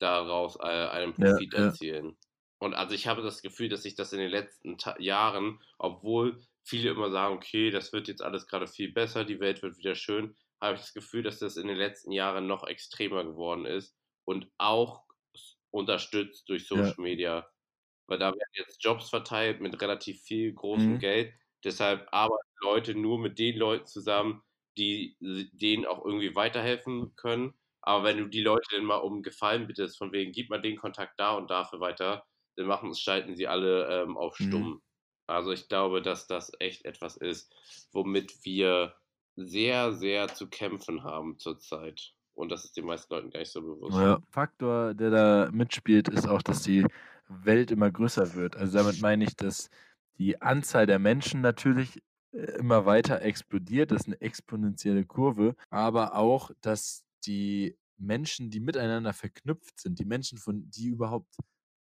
daraus 0.00 0.56
äh, 0.56 0.88
einen 0.88 1.14
Profit 1.14 1.52
ja, 1.52 1.66
erzielen? 1.66 2.08
Ja. 2.08 2.14
Und 2.60 2.74
also 2.74 2.94
ich 2.94 3.06
habe 3.06 3.22
das 3.22 3.42
Gefühl, 3.42 3.68
dass 3.68 3.82
sich 3.82 3.94
das 3.94 4.12
in 4.12 4.20
den 4.20 4.30
letzten 4.30 4.78
Ta 4.78 4.98
Jahren, 4.98 5.60
obwohl 5.78 6.40
viele 6.62 6.90
immer 6.90 7.10
sagen, 7.10 7.34
okay, 7.34 7.70
das 7.70 7.92
wird 7.92 8.08
jetzt 8.08 8.22
alles 8.22 8.46
gerade 8.46 8.66
viel 8.66 8.92
besser, 8.92 9.24
die 9.24 9.40
Welt 9.40 9.62
wird 9.62 9.76
wieder 9.76 9.94
schön, 9.94 10.34
habe 10.60 10.76
ich 10.76 10.80
das 10.80 10.94
Gefühl, 10.94 11.22
dass 11.22 11.38
das 11.38 11.56
in 11.56 11.68
den 11.68 11.76
letzten 11.76 12.12
Jahren 12.12 12.46
noch 12.46 12.66
extremer 12.66 13.24
geworden 13.24 13.66
ist 13.66 13.96
und 14.24 14.50
auch 14.58 15.04
unterstützt 15.70 16.48
durch 16.48 16.66
Social 16.66 16.94
ja. 16.96 17.02
Media. 17.02 17.50
Weil 18.06 18.18
da 18.18 18.26
werden 18.28 18.50
jetzt 18.52 18.82
Jobs 18.82 19.10
verteilt 19.10 19.60
mit 19.60 19.80
relativ 19.80 20.22
viel 20.22 20.52
großem 20.52 20.94
mhm. 20.94 20.98
Geld. 20.98 21.34
Deshalb 21.64 22.06
arbeiten 22.12 22.44
Leute 22.60 22.94
nur 22.94 23.18
mit 23.18 23.38
den 23.38 23.56
Leuten 23.56 23.86
zusammen, 23.86 24.42
die 24.76 25.16
denen 25.20 25.86
auch 25.86 26.04
irgendwie 26.04 26.34
weiterhelfen 26.34 27.14
können. 27.16 27.54
Aber 27.82 28.04
wenn 28.04 28.18
du 28.18 28.26
die 28.26 28.42
Leute 28.42 28.66
dann 28.72 28.84
mal 28.84 28.96
um 28.96 29.22
Gefallen 29.22 29.66
bittest, 29.66 29.98
von 29.98 30.12
wegen, 30.12 30.32
gib 30.32 30.50
mal 30.50 30.60
den 30.60 30.76
Kontakt 30.76 31.18
da 31.18 31.34
und 31.34 31.50
dafür 31.50 31.80
weiter, 31.80 32.24
dann 32.56 32.66
machen, 32.66 32.94
schalten 32.94 33.36
sie 33.36 33.46
alle 33.46 34.02
ähm, 34.02 34.16
auf 34.16 34.38
mhm. 34.40 34.44
stumm. 34.44 34.68
Mhm. 34.68 34.82
Also 35.26 35.52
ich 35.52 35.68
glaube, 35.68 36.02
dass 36.02 36.26
das 36.26 36.52
echt 36.58 36.84
etwas 36.84 37.16
ist, 37.16 37.52
womit 37.92 38.44
wir 38.44 38.94
sehr, 39.36 39.92
sehr 39.92 40.28
zu 40.28 40.48
kämpfen 40.48 41.02
haben 41.02 41.38
zurzeit. 41.38 42.12
Und 42.34 42.50
das 42.50 42.64
ist 42.64 42.76
den 42.76 42.86
meisten 42.86 43.12
Leuten 43.14 43.30
gar 43.30 43.40
nicht 43.40 43.52
so 43.52 43.62
bewusst. 43.62 43.96
Ja, 43.96 44.18
Faktor, 44.30 44.94
der 44.94 45.10
da 45.10 45.50
mitspielt, 45.52 46.08
ist 46.08 46.28
auch, 46.28 46.42
dass 46.42 46.62
die 46.62 46.84
Welt 47.28 47.70
immer 47.70 47.90
größer 47.90 48.34
wird. 48.34 48.56
Also 48.56 48.78
damit 48.78 49.00
meine 49.00 49.24
ich, 49.24 49.36
dass 49.36 49.70
die 50.18 50.40
Anzahl 50.42 50.86
der 50.86 50.98
Menschen 50.98 51.40
natürlich 51.40 52.02
äh, 52.32 52.58
immer 52.58 52.86
weiter 52.86 53.22
explodiert. 53.22 53.90
Das 53.90 54.02
ist 54.02 54.06
eine 54.06 54.20
exponentielle 54.20 55.04
Kurve. 55.04 55.54
Aber 55.70 56.16
auch, 56.16 56.50
dass 56.60 57.04
die 57.24 57.76
Menschen, 57.96 58.50
die 58.50 58.60
miteinander 58.60 59.12
verknüpft 59.12 59.80
sind, 59.80 59.98
die 59.98 60.04
Menschen, 60.04 60.38
von 60.38 60.68
die 60.70 60.88
überhaupt, 60.88 61.36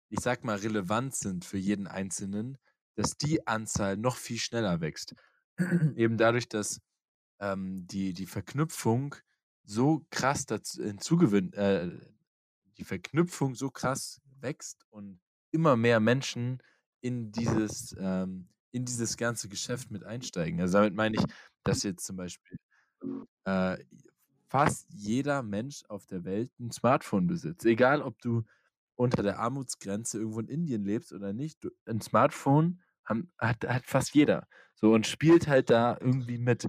ich 0.10 0.20
sag 0.20 0.43
mal, 0.43 0.58
relevant 0.58 1.16
sind 1.16 1.45
für 1.45 1.58
jeden 1.58 1.88
Einzelnen, 1.88 2.58
dass 2.95 3.18
die 3.18 3.45
Anzahl 3.47 3.97
noch 3.97 4.18
viel 4.18 4.39
schneller 4.39 4.82
wächst. 4.82 5.16
Eben 5.95 6.18
dadurch, 6.18 6.50
dass 6.50 6.82
ähm, 7.39 7.87
die, 7.87 8.13
die 8.13 8.25
Verknüpfung 8.25 9.15
so 9.63 10.05
krass 10.09 10.45
dazu 10.45 10.83
hinzugewinnt, 10.83 11.55
äh, 11.55 11.89
die 12.77 12.83
Verknüpfung 12.83 13.55
so 13.55 13.69
krass 13.69 14.21
wächst 14.41 14.85
und 14.89 15.19
immer 15.51 15.75
mehr 15.75 15.99
Menschen 15.99 16.61
in 17.01 17.31
dieses, 17.31 17.95
ähm, 17.99 18.49
in 18.71 18.85
dieses 18.85 19.17
ganze 19.17 19.49
Geschäft 19.49 19.91
mit 19.91 20.03
einsteigen. 20.03 20.59
Also 20.61 20.77
damit 20.79 20.95
meine 20.95 21.17
ich, 21.17 21.23
dass 21.63 21.83
jetzt 21.83 22.05
zum 22.05 22.17
Beispiel 22.17 22.57
äh, 23.45 23.77
fast 24.49 24.87
jeder 24.93 25.43
Mensch 25.43 25.83
auf 25.87 26.05
der 26.07 26.23
Welt 26.25 26.51
ein 26.59 26.71
Smartphone 26.71 27.27
besitzt. 27.27 27.65
Egal, 27.65 28.01
ob 28.01 28.19
du 28.21 28.43
unter 28.95 29.23
der 29.23 29.39
Armutsgrenze 29.39 30.17
irgendwo 30.17 30.39
in 30.41 30.47
Indien 30.47 30.83
lebst 30.83 31.13
oder 31.13 31.31
nicht, 31.31 31.67
ein 31.85 32.01
Smartphone 32.01 32.81
haben, 33.05 33.31
hat, 33.37 33.65
hat 33.65 33.85
fast 33.85 34.13
jeder. 34.13 34.47
So 34.75 34.93
und 34.93 35.07
spielt 35.07 35.47
halt 35.47 35.69
da 35.69 35.97
irgendwie 35.99 36.37
mit. 36.37 36.67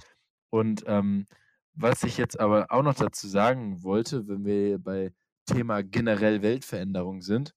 Und 0.50 0.84
ähm, 0.86 1.26
was 1.74 2.02
ich 2.02 2.18
jetzt 2.18 2.38
aber 2.38 2.66
auch 2.70 2.82
noch 2.82 2.94
dazu 2.94 3.28
sagen 3.28 3.82
wollte, 3.82 4.28
wenn 4.28 4.44
wir 4.44 4.78
bei 4.78 5.12
Thema 5.46 5.82
generell 5.82 6.42
Weltveränderung 6.42 7.22
sind, 7.22 7.54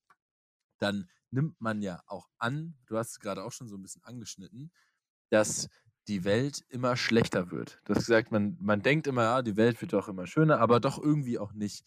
dann 0.79 1.09
nimmt 1.31 1.59
man 1.59 1.81
ja 1.81 2.01
auch 2.07 2.27
an, 2.37 2.75
du 2.85 2.97
hast 2.97 3.11
es 3.11 3.19
gerade 3.19 3.43
auch 3.43 3.51
schon 3.51 3.67
so 3.67 3.75
ein 3.75 3.81
bisschen 3.81 4.03
angeschnitten, 4.03 4.71
dass 5.29 5.67
die 6.07 6.23
Welt 6.23 6.63
immer 6.69 6.95
schlechter 6.95 7.51
wird. 7.51 7.79
Du 7.85 7.95
hast 7.95 8.05
gesagt, 8.05 8.31
man, 8.31 8.57
man 8.59 8.81
denkt 8.81 9.07
immer, 9.07 9.23
ja, 9.23 9.41
die 9.41 9.57
Welt 9.57 9.81
wird 9.81 9.93
doch 9.93 10.07
immer 10.07 10.27
schöner, 10.27 10.59
aber 10.59 10.79
doch 10.79 11.01
irgendwie 11.01 11.39
auch 11.39 11.53
nicht. 11.53 11.85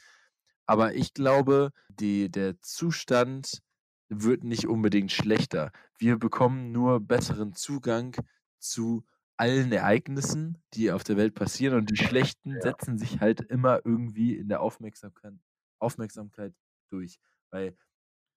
Aber 0.67 0.95
ich 0.95 1.15
glaube, 1.15 1.71
die, 1.89 2.31
der 2.31 2.61
Zustand 2.61 3.63
wird 4.09 4.43
nicht 4.43 4.67
unbedingt 4.67 5.13
schlechter. 5.13 5.71
Wir 5.99 6.19
bekommen 6.19 6.73
nur 6.73 7.01
besseren 7.01 7.53
Zugang 7.53 8.17
zu 8.59 9.05
allen 9.37 9.73
Ereignissen, 9.73 10.63
die 10.75 10.91
auf 10.91 11.05
der 11.05 11.17
Welt 11.17 11.35
passieren 11.35 11.77
und 11.77 11.91
die 11.91 11.97
schlechten 11.97 12.55
ja. 12.55 12.61
setzen 12.61 12.99
sich 12.99 13.21
halt 13.21 13.41
immer 13.43 13.81
irgendwie 13.85 14.37
in 14.37 14.49
der 14.49 14.61
Aufmerksamkeit, 14.61 15.35
Aufmerksamkeit 15.79 16.55
durch, 16.91 17.19
weil 17.51 17.77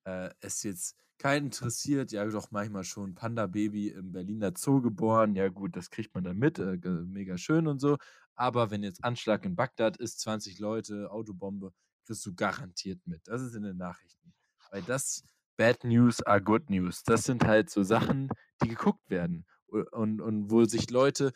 äh, 0.06 0.30
es 0.42 0.64
jetzt 0.64 0.96
keinen 1.18 1.48
interessiert, 1.48 2.12
ja 2.12 2.26
doch 2.26 2.52
manchmal 2.52 2.84
schon 2.84 3.16
Panda-Baby 3.16 3.90
im 3.90 4.12
Berliner 4.12 4.54
Zoo 4.56 4.82
geboren, 4.82 5.36
ja 5.36 5.50
gut, 5.50 5.76
das 5.76 5.90
kriegt 5.90 6.14
man 6.16 6.24
dann 6.24 6.38
mit, 6.38 6.60
äh, 6.60 6.78
mega 6.78 7.38
schön 7.38 7.68
und 7.68 7.80
so, 7.80 7.98
aber 8.36 8.72
wenn 8.72 8.84
jetzt 8.84 9.04
Anschlag 9.04 9.46
in 9.46 9.56
Bagdad 9.56 9.98
ist, 9.98 10.22
20 10.22 10.60
Leute, 10.60 11.12
Autobombe, 11.12 11.74
kriegst 12.06 12.26
du 12.26 12.34
garantiert 12.34 13.00
mit. 13.06 13.28
Das 13.28 13.42
ist 13.42 13.54
in 13.54 13.64
den 13.64 13.78
Nachrichten. 13.78 14.34
Weil 14.72 14.82
das 14.84 15.24
Bad 15.58 15.84
News 15.84 16.24
are 16.24 16.42
Good 16.42 16.70
News. 16.70 17.04
Das 17.04 17.24
sind 17.24 17.44
halt 17.46 17.70
so 17.70 17.84
Sachen, 17.84 18.30
die 18.64 18.70
geguckt 18.70 19.10
werden 19.10 19.46
und, 19.92 20.22
und 20.22 20.52
wo 20.52 20.66
sich 20.66 20.90
Leute 20.90 21.32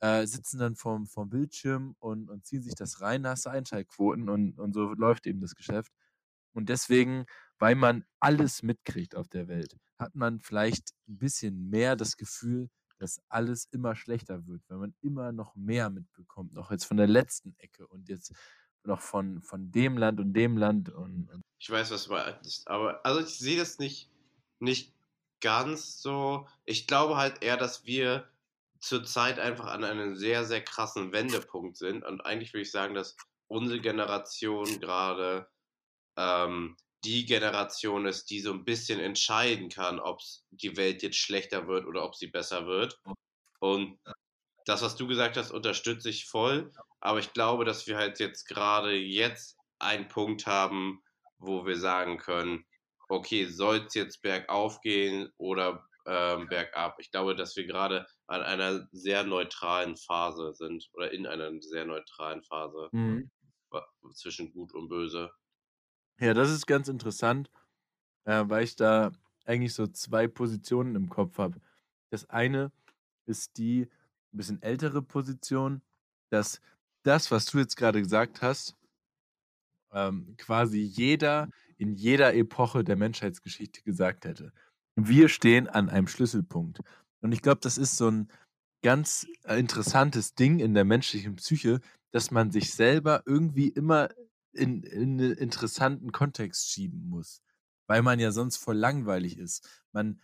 äh, 0.00 0.26
sitzen 0.26 0.58
dann 0.58 0.76
vorm, 0.76 1.06
vorm 1.06 1.30
Bildschirm 1.30 1.96
und, 1.98 2.30
und 2.30 2.44
ziehen 2.44 2.62
sich 2.62 2.74
das 2.74 3.00
rein, 3.00 3.26
hast 3.26 3.46
du 3.46 3.50
Einschaltquoten 3.50 4.28
und, 4.28 4.58
und 4.58 4.74
so 4.74 4.92
läuft 4.94 5.26
eben 5.26 5.40
das 5.40 5.54
Geschäft. 5.54 5.92
Und 6.52 6.68
deswegen, 6.68 7.26
weil 7.58 7.74
man 7.74 8.04
alles 8.20 8.62
mitkriegt 8.62 9.14
auf 9.14 9.28
der 9.28 9.48
Welt, 9.48 9.76
hat 9.98 10.14
man 10.14 10.40
vielleicht 10.40 10.90
ein 11.08 11.18
bisschen 11.18 11.68
mehr 11.68 11.96
das 11.96 12.16
Gefühl, 12.16 12.70
dass 12.98 13.20
alles 13.28 13.66
immer 13.72 13.94
schlechter 13.94 14.46
wird, 14.46 14.62
weil 14.68 14.78
man 14.78 14.94
immer 15.02 15.32
noch 15.32 15.54
mehr 15.54 15.90
mitbekommt, 15.90 16.54
noch 16.54 16.70
jetzt 16.70 16.84
von 16.84 16.96
der 16.96 17.06
letzten 17.06 17.54
Ecke 17.58 17.86
und 17.86 18.08
jetzt 18.08 18.32
noch 18.84 19.00
von, 19.00 19.42
von 19.42 19.70
dem 19.70 19.98
Land 19.98 20.20
und 20.20 20.32
dem 20.32 20.56
Land 20.56 20.88
und, 20.88 21.28
und 21.30 21.42
ich 21.58 21.68
weiß, 21.68 21.90
was 21.90 22.04
du 22.04 22.12
meinst, 22.12 22.68
aber 22.68 23.04
also 23.04 23.20
ich 23.20 23.38
sehe 23.38 23.58
das 23.58 23.78
nicht, 23.78 24.10
nicht 24.60 24.95
ganz 25.40 26.00
so. 26.00 26.46
Ich 26.64 26.86
glaube 26.86 27.16
halt 27.16 27.42
eher, 27.42 27.56
dass 27.56 27.86
wir 27.86 28.28
zurzeit 28.78 29.38
einfach 29.38 29.66
an 29.66 29.84
einem 29.84 30.16
sehr, 30.16 30.44
sehr 30.44 30.62
krassen 30.62 31.12
Wendepunkt 31.12 31.76
sind. 31.76 32.04
Und 32.04 32.20
eigentlich 32.20 32.52
würde 32.52 32.62
ich 32.62 32.70
sagen, 32.70 32.94
dass 32.94 33.16
unsere 33.48 33.80
Generation 33.80 34.80
gerade 34.80 35.48
ähm, 36.16 36.76
die 37.04 37.24
Generation 37.24 38.06
ist, 38.06 38.30
die 38.30 38.40
so 38.40 38.52
ein 38.52 38.64
bisschen 38.64 39.00
entscheiden 39.00 39.68
kann, 39.68 40.00
ob 40.00 40.20
die 40.50 40.76
Welt 40.76 41.02
jetzt 41.02 41.18
schlechter 41.18 41.68
wird 41.68 41.86
oder 41.86 42.04
ob 42.04 42.16
sie 42.16 42.26
besser 42.26 42.66
wird. 42.66 42.98
Und 43.60 43.98
das, 44.64 44.82
was 44.82 44.96
du 44.96 45.06
gesagt 45.06 45.36
hast, 45.36 45.52
unterstütze 45.52 46.10
ich 46.10 46.26
voll. 46.26 46.72
Aber 47.00 47.20
ich 47.20 47.32
glaube, 47.32 47.64
dass 47.64 47.86
wir 47.86 47.96
halt 47.96 48.18
jetzt 48.18 48.46
gerade 48.46 48.94
jetzt 48.94 49.56
einen 49.78 50.08
Punkt 50.08 50.46
haben, 50.46 51.02
wo 51.38 51.66
wir 51.66 51.78
sagen 51.78 52.18
können, 52.18 52.64
okay, 53.08 53.46
soll 53.46 53.84
es 53.86 53.94
jetzt 53.94 54.22
bergauf 54.22 54.80
gehen 54.80 55.30
oder 55.36 55.86
ähm, 56.06 56.48
bergab? 56.48 56.96
Ich 56.98 57.10
glaube, 57.10 57.34
dass 57.34 57.56
wir 57.56 57.66
gerade 57.66 58.06
an 58.26 58.42
einer 58.42 58.88
sehr 58.92 59.24
neutralen 59.24 59.96
Phase 59.96 60.52
sind 60.54 60.88
oder 60.92 61.12
in 61.12 61.26
einer 61.26 61.50
sehr 61.60 61.84
neutralen 61.84 62.42
Phase 62.42 62.88
mhm. 62.92 63.30
zwischen 64.14 64.52
Gut 64.52 64.74
und 64.74 64.88
Böse. 64.88 65.30
Ja, 66.18 66.34
das 66.34 66.50
ist 66.50 66.66
ganz 66.66 66.88
interessant, 66.88 67.50
äh, 68.24 68.44
weil 68.46 68.64
ich 68.64 68.76
da 68.76 69.12
eigentlich 69.44 69.74
so 69.74 69.86
zwei 69.86 70.26
Positionen 70.26 70.94
im 70.96 71.08
Kopf 71.08 71.38
habe. 71.38 71.60
Das 72.10 72.28
eine 72.30 72.72
ist 73.26 73.58
die 73.58 73.82
ein 74.32 74.36
bisschen 74.36 74.62
ältere 74.62 75.02
Position, 75.02 75.82
dass 76.30 76.60
das, 77.02 77.30
was 77.30 77.46
du 77.46 77.58
jetzt 77.58 77.76
gerade 77.76 78.00
gesagt 78.00 78.42
hast, 78.42 78.76
ähm, 79.92 80.34
quasi 80.36 80.80
jeder 80.80 81.48
in 81.76 81.94
jeder 81.94 82.34
Epoche 82.34 82.84
der 82.84 82.96
Menschheitsgeschichte 82.96 83.82
gesagt 83.82 84.24
hätte. 84.24 84.52
Wir 84.94 85.28
stehen 85.28 85.68
an 85.68 85.88
einem 85.88 86.08
Schlüsselpunkt. 86.08 86.80
Und 87.20 87.32
ich 87.32 87.42
glaube, 87.42 87.60
das 87.60 87.78
ist 87.78 87.96
so 87.96 88.10
ein 88.10 88.28
ganz 88.82 89.26
äh, 89.44 89.58
interessantes 89.58 90.34
Ding 90.34 90.58
in 90.58 90.74
der 90.74 90.84
menschlichen 90.84 91.36
Psyche, 91.36 91.80
dass 92.12 92.30
man 92.30 92.50
sich 92.50 92.72
selber 92.72 93.22
irgendwie 93.26 93.68
immer 93.68 94.08
in, 94.52 94.82
in 94.84 95.20
einen 95.20 95.32
interessanten 95.32 96.12
Kontext 96.12 96.70
schieben 96.70 97.08
muss, 97.08 97.42
weil 97.88 98.02
man 98.02 98.18
ja 98.18 98.30
sonst 98.30 98.56
voll 98.56 98.76
langweilig 98.76 99.38
ist. 99.38 99.68
Man, 99.92 100.20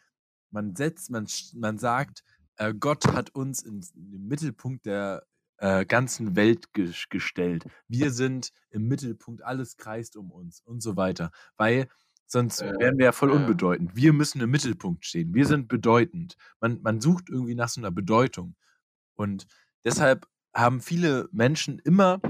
man 0.51 0.75
setzt, 0.75 1.11
man, 1.11 1.27
man 1.55 1.79
sagt, 1.79 2.25
äh, 2.57 2.73
Gott 2.73 3.09
hat 3.09 3.35
uns 3.35 3.63
in, 3.63 3.85
in 3.95 4.11
den 4.13 4.27
Mittelpunkt 4.27 4.87
der 4.87 5.27
äh, 5.63 5.87
ganzen 5.87 6.35
Welt 6.35 6.73
ge 6.73 6.93
gestellt. 7.09 7.65
Wir 7.89 8.11
sind 8.21 8.53
im 8.71 8.89
Mittelpunkt, 8.89 9.45
alles 9.45 9.77
kreist 9.77 10.17
um 10.17 10.31
uns 10.31 10.61
und 10.61 10.83
so 10.83 10.97
weiter. 10.97 11.31
Weil 11.57 11.89
sonst 12.27 12.61
äh, 12.63 12.73
wären 12.79 12.99
wir 12.99 13.07
ja 13.07 13.13
voll 13.13 13.31
äh. 13.31 13.35
unbedeutend. 13.35 13.95
Wir 13.95 14.13
müssen 14.13 14.41
im 14.41 14.51
Mittelpunkt 14.51 15.07
stehen. 15.07 15.33
Wir 15.35 15.47
sind 15.47 15.69
bedeutend. 15.69 16.37
Man, 16.61 16.83
man 16.83 17.01
sucht 17.01 17.31
irgendwie 17.31 17.55
nach 17.55 17.69
so 17.69 17.81
einer 17.81 17.93
Bedeutung. 17.93 18.57
Und 19.15 19.47
deshalb 19.85 20.27
haben 20.53 20.81
viele 20.81 21.29
Menschen 21.31 21.79
immer 21.79 22.21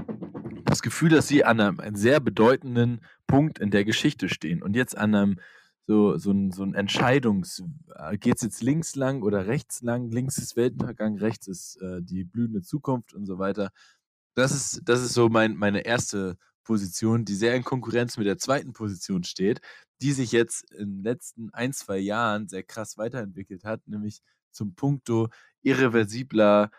das 0.65 0.83
Gefühl, 0.83 1.09
dass 1.09 1.27
sie 1.27 1.43
an 1.43 1.59
einem, 1.59 1.79
einem 1.79 1.95
sehr 1.95 2.19
bedeutenden 2.19 3.01
Punkt 3.25 3.57
in 3.57 3.71
der 3.71 3.83
Geschichte 3.83 4.29
stehen. 4.29 4.61
Und 4.61 4.75
jetzt 4.75 4.95
an 4.95 5.15
einem 5.15 5.39
so, 5.87 6.17
so 6.17 6.31
ein, 6.31 6.51
so 6.51 6.63
ein 6.63 6.73
Entscheidungs, 6.75 7.63
äh, 7.95 8.17
geht 8.17 8.35
es 8.37 8.41
jetzt 8.41 8.63
links 8.63 8.95
lang 8.95 9.21
oder 9.21 9.47
rechts 9.47 9.81
lang? 9.81 10.09
Links 10.11 10.37
ist 10.37 10.55
Weltuntergang, 10.55 11.17
rechts 11.17 11.47
ist 11.47 11.81
äh, 11.81 12.01
die 12.01 12.23
blühende 12.23 12.61
Zukunft 12.61 13.13
und 13.13 13.25
so 13.25 13.39
weiter. 13.39 13.71
Das 14.35 14.51
ist, 14.51 14.81
das 14.85 15.01
ist 15.01 15.13
so 15.13 15.29
mein, 15.29 15.55
meine 15.55 15.85
erste 15.85 16.37
Position, 16.63 17.25
die 17.25 17.35
sehr 17.35 17.55
in 17.55 17.63
Konkurrenz 17.63 18.17
mit 18.17 18.27
der 18.27 18.37
zweiten 18.37 18.73
Position 18.73 19.23
steht, 19.23 19.59
die 20.01 20.11
sich 20.13 20.31
jetzt 20.31 20.71
in 20.71 20.97
den 20.97 21.03
letzten 21.03 21.49
ein, 21.53 21.73
zwei 21.73 21.97
Jahren 21.97 22.47
sehr 22.47 22.63
krass 22.63 22.97
weiterentwickelt 22.97 23.63
hat, 23.63 23.87
nämlich 23.87 24.21
zum 24.51 24.75
Punkto 24.75 25.29
irreversibler 25.61 26.71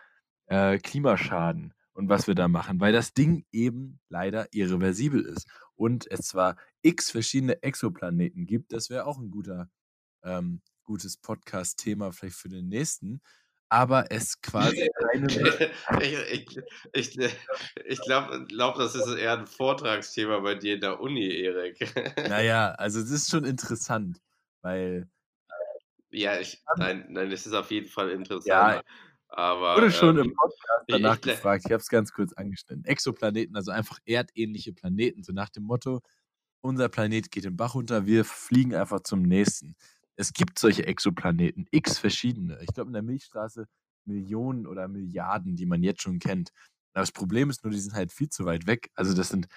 äh, 0.47 0.77
Klimaschaden 0.79 1.73
und 1.93 2.09
was 2.09 2.27
wir 2.27 2.35
da 2.35 2.47
machen, 2.47 2.79
weil 2.79 2.93
das 2.93 3.13
Ding 3.13 3.45
eben 3.51 3.99
leider 4.09 4.47
irreversibel 4.51 5.21
ist 5.21 5.47
und 5.75 6.09
es 6.11 6.27
zwar 6.27 6.55
x 6.85 7.11
verschiedene 7.11 7.61
Exoplaneten 7.63 8.45
gibt, 8.45 8.71
das 8.71 8.89
wäre 8.89 9.05
auch 9.05 9.17
ein 9.17 9.31
guter, 9.31 9.69
ähm, 10.23 10.61
gutes 10.83 11.17
Podcast-Thema 11.17 12.11
vielleicht 12.11 12.35
für 12.35 12.49
den 12.49 12.67
nächsten, 12.67 13.21
aber 13.69 14.11
es 14.11 14.39
quasi 14.41 14.89
keine. 14.99 15.27
ich 16.01 16.61
ich, 16.93 17.17
ich, 17.17 17.33
ich 17.85 18.01
glaube, 18.01 18.45
glaub, 18.45 18.75
das 18.75 18.95
ist 18.95 19.07
eher 19.07 19.39
ein 19.39 19.47
Vortragsthema 19.47 20.39
bei 20.39 20.55
dir 20.55 20.75
in 20.75 20.81
der 20.81 20.99
Uni, 20.99 21.27
Erik. 21.27 21.79
naja, 22.29 22.71
also 22.77 22.99
es 22.99 23.09
ist 23.09 23.29
schon 23.29 23.45
interessant, 23.45 24.21
weil. 24.61 25.09
Ja, 26.11 26.39
ich, 26.39 26.63
nein, 26.77 27.07
nein, 27.09 27.31
es 27.31 27.45
ist 27.45 27.53
auf 27.53 27.71
jeden 27.71 27.89
Fall 27.89 28.11
interessant. 28.11 28.45
Ja, 28.47 28.81
aber, 29.27 29.75
wurde 29.75 29.91
schon 29.91 30.17
ähm, 30.17 30.25
im 30.25 30.33
Podcast 30.33 30.85
danach 30.87 31.15
ich, 31.15 31.21
gefragt. 31.21 31.63
Ich 31.65 31.71
habe 31.71 31.81
es 31.81 31.89
ganz 31.89 32.13
kurz 32.13 32.31
angeschnitten. 32.33 32.85
Exoplaneten, 32.85 33.55
also 33.57 33.71
einfach 33.71 33.99
erdähnliche 34.05 34.71
Planeten, 34.71 35.23
so 35.23 35.33
nach 35.33 35.49
dem 35.49 35.63
Motto: 35.63 36.01
Unser 36.65 36.89
Planet 36.89 37.29
geht 37.29 37.43
den 37.45 37.55
Bach 37.55 37.75
runter, 37.75 38.07
wir 38.07 38.25
fliegen 38.25 38.73
einfach 38.73 39.01
zum 39.01 39.21
nächsten. 39.21 39.75
Es 40.15 40.33
gibt 40.33 40.57
solche 40.57 40.87
Exoplaneten, 40.87 41.67
x 41.69 41.99
verschiedene. 41.99 42.57
Ich 42.63 42.73
glaube, 42.73 42.89
in 42.89 42.93
der 42.93 43.03
Milchstraße 43.03 43.67
Millionen 44.05 44.65
oder 44.65 44.87
Milliarden, 44.87 45.55
die 45.55 45.67
man 45.67 45.83
jetzt 45.83 46.01
schon 46.01 46.17
kennt. 46.17 46.49
Aber 46.93 47.03
das 47.03 47.11
Problem 47.11 47.51
ist 47.51 47.63
nur, 47.63 47.71
die 47.71 47.79
sind 47.79 47.93
halt 47.93 48.11
viel 48.11 48.29
zu 48.29 48.45
weit 48.45 48.65
weg. 48.65 48.89
Also, 48.95 49.13
das 49.13 49.29
sind 49.29 49.47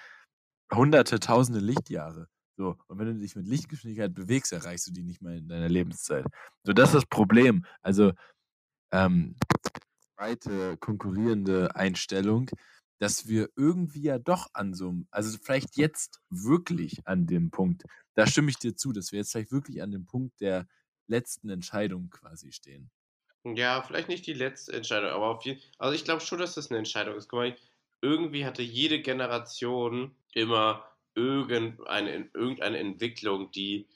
hunderte, 0.71 1.19
tausende 1.19 1.59
Lichtjahre. 1.59 2.27
So, 2.57 2.77
und 2.85 2.99
wenn 2.99 3.07
du 3.07 3.15
dich 3.15 3.35
mit 3.35 3.47
Lichtgeschwindigkeit 3.47 4.13
bewegst, 4.13 4.53
erreichst 4.53 4.85
du 4.85 4.91
die 4.91 5.03
nicht 5.03 5.23
mehr 5.23 5.37
in 5.37 5.47
deiner 5.47 5.69
Lebenszeit. 5.69 6.27
So, 6.63 6.73
das 6.73 6.89
ist 6.89 6.95
das 6.95 7.05
Problem. 7.07 7.65
Also, 7.81 8.13
ähm, 8.91 9.35
zweite 10.15 10.77
konkurrierende 10.77 11.75
Einstellung, 11.75 12.51
dass 12.99 13.27
wir 13.27 13.49
irgendwie 13.55 14.03
ja 14.03 14.19
doch 14.19 14.47
an 14.53 14.73
so 14.73 14.89
einem, 14.89 15.07
also 15.09 15.37
vielleicht 15.41 15.77
jetzt 15.77 16.21
wirklich 16.29 17.07
an 17.07 17.25
dem 17.25 17.49
Punkt, 17.49 17.83
da 18.13 18.27
stimme 18.27 18.49
ich 18.49 18.57
dir 18.57 18.75
zu, 18.75 18.91
dass 18.91 19.11
wir 19.11 19.19
jetzt 19.19 19.31
vielleicht 19.31 19.51
wirklich 19.51 19.81
an 19.81 19.91
dem 19.91 20.05
Punkt 20.05 20.39
der 20.41 20.67
letzten 21.07 21.49
Entscheidung 21.49 22.09
quasi 22.09 22.51
stehen. 22.51 22.91
Ja, 23.45 23.81
vielleicht 23.81 24.09
nicht 24.09 24.27
die 24.27 24.33
letzte 24.33 24.73
Entscheidung, 24.73 25.11
aber 25.11 25.27
auf 25.27 25.45
jeden 25.45 25.61
also 25.77 25.95
ich 25.95 26.03
glaube 26.03 26.21
schon, 26.21 26.39
dass 26.39 26.55
das 26.55 26.69
eine 26.69 26.77
Entscheidung 26.77 27.15
ist. 27.15 27.29
Guck 27.29 27.39
mal, 27.39 27.57
irgendwie 28.01 28.45
hatte 28.45 28.61
jede 28.61 29.01
Generation 29.01 30.15
immer 30.33 30.85
irgendeine, 31.15 32.29
irgendeine 32.33 32.79
Entwicklung, 32.79 33.51
die, 33.51 33.87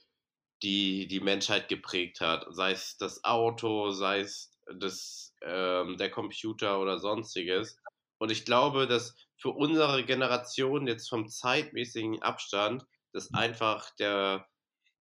die 0.62 1.08
die 1.08 1.20
Menschheit 1.20 1.68
geprägt 1.68 2.22
hat. 2.22 2.46
Sei 2.52 2.72
es 2.72 2.98
das 2.98 3.24
Auto, 3.26 3.92
sei 3.92 4.22
es 4.22 4.52
des, 4.70 5.36
ähm, 5.42 5.98
der 5.98 6.10
Computer 6.10 6.80
oder 6.80 7.00
sonstiges. 7.00 7.78
Und 8.24 8.30
ich 8.30 8.46
glaube, 8.46 8.88
dass 8.88 9.18
für 9.36 9.50
unsere 9.50 10.06
Generation 10.06 10.88
jetzt 10.88 11.10
vom 11.10 11.28
zeitmäßigen 11.28 12.22
Abstand, 12.22 12.86
dass 13.12 13.32
mhm. 13.32 13.38
einfach 13.38 13.94
der, 13.96 14.48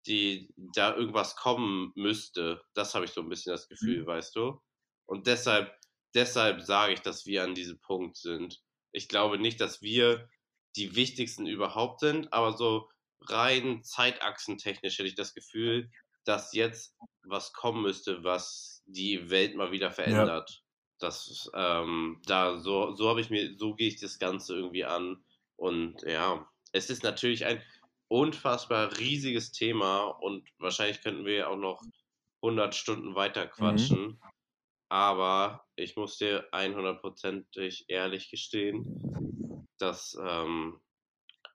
die, 0.07 0.55
da 0.57 0.95
irgendwas 0.95 1.35
kommen 1.35 1.91
müsste. 1.97 2.63
Das 2.75 2.95
habe 2.95 3.07
ich 3.07 3.11
so 3.11 3.21
ein 3.21 3.29
bisschen 3.29 3.51
das 3.51 3.69
Gefühl, 3.69 4.03
mhm. 4.03 4.07
weißt 4.07 4.37
du? 4.37 4.63
Und 5.05 5.27
deshalb, 5.27 5.77
deshalb 6.15 6.63
sage 6.63 6.93
ich, 6.93 7.01
dass 7.01 7.27
wir 7.27 7.43
an 7.43 7.57
diesem 7.57 7.81
Punkt 7.81 8.17
sind. 8.17 8.63
Ich 8.93 9.09
glaube 9.09 9.37
nicht, 9.41 9.61
dass 9.61 9.83
wir 9.83 10.29
die 10.77 10.95
wichtigsten 10.95 11.49
überhaupt 11.49 11.99
sind, 11.99 12.33
aber 12.33 12.57
so 12.57 12.89
rein 13.23 13.83
zeitachsentechnisch 13.83 14.97
hätte 14.97 15.09
ich 15.09 15.17
das 15.17 15.35
Gefühl, 15.35 15.91
dass 16.23 16.53
jetzt 16.53 16.95
was 17.25 17.53
kommen 17.53 17.83
müsste, 17.83 18.23
was 18.23 18.85
die 18.87 19.29
Welt 19.29 19.57
mal 19.57 19.73
wieder 19.73 19.91
verändert. 19.91 20.51
Ja. 20.51 20.68
Das, 20.99 21.51
ähm, 21.55 22.21
da, 22.27 22.59
so, 22.59 22.95
so 22.95 23.09
habe 23.09 23.21
ich 23.21 23.31
mir, 23.31 23.57
so 23.57 23.75
gehe 23.75 23.89
ich 23.89 24.01
das 24.01 24.19
Ganze 24.19 24.57
irgendwie 24.57 24.85
an. 24.85 25.25
Und 25.57 26.03
ja, 26.03 26.49
es 26.73 26.91
ist 26.91 27.03
natürlich 27.03 27.45
ein 27.47 27.63
unfassbar 28.09 28.99
riesiges 28.99 29.53
Thema 29.53 30.07
und 30.07 30.49
wahrscheinlich 30.59 31.03
könnten 31.03 31.25
wir 31.25 31.51
auch 31.51 31.57
noch 31.57 31.83
100 32.43 32.75
Stunden 32.75 33.15
weiter 33.15 33.47
mhm. 33.47 33.51
quatschen. 33.51 34.07
Mhm. 34.07 34.21
Aber 34.91 35.67
ich 35.77 35.97
muss 35.97 36.17
dir 36.17 36.49
100%ig 36.53 37.85
ehrlich 37.89 38.31
gestehen, 38.31 39.67
dass 39.79 40.17
ähm, 40.21 40.81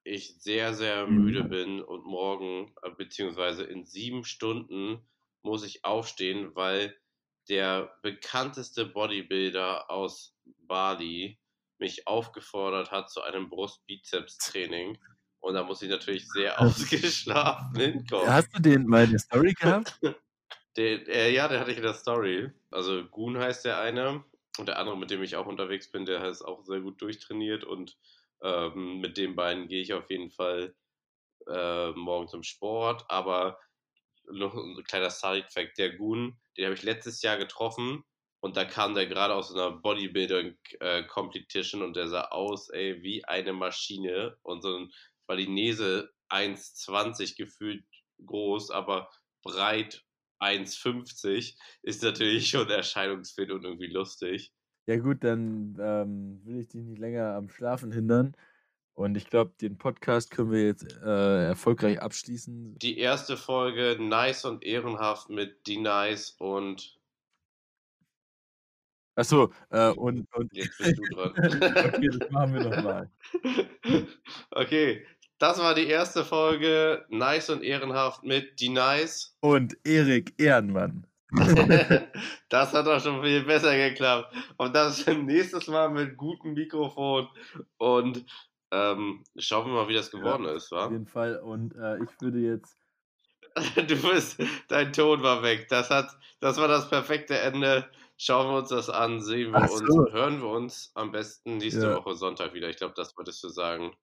ich 0.03 0.35
sehr, 0.39 0.73
sehr 0.73 1.07
müde 1.07 1.45
mhm. 1.45 1.49
bin 1.49 1.81
und 1.81 2.05
morgen, 2.05 2.73
äh, 2.83 2.91
beziehungsweise 2.91 3.63
in 3.63 3.85
sieben 3.85 4.23
Stunden 4.23 5.01
muss 5.41 5.65
ich 5.65 5.83
aufstehen, 5.83 6.55
weil 6.55 6.95
der 7.49 7.93
bekannteste 8.01 8.85
Bodybuilder 8.85 9.89
aus 9.89 10.35
Bali 10.67 11.39
mich 11.79 12.07
aufgefordert 12.07 12.91
hat 12.91 13.09
zu 13.09 13.21
einem 13.21 13.49
Brust-Bizeps-Training. 13.49 14.97
Und 15.39 15.55
da 15.55 15.63
muss 15.63 15.81
ich 15.81 15.89
natürlich 15.89 16.27
sehr 16.29 16.59
ausgeschlafen 16.61 17.75
hinkommen. 17.75 18.27
Hast 18.27 18.55
du 18.55 18.61
den 18.61 18.87
mal 18.87 19.03
in 19.03 19.11
der 19.11 19.19
Story 19.19 19.53
gehabt? 19.53 19.99
den, 20.77 21.05
äh, 21.07 21.31
ja, 21.31 21.47
der 21.47 21.59
hatte 21.59 21.71
ich 21.71 21.77
in 21.77 21.83
der 21.83 21.93
Story. 21.93 22.49
Also 22.71 23.03
Goon 23.05 23.37
heißt 23.37 23.65
der 23.65 23.79
eine. 23.79 24.23
Und 24.57 24.67
der 24.67 24.79
andere, 24.79 24.97
mit 24.97 25.09
dem 25.09 25.23
ich 25.23 25.35
auch 25.35 25.47
unterwegs 25.47 25.91
bin, 25.91 26.05
der 26.05 26.23
ist 26.25 26.43
auch 26.43 26.63
sehr 26.63 26.79
gut 26.79 27.01
durchtrainiert 27.01 27.63
und 27.63 27.97
ähm, 28.41 28.99
mit 28.99 29.17
den 29.17 29.35
beiden 29.35 29.67
gehe 29.67 29.81
ich 29.81 29.93
auf 29.93 30.09
jeden 30.11 30.29
Fall 30.29 30.75
äh, 31.47 31.91
morgen 31.91 32.27
zum 32.27 32.43
Sport. 32.43 33.05
Aber 33.09 33.57
noch 34.31 34.55
ein 34.55 34.83
kleiner 34.83 35.09
Side-Fact: 35.09 35.77
Der 35.77 35.95
Goon, 35.95 36.37
den 36.57 36.65
habe 36.65 36.75
ich 36.75 36.83
letztes 36.83 37.21
Jahr 37.21 37.37
getroffen 37.37 38.03
und 38.43 38.57
da 38.57 38.65
kam 38.65 38.93
der 38.93 39.07
gerade 39.07 39.33
aus 39.33 39.53
einer 39.53 39.71
Bodybuilding-Competition 39.71 41.81
äh, 41.81 41.85
und 41.85 41.95
der 41.95 42.09
sah 42.09 42.25
aus, 42.25 42.67
ey, 42.69 43.01
wie 43.01 43.23
eine 43.23 43.53
Maschine 43.53 44.35
und 44.41 44.61
so 44.61 44.77
ein 44.77 44.91
Balinese 45.27 46.11
1,20 46.29 47.37
gefühlt 47.37 47.85
groß, 48.25 48.69
aber 48.71 49.09
breit 49.43 50.03
1,50 50.41 51.55
ist 51.83 52.03
natürlich 52.03 52.49
schon 52.49 52.69
erscheinungsfit 52.69 53.49
und 53.49 53.63
irgendwie 53.63 53.87
lustig. 53.87 54.51
Ja 54.87 54.97
gut, 54.97 55.23
dann 55.23 55.77
ähm, 55.79 56.41
will 56.43 56.59
ich 56.59 56.67
dich 56.67 56.83
nicht 56.83 56.99
länger 56.99 57.35
am 57.35 57.49
Schlafen 57.49 57.93
hindern. 57.93 58.35
Und 58.95 59.17
ich 59.17 59.27
glaube, 59.27 59.53
den 59.59 59.77
Podcast 59.77 60.29
können 60.29 60.51
wir 60.51 60.65
jetzt 60.65 60.85
äh, 61.03 61.47
erfolgreich 61.47 61.99
abschließen. 61.99 62.77
Die 62.77 62.99
erste 62.99 63.37
Folge 63.37 63.97
Nice 63.99 64.45
und 64.45 64.63
Ehrenhaft 64.63 65.29
mit 65.29 65.65
Die 65.65 65.77
Nice 65.77 66.35
und. 66.37 66.99
Achso, 69.15 69.51
äh, 69.69 69.89
und, 69.89 70.27
und. 70.35 70.55
Jetzt 70.55 70.77
bist 70.77 70.97
du 70.97 71.15
dran. 71.15 71.31
okay, 71.37 72.09
das 72.19 72.31
machen 72.31 72.53
wir 72.53 72.69
nochmal. 72.69 73.11
Okay, 74.51 75.05
das 75.39 75.59
war 75.59 75.75
die 75.75 75.87
erste 75.87 76.23
Folge 76.23 77.05
Nice 77.09 77.49
und 77.49 77.63
Ehrenhaft 77.63 78.23
mit 78.23 78.59
Die 78.59 78.69
Nice. 78.69 79.35
Und 79.41 79.75
Erik 79.83 80.33
Ehrenmann. 80.39 81.07
das 82.49 82.73
hat 82.73 82.85
doch 82.85 83.01
schon 83.01 83.23
viel 83.23 83.43
besser 83.43 83.75
geklappt. 83.75 84.33
Und 84.57 84.75
das 84.75 85.05
nächstes 85.07 85.67
Mal 85.67 85.89
mit 85.89 86.15
gutem 86.15 86.53
Mikrofon. 86.53 87.27
Und 87.77 88.23
ähm, 88.73 89.23
schauen 89.37 89.67
wir 89.67 89.73
mal, 89.73 89.87
wie 89.87 89.93
das 89.93 90.09
geworden 90.09 90.45
ja, 90.45 90.53
ist, 90.53 90.71
wa? 90.71 90.85
Auf 90.85 90.91
jeden 90.91 91.05
Fall. 91.05 91.37
Und 91.37 91.75
äh, 91.75 91.97
ich 92.03 92.09
würde 92.19 92.39
jetzt. 92.39 92.75
du 93.75 93.95
bist, 94.01 94.41
dein 94.67 94.91
Ton 94.91 95.21
war 95.21 95.43
weg. 95.43 95.67
Das 95.69 95.91
hat, 95.91 96.17
das 96.39 96.57
war 96.57 96.67
das 96.67 96.89
perfekte 96.89 97.37
Ende. 97.37 97.87
Schauen 98.17 98.47
wir 98.47 98.57
uns 98.57 98.69
das 98.69 98.89
an, 98.89 99.21
sehen 99.21 99.51
wir 99.51 99.67
so. 99.67 99.75
uns, 99.75 100.11
hören 100.11 100.41
wir 100.41 100.49
uns 100.49 100.91
am 100.95 101.11
besten 101.11 101.57
nächste 101.57 101.85
ja. 101.85 101.95
Woche 101.95 102.15
Sonntag 102.15 102.53
wieder. 102.53 102.69
Ich 102.69 102.77
glaube, 102.77 102.95
das 102.95 103.15
wolltest 103.15 103.43
du 103.43 103.49
sagen. 103.49 103.95